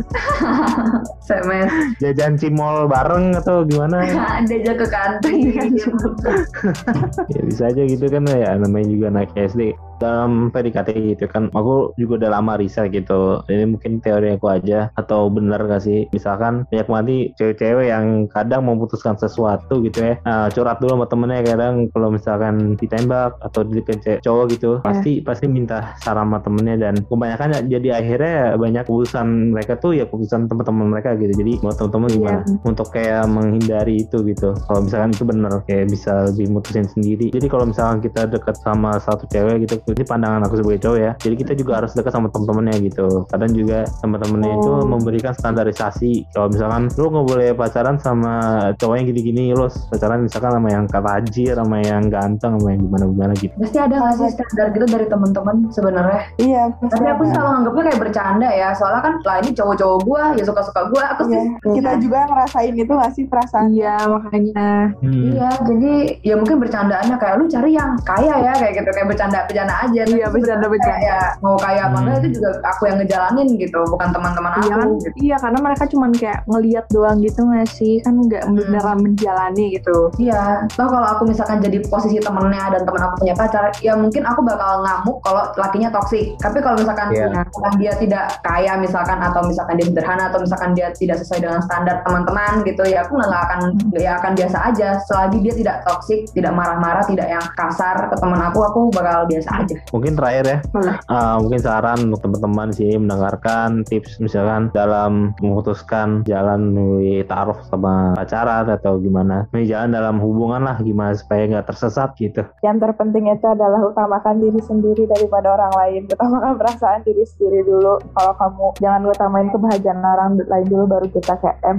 SMS. 1.26 1.72
Jajan 2.04 2.36
cimol 2.36 2.90
bareng 2.92 3.38
atau 3.38 3.64
gimana? 3.64 4.04
Ada 4.42 4.54
aja 4.54 4.74
ke 4.76 4.86
kantin. 4.90 5.38
ya 7.34 7.42
bisa 7.48 7.64
aja 7.72 7.82
gitu 7.86 8.06
kan 8.12 8.28
ya 8.28 8.58
namanya 8.60 8.88
juga 8.90 9.06
anak 9.14 9.32
SD 9.38 9.74
dalam 10.02 10.50
PDKT 10.50 11.16
gitu 11.16 11.26
kan. 11.30 11.54
Aku 11.54 11.94
juga 11.96 12.26
udah 12.26 12.42
lama 12.42 12.58
riset 12.58 12.90
gitu. 12.90 13.46
Ini 13.46 13.70
mungkin 13.70 14.02
teori 14.02 14.34
aku 14.34 14.50
aja 14.50 14.90
atau 14.98 15.30
benar 15.30 15.62
gak 15.70 15.86
sih? 15.86 16.10
Misalkan 16.10 16.66
banyak 16.74 16.88
mati 16.90 17.18
cewek-cewek 17.38 17.94
yang 17.94 18.26
kadang 18.34 18.66
memutuskan 18.66 19.14
sesuatu 19.16 19.80
gitu 19.86 20.02
ya. 20.02 20.16
Nah, 20.26 20.50
curhat 20.50 20.82
dulu 20.82 20.98
sama 20.98 21.08
temennya 21.08 21.46
kadang 21.46 21.88
kalau 21.94 22.10
misalkan 22.10 22.76
ditembak 22.80 23.38
atau 23.44 23.62
dikencet 23.62 24.26
cowok 24.26 24.46
gitu 24.58 24.72
pasti 24.82 25.22
pasti 25.22 25.46
minta 25.46 25.94
saran 26.02 26.32
sama 26.32 26.40
temennya 26.42 26.76
dan 26.80 26.96
kebanyakan 27.06 27.52
ya 27.52 27.60
jadi 27.78 27.88
akhirnya 28.00 28.56
banyak 28.56 28.84
keputusan 28.88 29.52
mereka 29.52 29.76
tuh 29.78 29.98
ya 29.98 30.08
keputusan 30.08 30.48
teman-teman 30.48 30.88
mereka 30.96 31.14
gitu. 31.20 31.34
Jadi 31.36 31.60
menurut 31.60 31.78
teman-teman 31.78 32.10
gimana? 32.10 32.42
Untuk 32.64 32.88
kayak 32.90 33.28
menghindari 33.28 34.08
itu 34.08 34.18
gitu. 34.26 34.56
Kalau 34.56 34.82
misalkan 34.86 35.12
itu 35.12 35.24
bener 35.28 35.54
kayak 35.68 35.92
bisa 35.92 36.32
lebih 36.32 36.48
mutusin 36.56 36.88
sendiri. 36.88 37.28
Jadi 37.34 37.48
kalau 37.52 37.68
misalkan 37.68 38.00
kita 38.00 38.26
dekat 38.32 38.56
sama 38.64 38.98
satu 39.04 39.28
cewek 39.28 39.68
gitu 39.68 39.76
ini 39.92 40.04
pandangan 40.04 40.42
aku 40.42 40.56
sebagai 40.58 40.80
cowok 40.82 40.98
ya 40.98 41.12
jadi 41.18 41.36
kita 41.38 41.54
juga 41.54 41.72
harus 41.78 41.92
dekat 41.92 42.12
sama 42.12 42.28
temen-temennya 42.28 42.76
gitu 42.82 43.08
kadang 43.28 43.52
juga 43.52 43.80
teman-temannya 44.00 44.52
itu 44.54 44.70
Oh. 44.72 44.88
memberikan 44.88 45.34
standarisasi 45.34 46.12
kalau 46.32 46.48
misalkan 46.48 46.88
lu 46.90 47.08
nggak 47.08 47.28
boleh 47.28 47.50
pacaran 47.52 47.98
sama 47.98 48.34
cowok 48.76 48.96
yang 48.96 49.08
gini-gini 49.08 49.44
lu 49.52 49.68
pacaran 49.88 50.22
misalkan 50.22 50.52
sama 50.52 50.70
yang 50.70 50.86
tajir 50.88 51.54
sama 51.54 51.78
yang 51.80 52.08
ganteng 52.08 52.56
sama 52.56 52.68
yang 52.70 52.82
gimana-gimana 52.82 53.34
gitu 53.36 53.54
Pasti 53.58 53.78
ada 53.78 53.96
nggak 53.96 54.14
sih 54.16 54.30
standar 54.32 54.68
gitu 54.70 54.86
dari 54.88 55.06
teman-teman 55.06 55.56
sebenarnya? 55.70 56.22
Iya, 56.38 56.64
Tapi 56.82 57.06
aku 57.06 57.24
selalu 57.26 57.50
nganggapnya 57.52 57.84
kayak 57.84 58.00
bercanda 58.00 58.50
ya. 58.50 58.70
Soalnya 58.72 59.02
kan 59.02 59.14
lah 59.22 59.36
ini 59.38 59.50
cowok-cowok 59.52 60.00
gua 60.02 60.24
ya 60.34 60.44
suka-suka 60.44 60.82
gua. 60.88 61.04
Aku 61.14 61.22
Iya. 61.26 61.34
sih 61.34 61.44
Kita 61.74 61.92
juga 61.98 62.20
ngerasain 62.26 62.74
itu 62.74 62.92
nggak 62.92 63.12
sih 63.12 63.24
perasaan 63.26 63.68
iya 63.72 63.96
makanya 64.06 64.94
Hmm. 65.02 65.24
Iya, 65.32 65.50
jadi 65.64 65.94
ya 66.22 66.36
mungkin 66.36 66.58
bercandaannya 66.58 67.16
kayak 67.18 67.36
lu 67.38 67.46
cari 67.46 67.72
yang 67.72 67.92
kaya 68.02 68.34
ya 68.40 68.54
kayak 68.54 68.74
gitu 68.76 68.90
kayak 68.92 69.08
bercanda-bercanda 69.10 69.74
aja. 69.84 70.02
Tapi 70.04 70.18
Iya, 70.18 70.28
bercanda-bercanda. 70.30 71.00
kayak 71.02 71.10
Ya, 71.12 71.20
mau 71.44 71.56
kaya 71.58 71.82
apa 71.82 71.98
Hmm. 71.98 72.04
enggak 72.08 72.18
itu 72.24 72.30
juga 72.40 72.50
aku 72.64 72.82
yang 72.88 72.98
ngejalanin 73.02 73.48
gitu, 73.58 73.80
bukan 73.90 74.10
teman-teman 74.12 74.52
aku. 74.54 74.62
Iya 74.64 74.76
kan? 74.76 74.88
gitu. 74.96 75.10
Iya 75.18 75.36
karena 75.42 75.60
mereka 75.60 75.84
cuman 75.90 76.12
kayak 76.14 76.40
ngeliat 76.46 76.86
doang 76.88 77.18
gitu 77.20 77.42
nggak 77.42 77.68
sih 77.68 77.94
kan 78.00 78.14
nggak 78.16 78.44
beneran 78.48 78.98
menjalani 79.02 79.66
gitu. 79.76 79.98
Iya, 80.16 80.42
toh 80.72 80.88
kalau 80.88 81.08
aku 81.10 81.24
misalkan 81.28 81.58
jadi 81.60 81.78
posisi 81.90 82.18
temennya 82.18 82.64
dan 82.72 82.82
teman 82.86 83.02
aku 83.02 83.16
punya 83.22 83.36
pacar, 83.36 83.64
ya 83.82 83.94
mungkin 83.98 84.24
aku 84.24 84.40
bakal 84.42 84.82
ngamuk 84.82 85.18
kalau 85.22 85.44
lakinya 85.58 85.90
toksik. 85.90 86.38
Tapi 86.38 86.58
kalau 86.62 86.78
misalkan 86.78 87.08
Iya. 87.12 87.28
misalkan 87.44 87.74
dia 87.76 87.94
tidak 87.98 88.26
kaya 88.42 88.74
misalkan 88.78 89.18
atau 89.20 89.42
misalkan 89.44 89.76
dia 89.76 89.88
sederhana 89.90 90.24
atau 90.30 90.40
misalkan 90.40 90.72
dia 90.72 90.88
tidak 90.94 91.18
sesuai 91.20 91.42
dengan 91.42 91.60
standar 91.62 92.00
teman-teman 92.06 92.62
gitu, 92.64 92.84
ya 92.86 93.04
aku 93.04 93.18
nggak 93.18 93.44
akan 93.50 93.60
ya 93.98 94.18
akan 94.22 94.32
biasa 94.38 94.58
aja. 94.72 94.90
Selagi 95.10 95.38
dia 95.42 95.54
tidak 95.56 95.76
toksik, 95.84 96.30
tidak 96.32 96.54
marah-marah, 96.54 97.04
tidak 97.04 97.28
yang 97.28 97.44
kasar 97.58 98.08
ke 98.08 98.16
teman 98.22 98.40
aku, 98.40 98.60
aku 98.64 98.80
bakal 98.94 99.26
biasa 99.26 99.50
aja. 99.60 99.71
Mungkin 99.92 100.14
terakhir 100.18 100.46
ya. 100.48 100.58
Boleh. 100.72 100.96
Uh, 101.08 101.36
mungkin 101.44 101.62
saran 101.62 102.00
untuk 102.12 102.22
teman-teman 102.26 102.70
sih 102.74 102.92
mendengarkan 102.96 103.84
tips 103.88 104.22
misalkan 104.24 104.70
dalam 104.72 105.34
memutuskan 105.40 106.24
jalan 106.26 106.74
melalui 106.74 107.24
taruh 107.26 107.58
sama 107.68 108.16
pacaran 108.18 108.68
atau 108.70 108.98
gimana. 109.00 109.48
Ini 109.54 109.66
jalan 109.68 109.90
dalam 109.96 110.16
hubungan 110.20 110.64
lah 110.66 110.78
gimana 110.82 111.16
supaya 111.16 111.48
nggak 111.48 111.68
tersesat 111.68 112.14
gitu. 112.18 112.44
Yang 112.66 112.78
terpenting 112.90 113.30
itu 113.32 113.48
adalah 113.48 113.82
utamakan 113.84 114.40
diri 114.42 114.62
sendiri 114.64 115.04
daripada 115.08 115.56
orang 115.56 115.74
lain. 115.78 116.02
Utamakan 116.12 116.54
perasaan 116.60 117.02
diri 117.04 117.24
sendiri 117.26 117.66
dulu. 117.66 118.00
Kalau 118.16 118.34
kamu 118.38 118.66
jangan 118.80 119.02
utamain 119.08 119.50
kebahagiaan 119.50 120.00
orang 120.02 120.40
lain 120.42 120.68
dulu 120.68 120.84
baru 120.88 121.08
kita 121.12 121.34
kayak 121.40 121.58
eh 121.62 121.76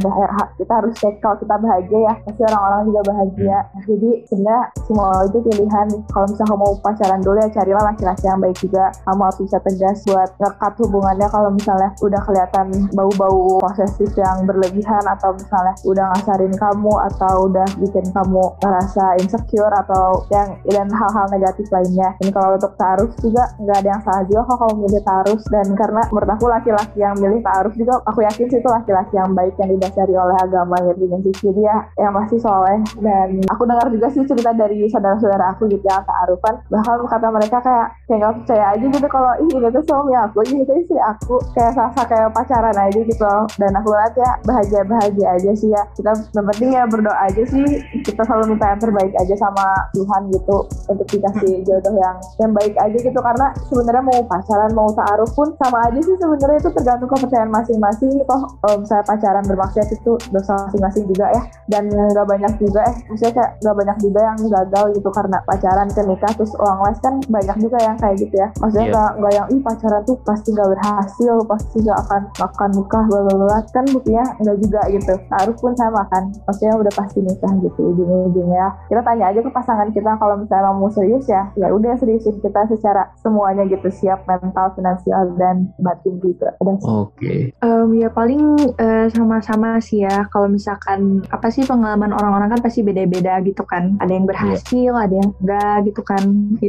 kita 0.58 0.72
harus 0.72 0.94
cek 0.98 1.20
kalau 1.20 1.36
kita 1.38 1.54
bahagia 1.58 1.98
ya 2.08 2.14
pasti 2.24 2.42
orang-orang 2.46 2.80
juga 2.88 3.00
bahagia. 3.10 3.58
Nah, 3.72 3.82
jadi 3.86 4.10
sebenarnya 4.28 4.62
semua 4.86 5.08
itu 5.26 5.38
pilihan. 5.42 5.86
Kalau 6.12 6.26
misalnya 6.28 6.48
kamu 6.52 6.60
mau 6.60 6.72
pacaran 6.82 7.20
dulu 7.22 7.38
ya 7.38 7.48
carilah 7.72 7.96
laki-laki 7.96 8.28
yang 8.28 8.40
baik 8.44 8.56
juga. 8.60 8.84
Kamu 9.08 9.20
harus 9.24 9.38
bisa 9.40 9.56
tegas 9.64 10.04
buat 10.04 10.30
ngekat 10.36 10.72
hubungannya 10.84 11.28
kalau 11.32 11.48
misalnya 11.48 11.90
udah 12.04 12.20
kelihatan 12.20 12.66
bau-bau 12.92 13.64
posesif 13.64 14.12
yang 14.20 14.44
berlebihan 14.44 15.00
atau 15.08 15.32
misalnya 15.32 15.72
udah 15.88 16.04
ngasarin 16.12 16.52
kamu 16.52 16.92
atau 17.08 17.48
udah 17.48 17.64
bikin 17.80 18.04
kamu 18.12 18.44
ngerasa 18.60 19.04
insecure 19.24 19.72
atau 19.72 20.28
yang 20.28 20.52
dan 20.68 20.92
hal-hal 20.92 21.26
negatif 21.32 21.64
lainnya. 21.72 22.12
Dan 22.20 22.28
kalau 22.36 22.60
untuk 22.60 22.76
taaruf 22.76 23.08
juga 23.24 23.48
nggak 23.56 23.76
ada 23.80 23.88
yang 23.88 24.02
salah 24.04 24.22
juga 24.28 24.40
kok 24.44 24.56
kalau 24.60 24.74
milih 24.76 25.02
taaruf. 25.08 25.40
Dan 25.48 25.66
karena 25.72 26.02
menurut 26.12 26.30
aku 26.36 26.44
laki-laki 26.52 26.98
yang 27.00 27.16
milih 27.16 27.40
taaruf 27.40 27.72
juga 27.72 28.04
aku 28.04 28.20
yakin 28.20 28.46
sih 28.52 28.60
itu 28.60 28.68
laki-laki 28.68 29.16
yang 29.16 29.32
baik 29.32 29.56
yang 29.56 29.72
didasari 29.72 30.12
oleh 30.12 30.36
agama 30.44 30.76
yang 30.84 30.98
dengan 31.00 31.24
sih. 31.24 31.32
Dia 31.56 31.88
yang 31.96 32.12
masih 32.12 32.36
soleh. 32.36 32.84
Dan 33.00 33.40
aku 33.48 33.64
dengar 33.64 33.88
juga 33.88 34.12
sih 34.12 34.28
cerita 34.28 34.52
dari 34.52 34.84
saudara-saudara 34.92 35.56
aku 35.56 35.72
gitu 35.72 35.88
yang 35.88 36.04
taarufan. 36.04 36.60
Bahkan 36.68 37.08
kata 37.08 37.28
mereka 37.30 37.61
kayak 37.62 37.88
kayak 38.06 38.18
nggak 38.20 38.34
percaya 38.42 38.64
aja 38.76 38.84
gitu. 38.84 39.06
Kalau 39.08 39.32
ih 39.40 39.50
ini 39.56 39.68
tuh 39.72 39.84
suami 39.88 40.12
aku 40.14 40.38
ini 40.50 40.62
tuh 40.68 40.76
istri 40.76 40.98
aku. 41.00 41.36
Kayak 41.56 41.72
sasa 41.78 42.02
kayak 42.04 42.28
pacaran 42.34 42.76
aja 42.76 43.00
gitu. 43.00 43.32
Dan 43.58 43.72
aku 43.78 43.88
lihat 43.94 44.14
ya 44.18 44.30
bahagia 44.44 44.82
bahagia 44.84 45.28
aja 45.38 45.50
sih 45.56 45.70
ya. 45.72 45.82
Kita 45.96 46.12
yang 46.34 46.46
penting 46.52 46.70
ya 46.74 46.82
berdoa 46.86 47.16
aja 47.24 47.42
sih. 47.46 47.66
Kita 48.04 48.22
selalu 48.26 48.54
minta 48.54 48.66
yang 48.74 48.80
terbaik 48.82 49.12
aja 49.16 49.34
sama 49.38 49.66
Tuhan 49.96 50.22
gitu. 50.34 50.56
Untuk 50.90 51.06
dikasih 51.08 51.64
jodoh 51.64 51.94
yang 51.96 52.16
yang 52.42 52.52
baik 52.52 52.74
aja 52.76 52.98
gitu. 52.98 53.18
Karena 53.18 53.46
sebenarnya 53.70 54.04
mau 54.04 54.20
pacaran 54.26 54.70
mau 54.76 54.88
taaruf 54.92 55.30
pun 55.32 55.48
sama 55.62 55.78
aja 55.88 56.00
sih 56.02 56.16
sebenarnya. 56.18 56.58
Itu 56.60 56.70
tergantung 56.74 57.08
kepercayaan 57.08 57.50
masing-masing. 57.50 58.22
Toh 58.26 58.42
kalau 58.60 58.76
misalnya 58.82 59.04
pacaran 59.06 59.44
bermaksiat 59.46 59.88
itu 59.94 60.12
dosa 60.30 60.52
masing-masing 60.68 61.04
juga 61.08 61.30
ya. 61.32 61.42
Dan 61.70 61.88
nggak 61.88 62.26
banyak 62.26 62.52
juga 62.60 62.84
eh 62.90 62.96
maksudnya 63.08 63.32
kayak 63.38 63.50
nggak 63.62 63.76
banyak 63.78 63.96
juga 64.02 64.20
yang 64.20 64.38
gagal 64.50 64.84
gitu. 64.98 65.08
Karena 65.12 65.38
pacaran 65.46 65.88
ke 65.92 66.02
terus 66.34 66.52
uang 66.58 66.78
les 66.88 66.98
kan 67.00 67.14
banyak 67.28 67.51
banyak 67.52 67.68
juga 67.68 67.78
yang 67.84 67.96
kayak 68.00 68.16
gitu 68.16 68.34
ya 68.40 68.48
maksudnya 68.56 68.82
Iya. 68.82 68.92
nggak 68.92 69.10
nggak 69.20 69.32
yang 69.36 69.46
ih 69.52 69.60
pacaran 69.62 70.02
tuh 70.08 70.16
pasti 70.24 70.48
nggak 70.52 70.68
berhasil 70.72 71.34
pasti 71.44 71.76
nggak 71.84 71.98
akan 72.08 72.22
akan 72.40 72.70
nikah 72.72 73.04
bla 73.04 73.20
bla 73.28 73.34
bla 73.36 73.58
kan 73.70 73.84
buktinya 73.92 74.24
nggak 74.40 74.56
juga 74.64 74.80
gitu 74.88 75.12
taruh 75.28 75.56
pun 75.60 75.72
sama 75.76 76.02
kan 76.08 76.24
maksudnya 76.48 76.74
udah 76.80 76.92
pasti 76.96 77.18
nikah 77.20 77.52
gitu 77.60 77.80
ujung-ujungnya 77.92 78.66
kita 78.88 79.00
tanya 79.04 79.24
aja 79.28 79.40
ke 79.44 79.50
pasangan 79.52 79.88
kita 79.92 80.10
kalau 80.16 80.34
misalnya 80.40 80.72
mau 80.72 80.88
serius 80.88 81.28
ya 81.28 81.52
ya 81.54 81.68
udah 81.68 81.92
seriusin 82.00 82.40
kita 82.40 82.64
secara 82.72 83.12
semuanya 83.20 83.68
gitu 83.68 83.88
siap 83.92 84.24
mental 84.24 84.72
finansial 84.74 85.36
dan 85.36 85.68
batin 85.78 86.16
juga 86.18 86.56
ada 86.58 86.72
Oke. 86.82 87.52
Em, 87.52 87.88
ya 87.98 88.08
paling 88.08 88.42
eh, 88.78 89.06
sama-sama 89.12 89.78
sih 89.82 90.02
ya. 90.06 90.26
Kalau 90.30 90.48
misalkan 90.48 91.22
apa 91.28 91.50
sih 91.50 91.66
pengalaman 91.66 92.14
orang-orang 92.14 92.56
kan 92.56 92.60
pasti 92.62 92.80
beda-beda 92.80 93.38
gitu 93.44 93.62
kan. 93.66 93.98
Ada 93.98 94.12
yang 94.14 94.26
berhasil, 94.26 94.92
ada 94.94 95.14
yang 95.14 95.30
enggak 95.42 95.76
gitu 95.90 96.02
kan. 96.02 96.22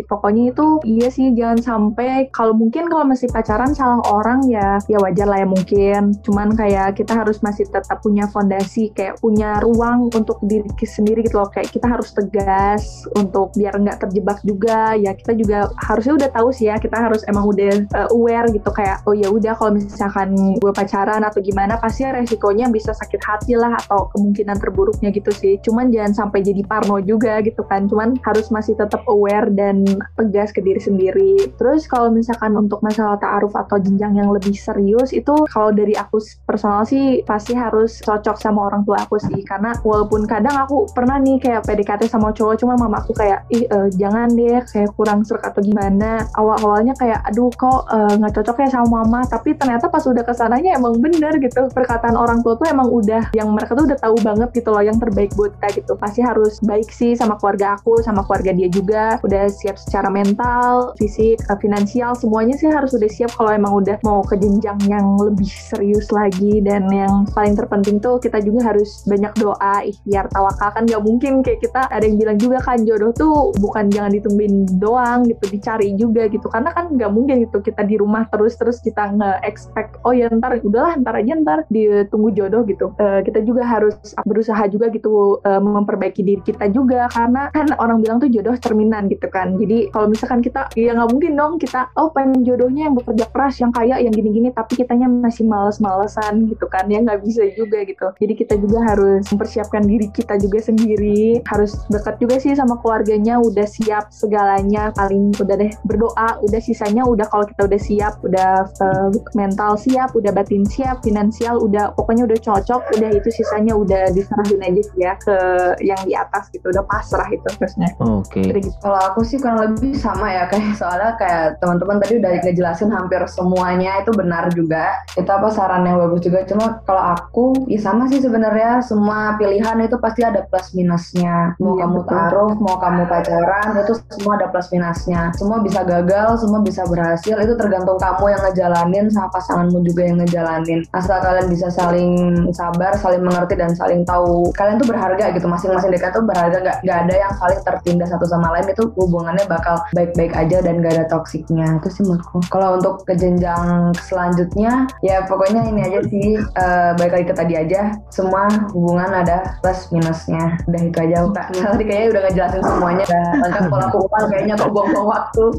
Pokoknya 0.09 0.51
itu 0.51 0.65
iya 0.81 1.13
sih 1.13 1.29
jangan 1.37 1.61
sampai 1.61 2.33
kalau 2.33 2.57
mungkin 2.57 2.89
kalau 2.89 3.05
masih 3.05 3.29
pacaran 3.29 3.77
salah 3.77 4.01
orang 4.09 4.49
ya 4.49 4.81
ya 4.89 4.97
wajar 4.97 5.29
lah 5.29 5.45
ya 5.45 5.47
mungkin. 5.47 6.17
Cuman 6.25 6.57
kayak 6.57 6.97
kita 6.97 7.13
harus 7.13 7.45
masih 7.45 7.69
tetap 7.69 8.01
punya 8.01 8.25
fondasi 8.33 8.89
kayak 8.97 9.21
punya 9.21 9.61
ruang 9.61 10.09
untuk 10.09 10.41
diri 10.41 10.65
sendiri 10.81 11.21
gitu 11.21 11.43
loh. 11.43 11.49
Kayak 11.53 11.69
kita 11.69 11.87
harus 11.89 12.09
tegas 12.15 13.05
untuk 13.13 13.53
biar 13.53 13.77
nggak 13.77 14.07
terjebak 14.07 14.39
juga. 14.41 14.97
Ya 14.97 15.13
kita 15.13 15.37
juga 15.37 15.69
harusnya 15.77 16.13
udah 16.17 16.29
tahu 16.33 16.49
sih 16.49 16.71
ya 16.71 16.81
kita 16.81 16.97
harus 16.97 17.21
emang 17.29 17.45
udah 17.45 17.73
uh, 17.93 18.09
aware 18.15 18.47
gitu 18.49 18.69
kayak 18.71 19.03
oh 19.03 19.13
ya 19.13 19.27
udah 19.27 19.53
kalau 19.53 19.75
misalkan 19.75 20.33
gue 20.57 20.71
pacaran 20.71 21.21
atau 21.21 21.43
gimana 21.43 21.75
pasti 21.77 22.07
resikonya 22.07 22.71
bisa 22.71 22.95
sakit 22.95 23.21
hati 23.21 23.53
lah 23.59 23.75
atau 23.85 24.07
kemungkinan 24.15 24.55
terburuknya 24.57 25.11
gitu 25.11 25.29
sih 25.35 25.59
cuman 25.59 25.91
jangan 25.91 26.13
sampai 26.25 26.39
jadi 26.39 26.63
parno 26.63 27.03
juga 27.03 27.43
gitu 27.43 27.61
kan 27.67 27.91
cuman 27.91 28.15
harus 28.23 28.47
masih 28.47 28.79
tetap 28.79 29.03
aware 29.11 29.51
dan 29.51 29.83
tegas 30.15 30.55
ke 30.55 30.62
diri 30.63 30.81
sendiri. 30.81 31.33
Terus 31.59 31.85
kalau 31.85 32.09
misalkan 32.09 32.55
untuk 32.55 32.79
masalah 32.79 33.19
ta'aruf 33.19 33.51
atau 33.53 33.77
jenjang 33.79 34.17
yang 34.17 34.29
lebih 34.31 34.55
serius 34.55 35.11
itu 35.11 35.33
kalau 35.51 35.75
dari 35.75 35.93
aku 35.93 36.19
personal 36.47 36.87
sih 36.87 37.21
pasti 37.27 37.53
harus 37.53 37.99
cocok 37.99 38.39
sama 38.39 38.71
orang 38.71 38.87
tua 38.87 39.03
aku 39.03 39.19
sih. 39.19 39.43
Karena 39.43 39.75
walaupun 39.83 40.23
kadang 40.25 40.55
aku 40.55 40.87
pernah 40.95 41.19
nih 41.19 41.39
kayak 41.41 41.67
PDKT 41.67 42.07
sama 42.07 42.31
cowok 42.31 42.63
cuma 42.63 42.73
mama 42.77 43.03
aku 43.03 43.11
kayak 43.15 43.43
ih 43.51 43.65
eh, 43.67 43.87
jangan 43.97 44.31
deh 44.31 44.61
kayak 44.63 44.91
kurang 44.95 45.25
serak 45.27 45.51
atau 45.51 45.59
gimana. 45.59 46.25
Awal-awalnya 46.37 46.95
kayak 46.95 47.19
aduh 47.27 47.51
kok 47.51 47.89
eh, 47.91 48.13
nggak 48.19 48.33
cocok 48.39 48.57
ya 48.63 48.69
sama 48.79 49.03
mama? 49.03 49.25
Tapi 49.27 49.57
ternyata 49.57 49.89
pas 49.91 50.03
udah 50.05 50.23
ke 50.23 50.33
sananya 50.33 50.79
emang 50.79 50.97
bener 51.01 51.35
gitu. 51.41 51.67
Perkataan 51.73 52.15
orang 52.15 52.39
tua 52.45 52.55
tuh 52.55 52.67
emang 52.69 52.87
udah 52.87 53.33
yang 53.35 53.51
mereka 53.51 53.75
tuh 53.75 53.89
udah 53.89 53.99
tahu 53.99 54.15
banget 54.21 54.49
gitu 54.55 54.69
loh 54.71 54.83
yang 54.83 54.97
terbaik 55.01 55.33
buat 55.35 55.51
kita 55.59 55.67
gitu. 55.83 55.93
Pasti 55.97 56.19
harus 56.19 56.59
baik 56.63 56.89
sih 56.91 57.15
sama 57.17 57.39
keluarga 57.39 57.79
aku 57.79 57.99
sama 58.05 58.21
keluarga 58.27 58.51
dia 58.53 58.69
juga. 58.69 59.17
Udah 59.23 59.49
siap 59.49 59.79
secara 59.79 60.11
mental 60.11 60.52
fisik 60.99 61.39
eh, 61.41 61.57
finansial 61.59 62.13
semuanya 62.15 62.55
sih 62.55 62.69
harus 62.69 62.93
udah 62.93 63.09
siap 63.09 63.31
kalau 63.35 63.51
emang 63.51 63.73
udah 63.83 63.97
mau 64.05 64.21
ke 64.23 64.37
jenjang 64.37 64.77
yang 64.87 65.17
lebih 65.19 65.49
serius 65.49 66.09
lagi 66.13 66.61
dan 66.61 66.87
yang 66.93 67.27
paling 67.33 67.57
terpenting 67.57 67.97
tuh 67.97 68.21
kita 68.21 68.39
juga 68.39 68.73
harus 68.73 69.03
banyak 69.09 69.33
doa 69.41 69.83
ikhtiar 69.83 70.29
tawakal. 70.31 70.69
Kan 70.71 70.85
nggak 70.85 71.03
mungkin 71.03 71.41
kayak 71.41 71.59
kita 71.65 71.89
ada 71.89 72.05
yang 72.05 72.17
bilang 72.21 72.37
juga 72.37 72.57
kan 72.61 72.79
jodoh 72.85 73.11
tuh 73.15 73.35
bukan 73.57 73.89
jangan 73.89 74.11
ditungguin 74.13 74.77
doang 74.77 75.25
gitu 75.25 75.43
dicari 75.49 75.95
juga 75.97 76.29
gitu. 76.29 76.45
Karena 76.47 76.69
kan 76.71 76.93
nggak 76.93 77.11
mungkin 77.11 77.43
gitu 77.43 77.59
kita 77.59 77.81
di 77.83 77.97
rumah 77.97 78.29
terus 78.29 78.55
terus 78.55 78.77
kita 78.79 79.09
nge-expect 79.15 79.99
oh 80.05 80.13
ya 80.13 80.29
ntar 80.29 80.61
udahlah 80.61 80.95
ntar 81.01 81.17
aja 81.17 81.33
ntar 81.39 81.59
ditunggu 81.73 82.29
jodoh 82.37 82.61
gitu. 82.69 82.93
Eh, 83.01 83.25
kita 83.25 83.41
juga 83.41 83.65
harus 83.65 83.95
berusaha 84.23 84.61
juga 84.69 84.93
gitu 84.93 85.41
eh, 85.41 85.61
memperbaiki 85.61 86.21
diri 86.21 86.41
kita 86.45 86.69
juga. 86.69 87.09
Karena 87.09 87.49
kan 87.51 87.71
orang 87.79 87.99
bilang 87.99 88.21
tuh 88.21 88.29
jodoh 88.29 88.55
cerminan 88.59 89.09
gitu 89.09 89.27
kan. 89.27 89.57
Jadi 89.57 89.89
kalau 89.89 90.07
misalkan 90.11 90.42
kita 90.43 90.67
ya 90.75 90.91
nggak 90.91 91.09
mungkin 91.09 91.31
dong 91.39 91.53
kita 91.55 91.89
oh 91.95 92.11
pengen 92.11 92.43
jodohnya 92.43 92.91
yang 92.91 92.95
bekerja 92.99 93.25
keras 93.31 93.55
yang 93.63 93.71
kaya 93.71 93.97
yang 94.03 94.11
gini-gini 94.11 94.51
tapi 94.51 94.75
kitanya 94.77 95.07
masih 95.07 95.47
males-malesan 95.47 96.51
gitu 96.51 96.67
kan 96.67 96.85
ya 96.91 96.99
nggak 96.99 97.23
bisa 97.23 97.47
juga 97.55 97.81
gitu 97.87 98.11
jadi 98.19 98.33
kita 98.35 98.53
juga 98.59 98.83
harus 98.83 99.23
mempersiapkan 99.31 99.83
diri 99.87 100.11
kita 100.11 100.35
juga 100.37 100.59
sendiri 100.59 101.39
harus 101.47 101.79
dekat 101.87 102.19
juga 102.19 102.35
sih 102.43 102.51
sama 102.53 102.77
keluarganya 102.83 103.39
udah 103.39 103.65
siap 103.65 104.11
segalanya 104.11 104.91
paling 104.93 105.31
udah 105.39 105.55
deh 105.55 105.71
berdoa 105.87 106.43
udah 106.43 106.59
sisanya 106.59 107.07
udah 107.07 107.25
kalau 107.31 107.47
kita 107.47 107.65
udah 107.65 107.81
siap 107.81 108.13
udah 108.21 108.67
eh, 108.67 109.09
mental 109.33 109.79
siap 109.79 110.11
udah 110.13 110.31
batin 110.35 110.67
siap 110.67 111.01
finansial 111.01 111.63
udah 111.63 111.95
pokoknya 111.95 112.27
udah 112.27 112.39
cocok 112.39 112.81
udah 112.99 113.09
itu 113.15 113.29
sisanya 113.31 113.73
udah 113.73 114.11
diserahin 114.11 114.59
aja 114.59 114.81
sih 114.83 114.99
ya 114.99 115.13
ke 115.15 115.37
yang 115.79 115.99
di 116.03 116.13
atas 116.13 116.51
gitu 116.51 116.69
udah 116.69 116.83
pasrah 116.83 117.27
itu 117.31 117.47
terusnya 117.55 117.93
Oke. 118.01 118.41
Udah 118.49 118.61
gitu. 118.61 118.77
Kalau 118.81 118.99
aku 118.99 119.21
sih 119.23 119.37
kurang 119.37 119.59
lebih 119.61 119.93
sama 119.95 120.32
ya 120.33 120.43
kayak 120.49 120.73
soalnya 120.81 121.11
kayak 121.21 121.61
teman-teman 121.61 121.97
tadi 122.01 122.13
udah 122.17 122.31
ngejelasin 122.41 122.89
hampir 122.89 123.21
semuanya 123.29 124.01
itu 124.01 124.11
benar 124.13 124.49
juga. 124.51 124.97
Itu 125.13 125.29
apa 125.29 125.47
saran 125.53 125.85
yang 125.85 126.01
bagus 126.01 126.25
juga. 126.25 126.41
Cuma 126.49 126.81
kalau 126.83 127.03
aku 127.13 127.45
ya 127.69 127.79
sama 127.79 128.09
sih 128.09 128.19
sebenarnya 128.19 128.81
semua 128.81 129.37
pilihan 129.37 129.77
itu 129.83 129.95
pasti 130.01 130.25
ada 130.25 130.41
plus 130.47 130.73
minusnya. 130.73 131.53
Mau 131.61 131.73
Iya, 131.73 131.85
kamu 131.89 131.99
betul. 132.05 132.11
taruh, 132.13 132.51
mau 132.57 132.75
kamu 132.77 133.03
pacaran 133.09 133.67
itu 133.81 133.93
semua 134.13 134.33
ada 134.37 134.47
plus 134.49 134.67
minusnya. 134.69 135.21
Semua 135.35 135.57
bisa 135.61 135.81
gagal, 135.83 136.41
semua 136.41 136.59
bisa 136.61 136.81
berhasil. 136.85 137.35
Itu 137.37 137.53
tergantung 137.57 137.97
kamu 137.97 138.25
yang 138.29 138.41
ngejalanin 138.49 139.05
sama 139.09 139.29
pasanganmu 139.33 139.81
juga 139.85 140.01
yang 140.05 140.17
ngejalanin. 140.21 140.79
Asal 140.93 141.17
kalian 141.21 141.47
bisa 141.49 141.67
saling 141.73 142.13
sabar, 142.53 142.93
saling 142.97 143.21
mengerti 143.25 143.57
dan 143.57 143.73
saling 143.73 144.05
tahu 144.05 144.53
kalian 144.53 144.77
tuh 144.79 144.87
berharga 144.89 145.33
gitu. 145.33 145.45
Masing-masing 145.49 145.91
dekat 145.91 146.13
tuh 146.13 146.23
berharga. 146.23 146.57
Gak, 146.63 146.77
gak 146.85 146.97
ada 147.09 147.15
yang 147.17 147.33
saling 147.35 147.59
tertindas 147.65 148.09
satu 148.13 148.25
sama 148.29 148.53
lain 148.55 148.69
itu 148.69 148.83
hubungannya 148.95 149.43
bakal 149.49 149.81
baik-baik 150.13 150.37
aja 150.37 150.57
dan 150.61 150.85
gak 150.85 150.93
ada 150.93 151.05
toksiknya. 151.09 151.81
Itu 151.81 151.89
sih 151.89 152.05
menurutku. 152.05 152.45
Kalau 152.53 152.77
untuk 152.77 153.01
ke 153.09 153.17
jenjang 153.17 153.89
selanjutnya 153.97 154.85
ya 155.01 155.25
pokoknya 155.25 155.65
ini 155.73 155.81
aja 155.81 155.99
sih. 156.05 156.37
Eh, 156.37 156.89
balik 157.01 157.17
lagi 157.17 157.25
ke 157.25 157.35
tadi 157.35 157.53
aja. 157.57 157.97
Semua 158.13 158.45
hubungan 158.77 159.09
ada 159.09 159.57
plus 159.65 159.89
minusnya. 159.89 160.61
Udah 160.69 160.81
itu 160.85 160.97
aja 161.01 161.17
kak. 161.33 161.47
Tadi 161.73 161.83
kayaknya 161.89 162.07
udah 162.13 162.21
ngejelasin 162.29 162.61
semuanya. 162.61 163.05
Udah 163.09 163.61
kalau 163.65 163.85
aku 163.89 163.97
kan 164.13 164.23
kayaknya 164.29 164.53
kok 164.53 164.69
buang-buang 164.69 165.09
waktu. 165.09 165.45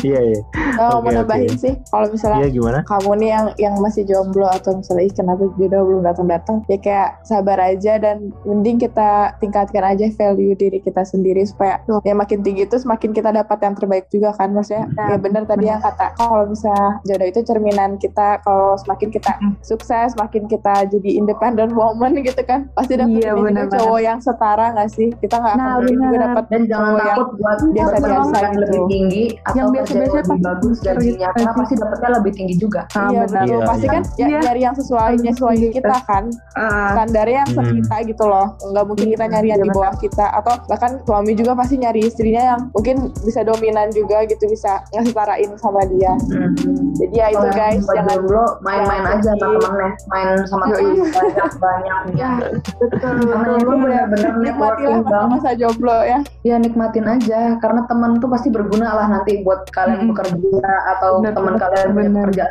Iya 0.00 0.20
iya. 0.32 0.40
Oh, 0.80 1.02
Oke, 1.02 1.12
mau 1.12 1.22
nambahin 1.22 1.54
sih 1.60 1.74
kalau 1.92 2.08
misalnya 2.08 2.46
Iya 2.46 2.48
gimana? 2.56 2.78
kamu 2.88 3.10
nih 3.20 3.28
yang 3.28 3.46
yang 3.60 3.74
masih 3.82 4.02
jomblo 4.08 4.48
atau 4.48 4.80
misalnya 4.80 5.04
"Ih, 5.04 5.12
kenapa 5.12 5.42
jodoh 5.58 5.82
belum 5.84 6.02
datang 6.06 6.26
datang 6.30 6.56
ya 6.70 6.78
kayak 6.80 7.20
sabar 7.26 7.58
aja 7.60 8.00
dan 8.00 8.32
mending 8.48 8.80
kita 8.80 9.34
tingkatkan 9.42 9.84
aja 9.84 10.08
value 10.14 10.56
diri 10.56 10.78
kita 10.80 11.02
sendiri 11.04 11.42
supaya 11.44 11.82
ya 12.06 12.14
makin 12.16 12.40
tinggi 12.40 12.64
itu 12.64 12.76
semakin 12.80 13.10
kita 13.12 13.34
dapat 13.34 13.58
yang 13.60 13.74
terbaik 13.76 13.89
juga 14.08 14.30
kan 14.32 14.50
maksudnya 14.50 14.86
Nah, 14.90 15.06
ya 15.08 15.18
bener 15.18 15.42
tadi 15.44 15.64
yang 15.66 15.80
kata 15.80 16.14
kalau 16.14 16.46
bisa 16.46 16.72
jodoh 17.02 17.24
itu 17.24 17.40
cerminan 17.42 17.96
kita 17.96 18.38
kalau 18.40 18.74
semakin 18.76 19.08
kita 19.08 19.32
sukses 19.60 20.14
makin 20.14 20.46
kita 20.46 20.86
jadi 20.86 21.10
independent 21.12 21.72
woman 21.72 22.14
gitu 22.18 22.38
kan 22.42 22.70
pasti 22.72 22.94
dapat 22.94 23.10
Iya, 23.12 23.32
juga 23.32 23.44
bener 23.44 23.66
cowok 23.68 24.00
yang 24.00 24.18
setara 24.18 24.66
nggak 24.70 24.88
sih? 24.88 25.08
Kita 25.14 25.34
nggak 25.36 25.52
akan 25.52 25.60
Nah, 25.60 25.74
mungkin 25.76 25.96
juga 26.00 26.18
dapat 26.22 26.44
dan 26.46 26.62
jangan 26.64 26.84
cowok 26.86 27.00
yang 27.00 27.08
takut 27.10 27.28
buat 27.32 27.58
biasa-biasa 27.60 28.00
berpeluang 28.00 28.30
gitu. 28.30 28.60
lebih 28.60 28.80
tinggi 28.86 29.24
atau 29.40 29.54
Yang 29.56 29.66
kerja 29.66 29.72
biasa-biasa 29.72 30.00
lebih 30.10 30.28
pasti 30.30 30.42
bagus 30.42 30.76
gajinya 30.80 31.28
karena 31.30 31.42
aja. 31.46 31.58
pasti 31.58 31.74
dapatnya 31.74 32.10
lebih 32.12 32.32
tinggi 32.32 32.54
juga. 32.56 32.80
Ah, 32.90 33.08
iya 33.08 33.20
benar. 33.20 33.40
betul. 33.40 33.48
Iya, 33.50 33.66
pasti 33.66 33.80
iya. 33.80 33.90
kan 33.90 34.02
ya, 34.12 34.26
Iya. 34.26 34.38
nyari 34.40 34.60
yang 34.60 34.76
sesuai 34.76 35.12
nyesuai 35.18 35.56
kita 35.70 35.96
kan. 36.02 36.24
Ah, 36.52 36.88
standarnya 36.92 37.36
yang 37.38 37.50
Hmm. 37.50 37.58
sekitar 37.64 38.00
gitu 38.04 38.24
loh. 38.24 38.46
Nggak 38.62 38.84
mungkin 38.84 39.06
kita 39.08 39.24
nyari 39.26 39.48
yang 39.48 39.60
Iya, 39.60 39.66
di 39.66 39.72
bawah 39.72 39.94
kita. 39.96 40.26
Atau 40.32 40.52
bahkan 40.66 40.92
suami 41.00 41.32
juga 41.32 41.52
pasti 41.54 41.74
nyari 41.76 42.00
istrinya 42.02 42.42
yang 42.46 42.60
mungkin 42.70 42.96
bisa 43.20 43.40
dominan 43.42 43.79
juga 43.88 44.28
gitu 44.28 44.44
bisa 44.44 44.84
ngesetarain 44.92 45.50
sama 45.56 45.80
dia. 45.88 46.12
Hmm. 46.28 46.52
jadi 47.00 47.14
ya 47.16 47.26
itu 47.32 47.46
guys 47.50 47.80
buat 47.80 47.96
jangan 47.96 48.12
jomblo 48.12 48.44
main-main 48.60 49.00
jangan 49.00 49.16
aja 49.16 49.30
sama 49.32 49.56
temennya. 49.56 49.90
Main 50.06 50.28
sama 50.44 50.64
temen 50.68 50.94
banyak 51.08 51.50
banyak 51.56 52.00
ya. 52.12 52.30
Betul 52.80 53.14
karena 53.24 53.56
itu 53.56 53.72
benar-benar 53.72 54.32
nikmatilah 54.36 54.98
masa-masa 55.00 55.50
jomblo 55.56 55.98
ya. 56.04 56.18
Ya 56.44 56.56
nikmatin 56.56 57.06
aja. 57.08 57.56
Karena 57.56 57.88
teman 57.88 58.20
tuh 58.20 58.28
pasti 58.28 58.52
berguna 58.52 58.92
lah 58.92 59.06
nanti 59.08 59.40
buat 59.40 59.64
kalian 59.72 60.04
Mm-mm. 60.04 60.10
bekerja 60.12 60.72
atau 60.96 61.24
teman 61.24 61.54
kalian 61.56 61.86
punya 61.96 62.10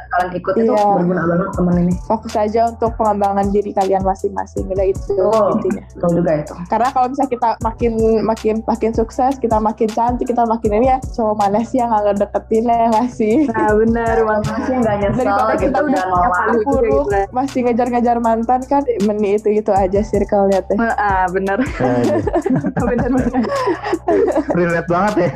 kalian 0.09 0.29
ikut 0.33 0.53
itu 0.55 0.73
Iya. 0.73 0.85
berguna 0.97 1.21
banget 1.29 1.49
teman 1.53 1.75
ini. 1.77 1.93
Fokus 2.07 2.33
aja 2.33 2.61
untuk 2.71 2.91
pengembangan 2.95 3.45
diri 3.49 3.69
kalian 3.69 4.01
masing-masing 4.01 4.65
udah 4.65 4.85
itu 4.87 5.13
Oh. 5.19 5.53
intinya. 5.53 5.83
Betul 5.93 6.11
juga 6.23 6.31
itu. 6.41 6.53
Karena 6.65 6.89
kalau 6.89 7.07
misalnya 7.11 7.31
kita 7.31 7.49
makin 7.61 7.91
makin 8.23 8.55
makin 8.65 8.91
sukses 8.95 9.33
kita 9.37 9.57
makin 9.59 9.89
cantik 9.89 10.25
kita 10.25 10.43
makin 10.45 10.71
ini 10.79 10.87
ya 10.87 10.97
cowok 11.19 11.35
mana 11.35 11.59
sih 11.61 11.77
yang 11.77 11.91
nggak 11.91 12.15
ngedeketin 12.15 12.63
ya 12.65 12.85
nggak 12.87 13.09
sih 13.11 13.35
nah 13.45 13.71
benar 13.75 14.15
masih 14.23 14.75
nggak 14.79 14.95
nyesel 14.97 15.19
daripada 15.19 15.51
gitu 15.51 15.63
kita 15.67 15.79
udah 15.83 16.03
nolak 16.05 16.31
juga 16.31 16.63
buruk 16.63 16.87
gitu 16.87 17.11
ya. 17.11 17.25
masih 17.29 17.59
ngejar-ngejar 17.61 18.17
mantan 18.19 18.61
kan 18.63 18.81
meni 19.03 19.29
itu 19.35 19.49
itu 19.51 19.71
aja 19.73 19.99
circle-nya 20.01 20.63
teh 20.63 20.77
ah 20.79 21.27
benar 21.27 21.59
Aduh, 21.59 22.23
benar 22.89 23.09
benar 23.11 23.43
relate 24.55 24.87
banget 24.87 25.15
ya. 25.19 25.31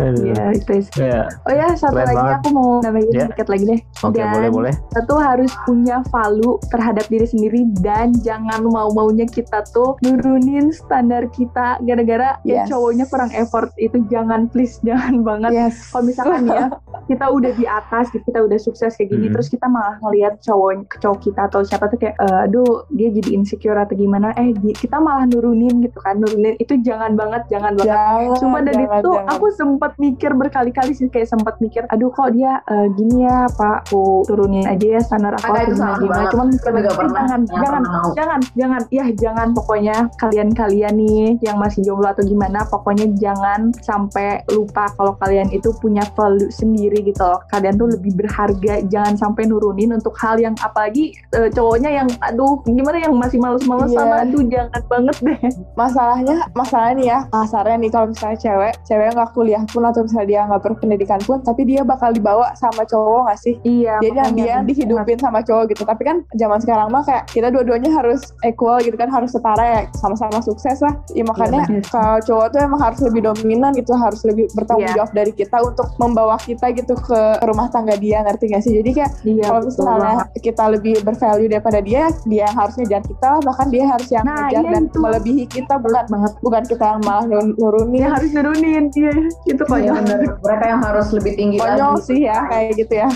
Iya 0.00 0.44
itu 0.54 0.72
sih. 0.80 1.02
Ya, 1.02 1.26
Oh 1.44 1.52
ya 1.52 1.74
satu 1.74 1.92
Keren 1.92 2.06
lagi 2.06 2.16
banget. 2.16 2.36
aku 2.38 2.48
mau 2.50 2.68
nambahin 2.80 3.10
Ya. 3.10 3.20
sedikit 3.26 3.46
lagi 3.48 3.64
deh. 3.66 3.80
Oke 4.00 4.16
Dan 4.16 4.30
boleh 4.32 4.50
boleh. 4.50 4.72
Tuh 5.02 5.20
harus 5.20 5.52
punya 5.60 6.00
value 6.08 6.54
terhadap 6.70 7.04
diri 7.06 7.26
sendiri 7.26 7.60
dan 7.76 8.14
jangan 8.16 8.62
mau-maunya 8.64 9.26
kita 9.26 9.60
tuh 9.68 9.98
nurunin 10.00 10.70
standar 10.70 11.26
kita 11.28 11.76
gara-gara 11.82 12.38
ya 12.42 12.62
Yes. 12.62 12.70
cowoknya 12.70 13.04
kurang 13.06 13.30
effort 13.32 13.70
itu 13.76 13.89
itu 13.90 14.06
jangan 14.08 14.46
please 14.46 14.78
jangan 14.86 15.20
banget 15.20 15.50
Yes. 15.52 15.90
kalau 15.90 16.06
misalkan 16.06 16.46
ya 16.46 16.70
kita 17.10 17.26
udah 17.26 17.50
di 17.52 17.66
atas 17.66 18.06
gitu, 18.08 18.22
kita 18.24 18.38
udah 18.40 18.54
sukses 18.56 18.94
kayak 18.94 19.10
gini 19.10 19.26
Mhm. 19.26 19.34
terus 19.34 19.48
kita 19.48 19.66
malah 19.66 19.98
ngelihat 20.00 20.38
cowok 20.38 20.70
cowok 20.96 21.18
kita 21.20 21.40
atau 21.44 21.60
siapa 21.60 21.86
tuh 21.86 21.98
kayak 21.98 22.14
"Eh, 22.16 22.44
aduh 22.44 22.86
dia 22.88 23.10
jadi 23.10 23.30
insecure 23.32 23.74
atau 23.74 23.92
gimana 23.92 24.30
eh 24.32 24.50
kita 24.72 24.96
malah 24.96 25.26
nurunin 25.26 25.80
gitu 25.80 25.98
kan 25.98 26.16
nurunin 26.16 26.54
itu 26.56 26.78
jangan 26.78 27.12
banget 27.12 27.42
jangan 27.48 27.74
banget 27.74 27.90
Jangan, 27.90 28.38
Sumpah 28.38 28.60
dari 28.62 28.84
jangan, 28.84 29.00
itu 29.00 29.10
jangan. 29.12 29.26
aku 29.28 29.46
sempat 29.50 29.92
mikir 29.96 30.30
berkali-kali 30.32 30.92
sih 30.92 31.06
kayak 31.06 31.26
sempat 31.26 31.58
mikir 31.58 31.82
aduh 31.88 32.08
kok 32.08 32.30
dia 32.30 32.62
eh, 32.64 32.86
gini 32.92 33.26
ya 33.26 33.50
pak 33.50 33.84
aku 33.84 34.22
turunin 34.24 34.62
aja 34.64 34.86
ya 34.88 35.00
standar 35.00 35.34
aku 35.34 35.50
itu 35.56 35.74
gimana 35.74 35.98
gimana 35.98 36.14
banget. 36.16 36.30
cuman 36.30 36.46
Aku 36.46 36.68
juga 36.70 36.90
pernah 36.92 37.12
jangan 37.20 37.40
jangan 37.44 37.66
pernah 37.66 37.80
mau. 37.82 38.10
jangan 38.12 38.40
jangan 38.54 38.80
ya 38.88 39.04
jangan 39.12 39.48
pokoknya 39.50 39.96
kalian-kalian 40.16 40.94
nih 40.94 41.18
yang 41.40 41.56
masih 41.56 41.80
jomblo 41.82 42.06
atau 42.06 42.22
gimana 42.22 42.62
pokoknya 42.64 43.06
jangan 43.16 43.72
sampai 43.80 44.44
lupa 44.52 44.88
kalau 44.94 45.16
kalian 45.18 45.48
itu 45.50 45.72
punya 45.80 46.04
value 46.14 46.52
sendiri 46.52 47.02
gitu 47.04 47.20
loh. 47.20 47.40
Kalian 47.50 47.76
tuh 47.80 47.88
lebih 47.90 48.16
berharga 48.16 48.84
jangan 48.86 49.14
sampai 49.16 49.48
nurunin 49.48 49.96
untuk 49.96 50.14
hal 50.20 50.38
yang 50.38 50.54
apalagi 50.60 51.16
eh, 51.34 51.48
cowoknya 51.52 51.90
yang 51.90 52.08
aduh 52.22 52.60
gimana 52.64 52.98
yang 53.00 53.14
masih 53.16 53.38
males-malesan. 53.40 54.06
Iya. 54.06 54.16
aduh 54.26 54.42
jangan 54.46 54.82
banget 54.86 55.16
deh. 55.22 55.38
Masalahnya 55.74 56.36
masalahnya 56.52 56.94
nih 57.00 57.06
ya 57.06 57.18
kasarnya 57.30 57.76
nih 57.80 57.90
kalau 57.90 58.06
misalnya 58.10 58.38
cewek 58.38 58.72
cewek 58.84 59.08
nggak 59.14 59.30
kuliah 59.32 59.62
pun 59.70 59.82
atau 59.86 60.00
misalnya 60.04 60.28
dia 60.28 60.40
nggak 60.48 60.62
berpendidikan 60.62 61.20
pun 61.24 61.38
tapi 61.42 61.62
dia 61.66 61.82
bakal 61.86 62.10
dibawa 62.10 62.52
sama 62.58 62.82
cowok 62.84 63.30
nggak 63.30 63.40
sih? 63.40 63.54
Iya 63.62 63.98
jadi 64.02 64.16
yang 64.16 64.32
dia 64.34 64.50
yang 64.58 64.64
dihidupin 64.66 65.18
sama 65.18 65.40
cowok 65.44 65.72
gitu. 65.72 65.82
Tapi 65.86 66.02
kan 66.02 66.16
zaman 66.36 66.58
sekarang 66.60 66.88
mah 66.90 67.02
kayak 67.06 67.24
kita 67.30 67.48
dua-duanya 67.52 67.90
harus 67.94 68.34
equal 68.42 68.78
gitu 68.82 68.96
kan 68.96 69.08
harus 69.08 69.30
setara 69.32 69.64
ya 69.64 69.80
sama-sama 69.96 70.38
sukses 70.42 70.78
lah. 70.82 70.94
Ya 71.14 71.24
makanya 71.24 71.66
bener. 71.66 71.84
kalau 71.88 72.18
cowok 72.22 72.46
tuh 72.54 72.60
emang 72.64 72.80
harus 72.80 73.00
lebih 73.04 73.20
dominan 73.26 73.69
gitu 73.72 73.92
harus 73.92 74.20
lebih 74.22 74.46
bertanggung 74.50 74.78
Iya. 74.82 74.96
jawab 74.96 75.12
dari 75.12 75.32
kita 75.32 75.58
untuk 75.60 75.86
membawa 75.96 76.36
kita 76.36 76.66
gitu 76.70 76.94
ke 76.94 77.20
rumah 77.42 77.68
tangga 77.68 77.94
dia 77.94 78.20
ngerti 78.20 78.44
gak 78.48 78.62
sih 78.62 78.72
jadi 78.76 78.90
kayak 78.94 79.10
Iya, 79.22 79.44
kalau 79.44 79.60
betul 79.60 79.70
misalnya 79.80 80.14
banget. 80.18 80.26
kita 80.40 80.64
lebih 80.68 80.94
bervalue 81.00 81.48
daripada 81.48 81.78
dia 81.80 82.02
dia 82.24 82.42
yang 82.42 82.56
harus 82.56 82.74
ngejar 82.74 83.02
kita 83.02 83.30
bahkan 83.40 83.66
dia 83.68 83.84
harus 83.86 84.08
yang 84.08 84.22
Nah, 84.22 84.36
ngejar 84.44 84.62
iya 84.62 84.70
dan 84.70 84.84
itu. 84.84 84.98
melebihi 84.98 85.44
kita 85.46 85.74
bukan 85.76 86.04
banget 86.06 86.32
bukan 86.40 86.62
kita 86.64 86.84
yang 86.86 87.00
malah 87.02 87.24
nur- 87.24 87.54
nurunin 87.54 88.00
dia 88.00 88.10
harus 88.10 88.30
nurunin 88.30 88.84
iya 88.90 89.12
itu 89.46 89.62
Iya 89.70 89.92
konyol. 89.92 89.94
Mereka 90.40 90.64
yang 90.66 90.80
harus 90.80 91.08
lebih 91.10 91.32
tinggi 91.34 91.56
konyol 91.56 91.92
lagi. 91.94 92.06
sih 92.06 92.20
ya 92.22 92.38
kayak 92.46 92.70
gitu 92.76 92.94
ya 92.96 93.08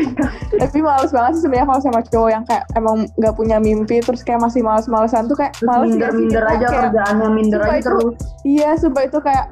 tapi 0.56 0.78
males 0.80 1.10
banget 1.10 1.32
sih 1.34 1.42
sebenarnya 1.42 1.66
kalau 1.66 1.80
sama 1.80 2.00
cowok 2.02 2.30
yang 2.30 2.44
kayak 2.44 2.64
emang 2.72 2.96
nggak 3.12 3.34
punya 3.34 3.56
mimpi 3.58 4.00
terus 4.00 4.20
kayak 4.20 4.40
masih 4.40 4.60
males-malesan 4.60 5.26
tuh 5.26 5.36
kayak 5.36 5.52
males 5.62 5.90
minder-minder 5.90 6.42
kita 6.42 6.54
aja 6.56 6.66
kerjaannya 6.68 7.28
minder 7.30 7.60
aja 7.60 7.76
itu- 7.76 7.86
terus. 7.86 8.14
iya 8.42 8.70
sumpah 8.74 9.02
itu 9.04 9.18
kayak 9.18 9.44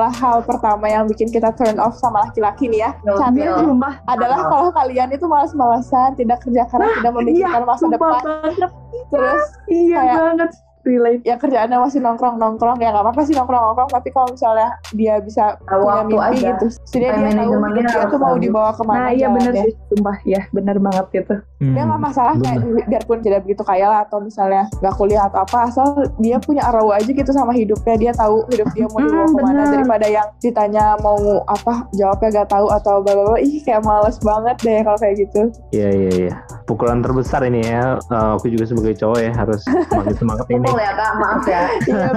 adalah 0.00 0.16
hal 0.16 0.40
pertama 0.40 0.88
yang 0.88 1.04
bikin 1.04 1.28
kita 1.28 1.52
turn 1.52 1.76
off 1.76 1.92
sama 1.94 2.24
laki-laki 2.24 2.72
nih 2.72 2.80
ya. 2.80 2.90
Ya, 3.04 3.12
Cantik 3.20 3.44
tuh 3.44 3.68
sumpah 3.68 4.00
adalah 4.08 4.48
kalau 4.48 4.72
kalian 4.72 5.12
itu 5.12 5.28
malas-malesan 5.28 6.16
tidak 6.16 6.40
kerja 6.40 6.64
keras 6.64 6.88
tidak 6.96 7.12
memikirkan 7.12 7.68
masa 7.68 7.84
sumpah 7.84 8.00
depan. 8.00 8.22
banget. 8.24 8.70
Terus 9.12 9.44
iya 9.68 10.00
Kayak- 10.00 10.16
banget 10.16 10.50
relate 10.82 11.22
ya 11.22 11.36
kerjaannya 11.36 11.78
masih 11.78 12.00
nongkrong-nongkrong 12.00 12.78
ya 12.78 12.90
nggak 12.90 13.04
apa-apa 13.04 13.22
sih 13.22 13.32
nongkrong-nongkrong 13.32 13.90
tapi 13.90 14.08
kalau 14.08 14.28
misalnya 14.28 14.68
dia 14.90 15.18
bisa 15.18 15.56
Tahu 15.60 15.80
punya 15.80 16.02
mimpi 16.02 16.16
aja. 16.16 16.48
gitu 16.50 16.66
setidaknya 16.82 17.28
dia 17.28 17.36
tahu 17.36 17.52
dia 17.70 18.06
tuh 18.06 18.18
mau 18.18 18.28
bagus. 18.30 18.42
dibawa 18.42 18.70
ke 18.70 18.82
mana 18.82 18.98
nah 19.00 19.10
iya 19.10 19.28
bener 19.28 19.52
sih 19.54 19.72
sumpah 19.88 20.16
ya 20.24 20.40
bener 20.50 20.76
banget 20.78 21.06
gitu 21.14 21.36
Hmm. 21.60 21.76
dia 21.76 21.84
nggak 21.84 22.00
masalah 22.00 22.32
kayak 22.34 22.56
bener. 22.58 22.84
biarpun 22.88 23.18
tidak 23.20 23.40
begitu 23.44 23.60
kaya 23.60 23.84
lah 23.84 24.00
atau 24.00 24.16
misalnya 24.18 24.64
nggak 24.74 24.94
kuliah 24.96 25.22
atau 25.22 25.44
apa 25.44 25.56
asal 25.62 25.84
dia 26.16 26.40
punya 26.40 26.64
arwah 26.64 26.96
aja 26.96 27.04
gitu 27.06 27.28
sama 27.30 27.52
hidupnya 27.52 27.94
dia 27.98 28.12
tahu 28.14 28.48
hidup 28.48 28.64
dia 28.72 28.88
mau 28.88 28.96
dibawa 28.98 29.20
Hmm, 29.20 29.28
ke 29.30 29.42
mana 29.42 29.52
bener. 29.60 29.72
daripada 29.76 30.06
yang 30.08 30.28
ditanya 30.40 30.84
mau 30.98 31.20
apa 31.44 31.84
jawabnya 31.92 32.28
gak 32.34 32.48
tahu 32.48 32.66
atau 32.66 32.94
bla 32.98 33.12
bla 33.12 33.36
ih 33.38 33.60
kayak 33.60 33.84
males 33.84 34.16
banget 34.18 34.56
deh 34.58 34.80
kalau 34.80 34.96
kayak 34.96 35.16
gitu 35.18 35.42
Iya 35.70 35.88
iya 35.90 36.10
iya. 36.18 36.34
Pukulan 36.64 36.98
terbesar 36.98 37.44
ini 37.44 37.60
ya. 37.60 38.00
Eh, 38.00 38.30
aku 38.32 38.48
juga 38.48 38.64
sebagai 38.64 38.96
cowok 38.96 39.18
ya 39.20 39.32
harus 39.34 39.60
semangat 39.90 40.16
semangat 40.16 40.46
ini. 40.48 40.64
Pukul 40.70 40.80
ya 40.80 40.92
kak, 40.94 41.12
maaf 41.18 41.42
ya. 41.44 41.62
iya 41.82 42.08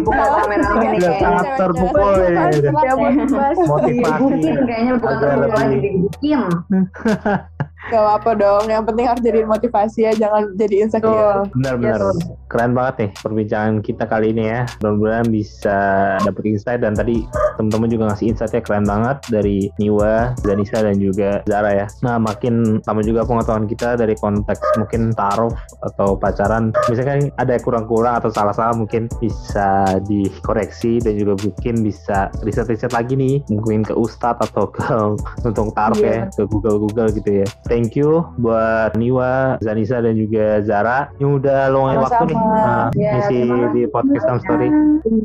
Bukan 0.00 0.28
kamera 0.32 0.64
ini 0.64 0.96
Udah 0.96 0.96
kayaknya. 0.96 1.20
sangat 1.20 1.46
terpukul 1.60 2.12
ya 2.24 2.92
motivasi. 2.96 3.62
Digebukin 3.84 4.56
kayaknya 4.64 4.92
bukan 4.96 5.16
terpukul 5.20 5.52
lagi 5.52 5.76
digebukin. 5.76 6.40
gak 7.80 8.20
apa 8.20 8.34
dong 8.34 8.66
yang 8.66 8.82
penting 8.82 9.06
harus 9.06 9.22
jadiin 9.22 9.46
motivasi 9.46 10.00
ya 10.02 10.12
jangan 10.12 10.50
jadi 10.54 10.84
insecure 10.84 11.46
Benar-benar 11.54 12.00
Yes. 12.10 12.26
keren 12.46 12.72
banget 12.72 12.94
nih 12.98 13.10
perbincangan 13.18 13.74
kita 13.80 14.04
kali 14.04 14.30
ini 14.30 14.44
ya. 14.46 14.60
Mudah-mudahan 14.78 15.28
bisa 15.28 15.78
dapet 16.18 16.42
insight 16.46 16.80
dan 16.80 16.92
tadi 16.92 17.22
teman-teman 17.54 17.88
juga 17.88 18.04
ngasih 18.08 18.26
insightnya 18.28 18.60
keren 18.60 18.84
banget 18.84 19.16
dari 19.28 19.68
Niwa, 19.76 20.32
Zanisa 20.38 20.80
dan 20.80 20.96
juga 20.96 21.40
Zara 21.44 21.70
ya. 21.74 21.86
Nah 22.00 22.16
makin 22.16 22.80
tambah 22.82 23.02
juga 23.02 23.22
pengetahuan 23.22 23.64
kita 23.64 23.94
dari 23.94 24.14
konteks 24.14 24.60
mungkin 24.76 25.12
taruh 25.12 25.52
atau 25.82 26.14
pacaran. 26.14 26.72
Misalkan 26.88 27.28
ada 27.36 27.52
yang 27.52 27.62
kurang-kurang 27.62 28.16
atau 28.16 28.28
salah-salah 28.28 28.74
mungkin 28.74 29.12
bisa 29.18 29.84
dikoreksi 30.04 30.98
dan 30.98 31.14
juga 31.14 31.36
mungkin 31.38 31.80
bisa 31.80 32.32
riset-riset 32.40 32.90
lagi 32.90 33.12
nih 33.12 33.44
mungkin 33.48 33.80
ke 33.82 33.92
Ustadz 33.92 34.40
atau 34.44 34.68
ke 34.68 34.84
untuk 35.48 35.72
taruh 35.72 35.96
Iya. 35.98 36.28
ya 36.28 36.32
ke 36.32 36.42
Google-Google 36.44 37.12
gitu 37.12 37.30
ya. 37.42 37.46
Thank 37.68 38.00
you 38.00 38.24
buat 38.40 38.96
Niwa, 38.96 39.60
Zanisa 39.60 40.00
dan 40.00 40.16
juga 40.16 40.64
Zara 40.64 41.12
yang 41.20 41.36
udah 41.36 41.68
luangin 41.68 42.00
waktu 42.00 42.24
nih. 42.32 42.38
Uh, 42.40 42.86
Ya, 42.96 43.10
ngisi 43.20 43.38
di 43.76 43.82
podcast 43.92 44.24
Some 44.24 44.40
Story. 44.40 44.68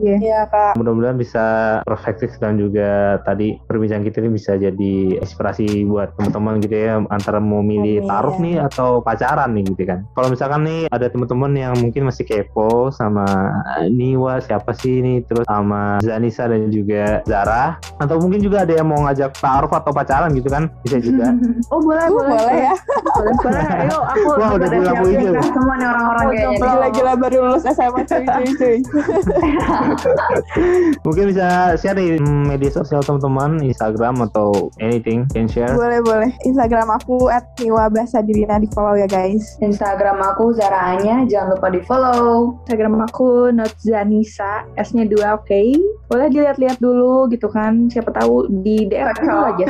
iya. 0.04 0.16
Iya 0.20 0.40
kak. 0.52 0.76
Mudah-mudahan 0.76 1.16
bisa 1.16 1.46
perspektif 1.88 2.36
dan 2.44 2.60
juga 2.60 3.18
tadi 3.24 3.56
perbincangan 3.66 4.04
kita 4.04 4.20
ini 4.20 4.30
bisa 4.36 4.60
jadi 4.60 4.96
inspirasi 5.24 5.88
buat 5.88 6.12
teman-teman 6.20 6.60
gitu 6.60 6.76
ya 6.76 7.00
antara 7.08 7.40
mau 7.40 7.64
milih 7.64 8.04
taruh 8.06 8.36
nih 8.38 8.60
atau 8.60 9.00
pacaran 9.00 9.56
nih 9.56 9.64
gitu 9.74 9.84
kan. 9.88 10.04
Kalau 10.12 10.28
misalkan 10.28 10.68
nih 10.68 10.82
ada 10.92 11.08
teman-teman 11.08 11.52
yang 11.56 11.74
mungkin 11.80 12.12
masih 12.12 12.28
kepo 12.28 12.92
sama 12.92 13.26
Niwa 13.88 14.44
siapa 14.44 14.76
sih 14.76 15.00
ini 15.00 15.24
terus 15.24 15.48
sama 15.48 15.98
Zanisa 16.04 16.52
dan 16.52 16.68
juga 16.68 17.24
Zara 17.24 17.80
atau 18.04 18.20
mungkin 18.20 18.44
juga 18.44 18.68
ada 18.68 18.76
yang 18.76 18.92
mau 18.92 19.00
ngajak 19.08 19.40
taruh 19.40 19.72
atau 19.72 19.96
pacaran 19.96 20.36
gitu 20.36 20.52
kan 20.52 20.68
bisa 20.84 21.00
juga. 21.00 21.32
oh 21.74 21.80
boleh 21.80 22.02
Uh, 22.04 22.12
boleh 22.12 22.33
boleh 22.34 22.58
ya. 22.58 22.74
Boleh 23.14 23.36
boleh. 23.40 23.64
Ayo 23.64 23.98
aku 24.02 24.30
Wah, 24.38 24.50
udah 24.58 24.68
bilang 24.70 24.96
ya. 25.08 25.42
Semua 25.44 25.74
nih 25.78 25.88
orang-orang 25.88 26.26
kayaknya. 26.34 26.58
gila-gila 26.60 27.14
baru 27.18 27.38
lulus 27.46 27.64
SMA 27.70 28.02
cuy 28.06 28.26
cuy 28.26 28.48
cuy. 28.58 28.78
Mungkin 31.06 31.24
bisa 31.34 31.48
share 31.80 31.98
di 31.98 32.18
media 32.22 32.72
sosial 32.72 33.02
teman-teman, 33.04 33.62
Instagram 33.64 34.24
atau 34.30 34.72
anything 34.80 35.26
can 35.32 35.46
share. 35.46 35.74
boleh 35.74 36.00
boleh. 36.02 36.32
Instagram 36.48 36.90
aku 36.94 37.30
at 37.30 37.46
Niwa 37.60 37.90
di 37.92 38.68
follow 38.72 38.96
ya 38.98 39.08
guys. 39.08 39.58
Instagram 39.60 40.20
aku 40.22 40.54
Zara 40.56 40.96
Anya, 40.98 41.26
jangan 41.28 41.58
lupa 41.58 41.68
di 41.72 41.82
follow. 41.86 42.58
Instagram 42.66 43.04
aku 43.04 43.52
Notzanisa 43.54 44.66
S-nya 44.80 45.06
dua 45.08 45.38
oke. 45.40 45.64
Boleh 46.10 46.28
dilihat-lihat 46.30 46.80
dulu 46.80 47.28
gitu 47.32 47.48
kan. 47.50 47.88
Siapa 47.90 48.14
tahu 48.14 48.48
di 48.64 48.88
DM 48.88 49.10
dulu 49.20 49.40
aja. 49.54 49.68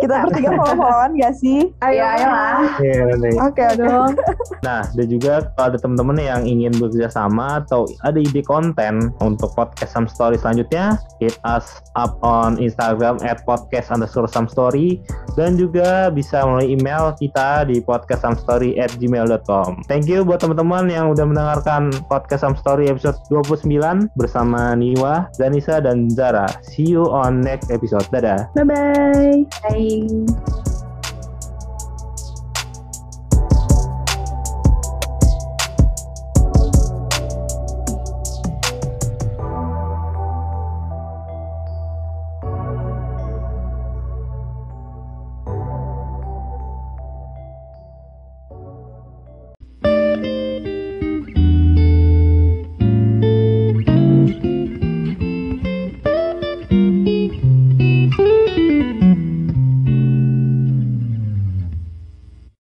Kita 0.00 0.14
bertiga 0.26 0.50
follow-followan 0.56 1.16
gak 1.18 1.34
sih 1.38 1.63
ayo 1.82 1.94
Ya, 1.94 2.06
ayolah. 2.18 2.58
Iya, 2.78 3.00
nanti. 3.08 3.30
oke 3.38 3.64
dong 3.78 4.12
Nah, 4.60 4.80
dan 4.90 5.06
juga 5.06 5.32
kalau 5.54 5.66
ada 5.70 5.78
teman-teman 5.78 6.16
yang 6.16 6.42
ingin 6.44 6.72
bekerja 6.76 7.08
sama 7.08 7.60
atau 7.60 7.84
ada 8.00 8.16
ide 8.16 8.40
konten 8.40 9.12
untuk 9.20 9.52
podcast 9.52 9.92
Some 9.92 10.08
Story 10.08 10.36
selanjutnya, 10.36 10.96
hit 11.20 11.36
us 11.44 11.84
up 11.94 12.16
on 12.20 12.56
Instagram 12.56 13.20
at 13.20 13.44
podcast 13.44 13.92
underscore 13.92 14.24
some 14.26 14.48
story 14.48 15.04
dan 15.36 15.54
juga 15.54 16.08
bisa 16.08 16.42
melalui 16.42 16.74
email 16.74 17.12
kita 17.14 17.68
di 17.68 17.78
podcast 17.78 18.24
some 18.24 18.36
story 18.36 18.74
at 18.80 18.88
gmail.com. 18.96 19.84
Thank 19.84 20.08
you 20.08 20.24
buat 20.24 20.40
teman-teman 20.40 20.88
yang 20.88 21.12
udah 21.12 21.28
mendengarkan 21.28 21.92
podcast 22.08 22.42
Some 22.42 22.56
Story 22.56 22.88
episode 22.88 23.20
29 23.28 23.68
bersama 24.16 24.72
Niwa, 24.72 25.28
Zanisa, 25.36 25.78
dan 25.78 26.08
Zara. 26.08 26.48
See 26.64 26.88
you 26.88 27.04
on 27.06 27.44
next 27.44 27.68
episode. 27.68 28.06
Dadah. 28.08 28.48
bye 28.56 28.64
bye 28.64 29.44
Bye. 29.62 30.73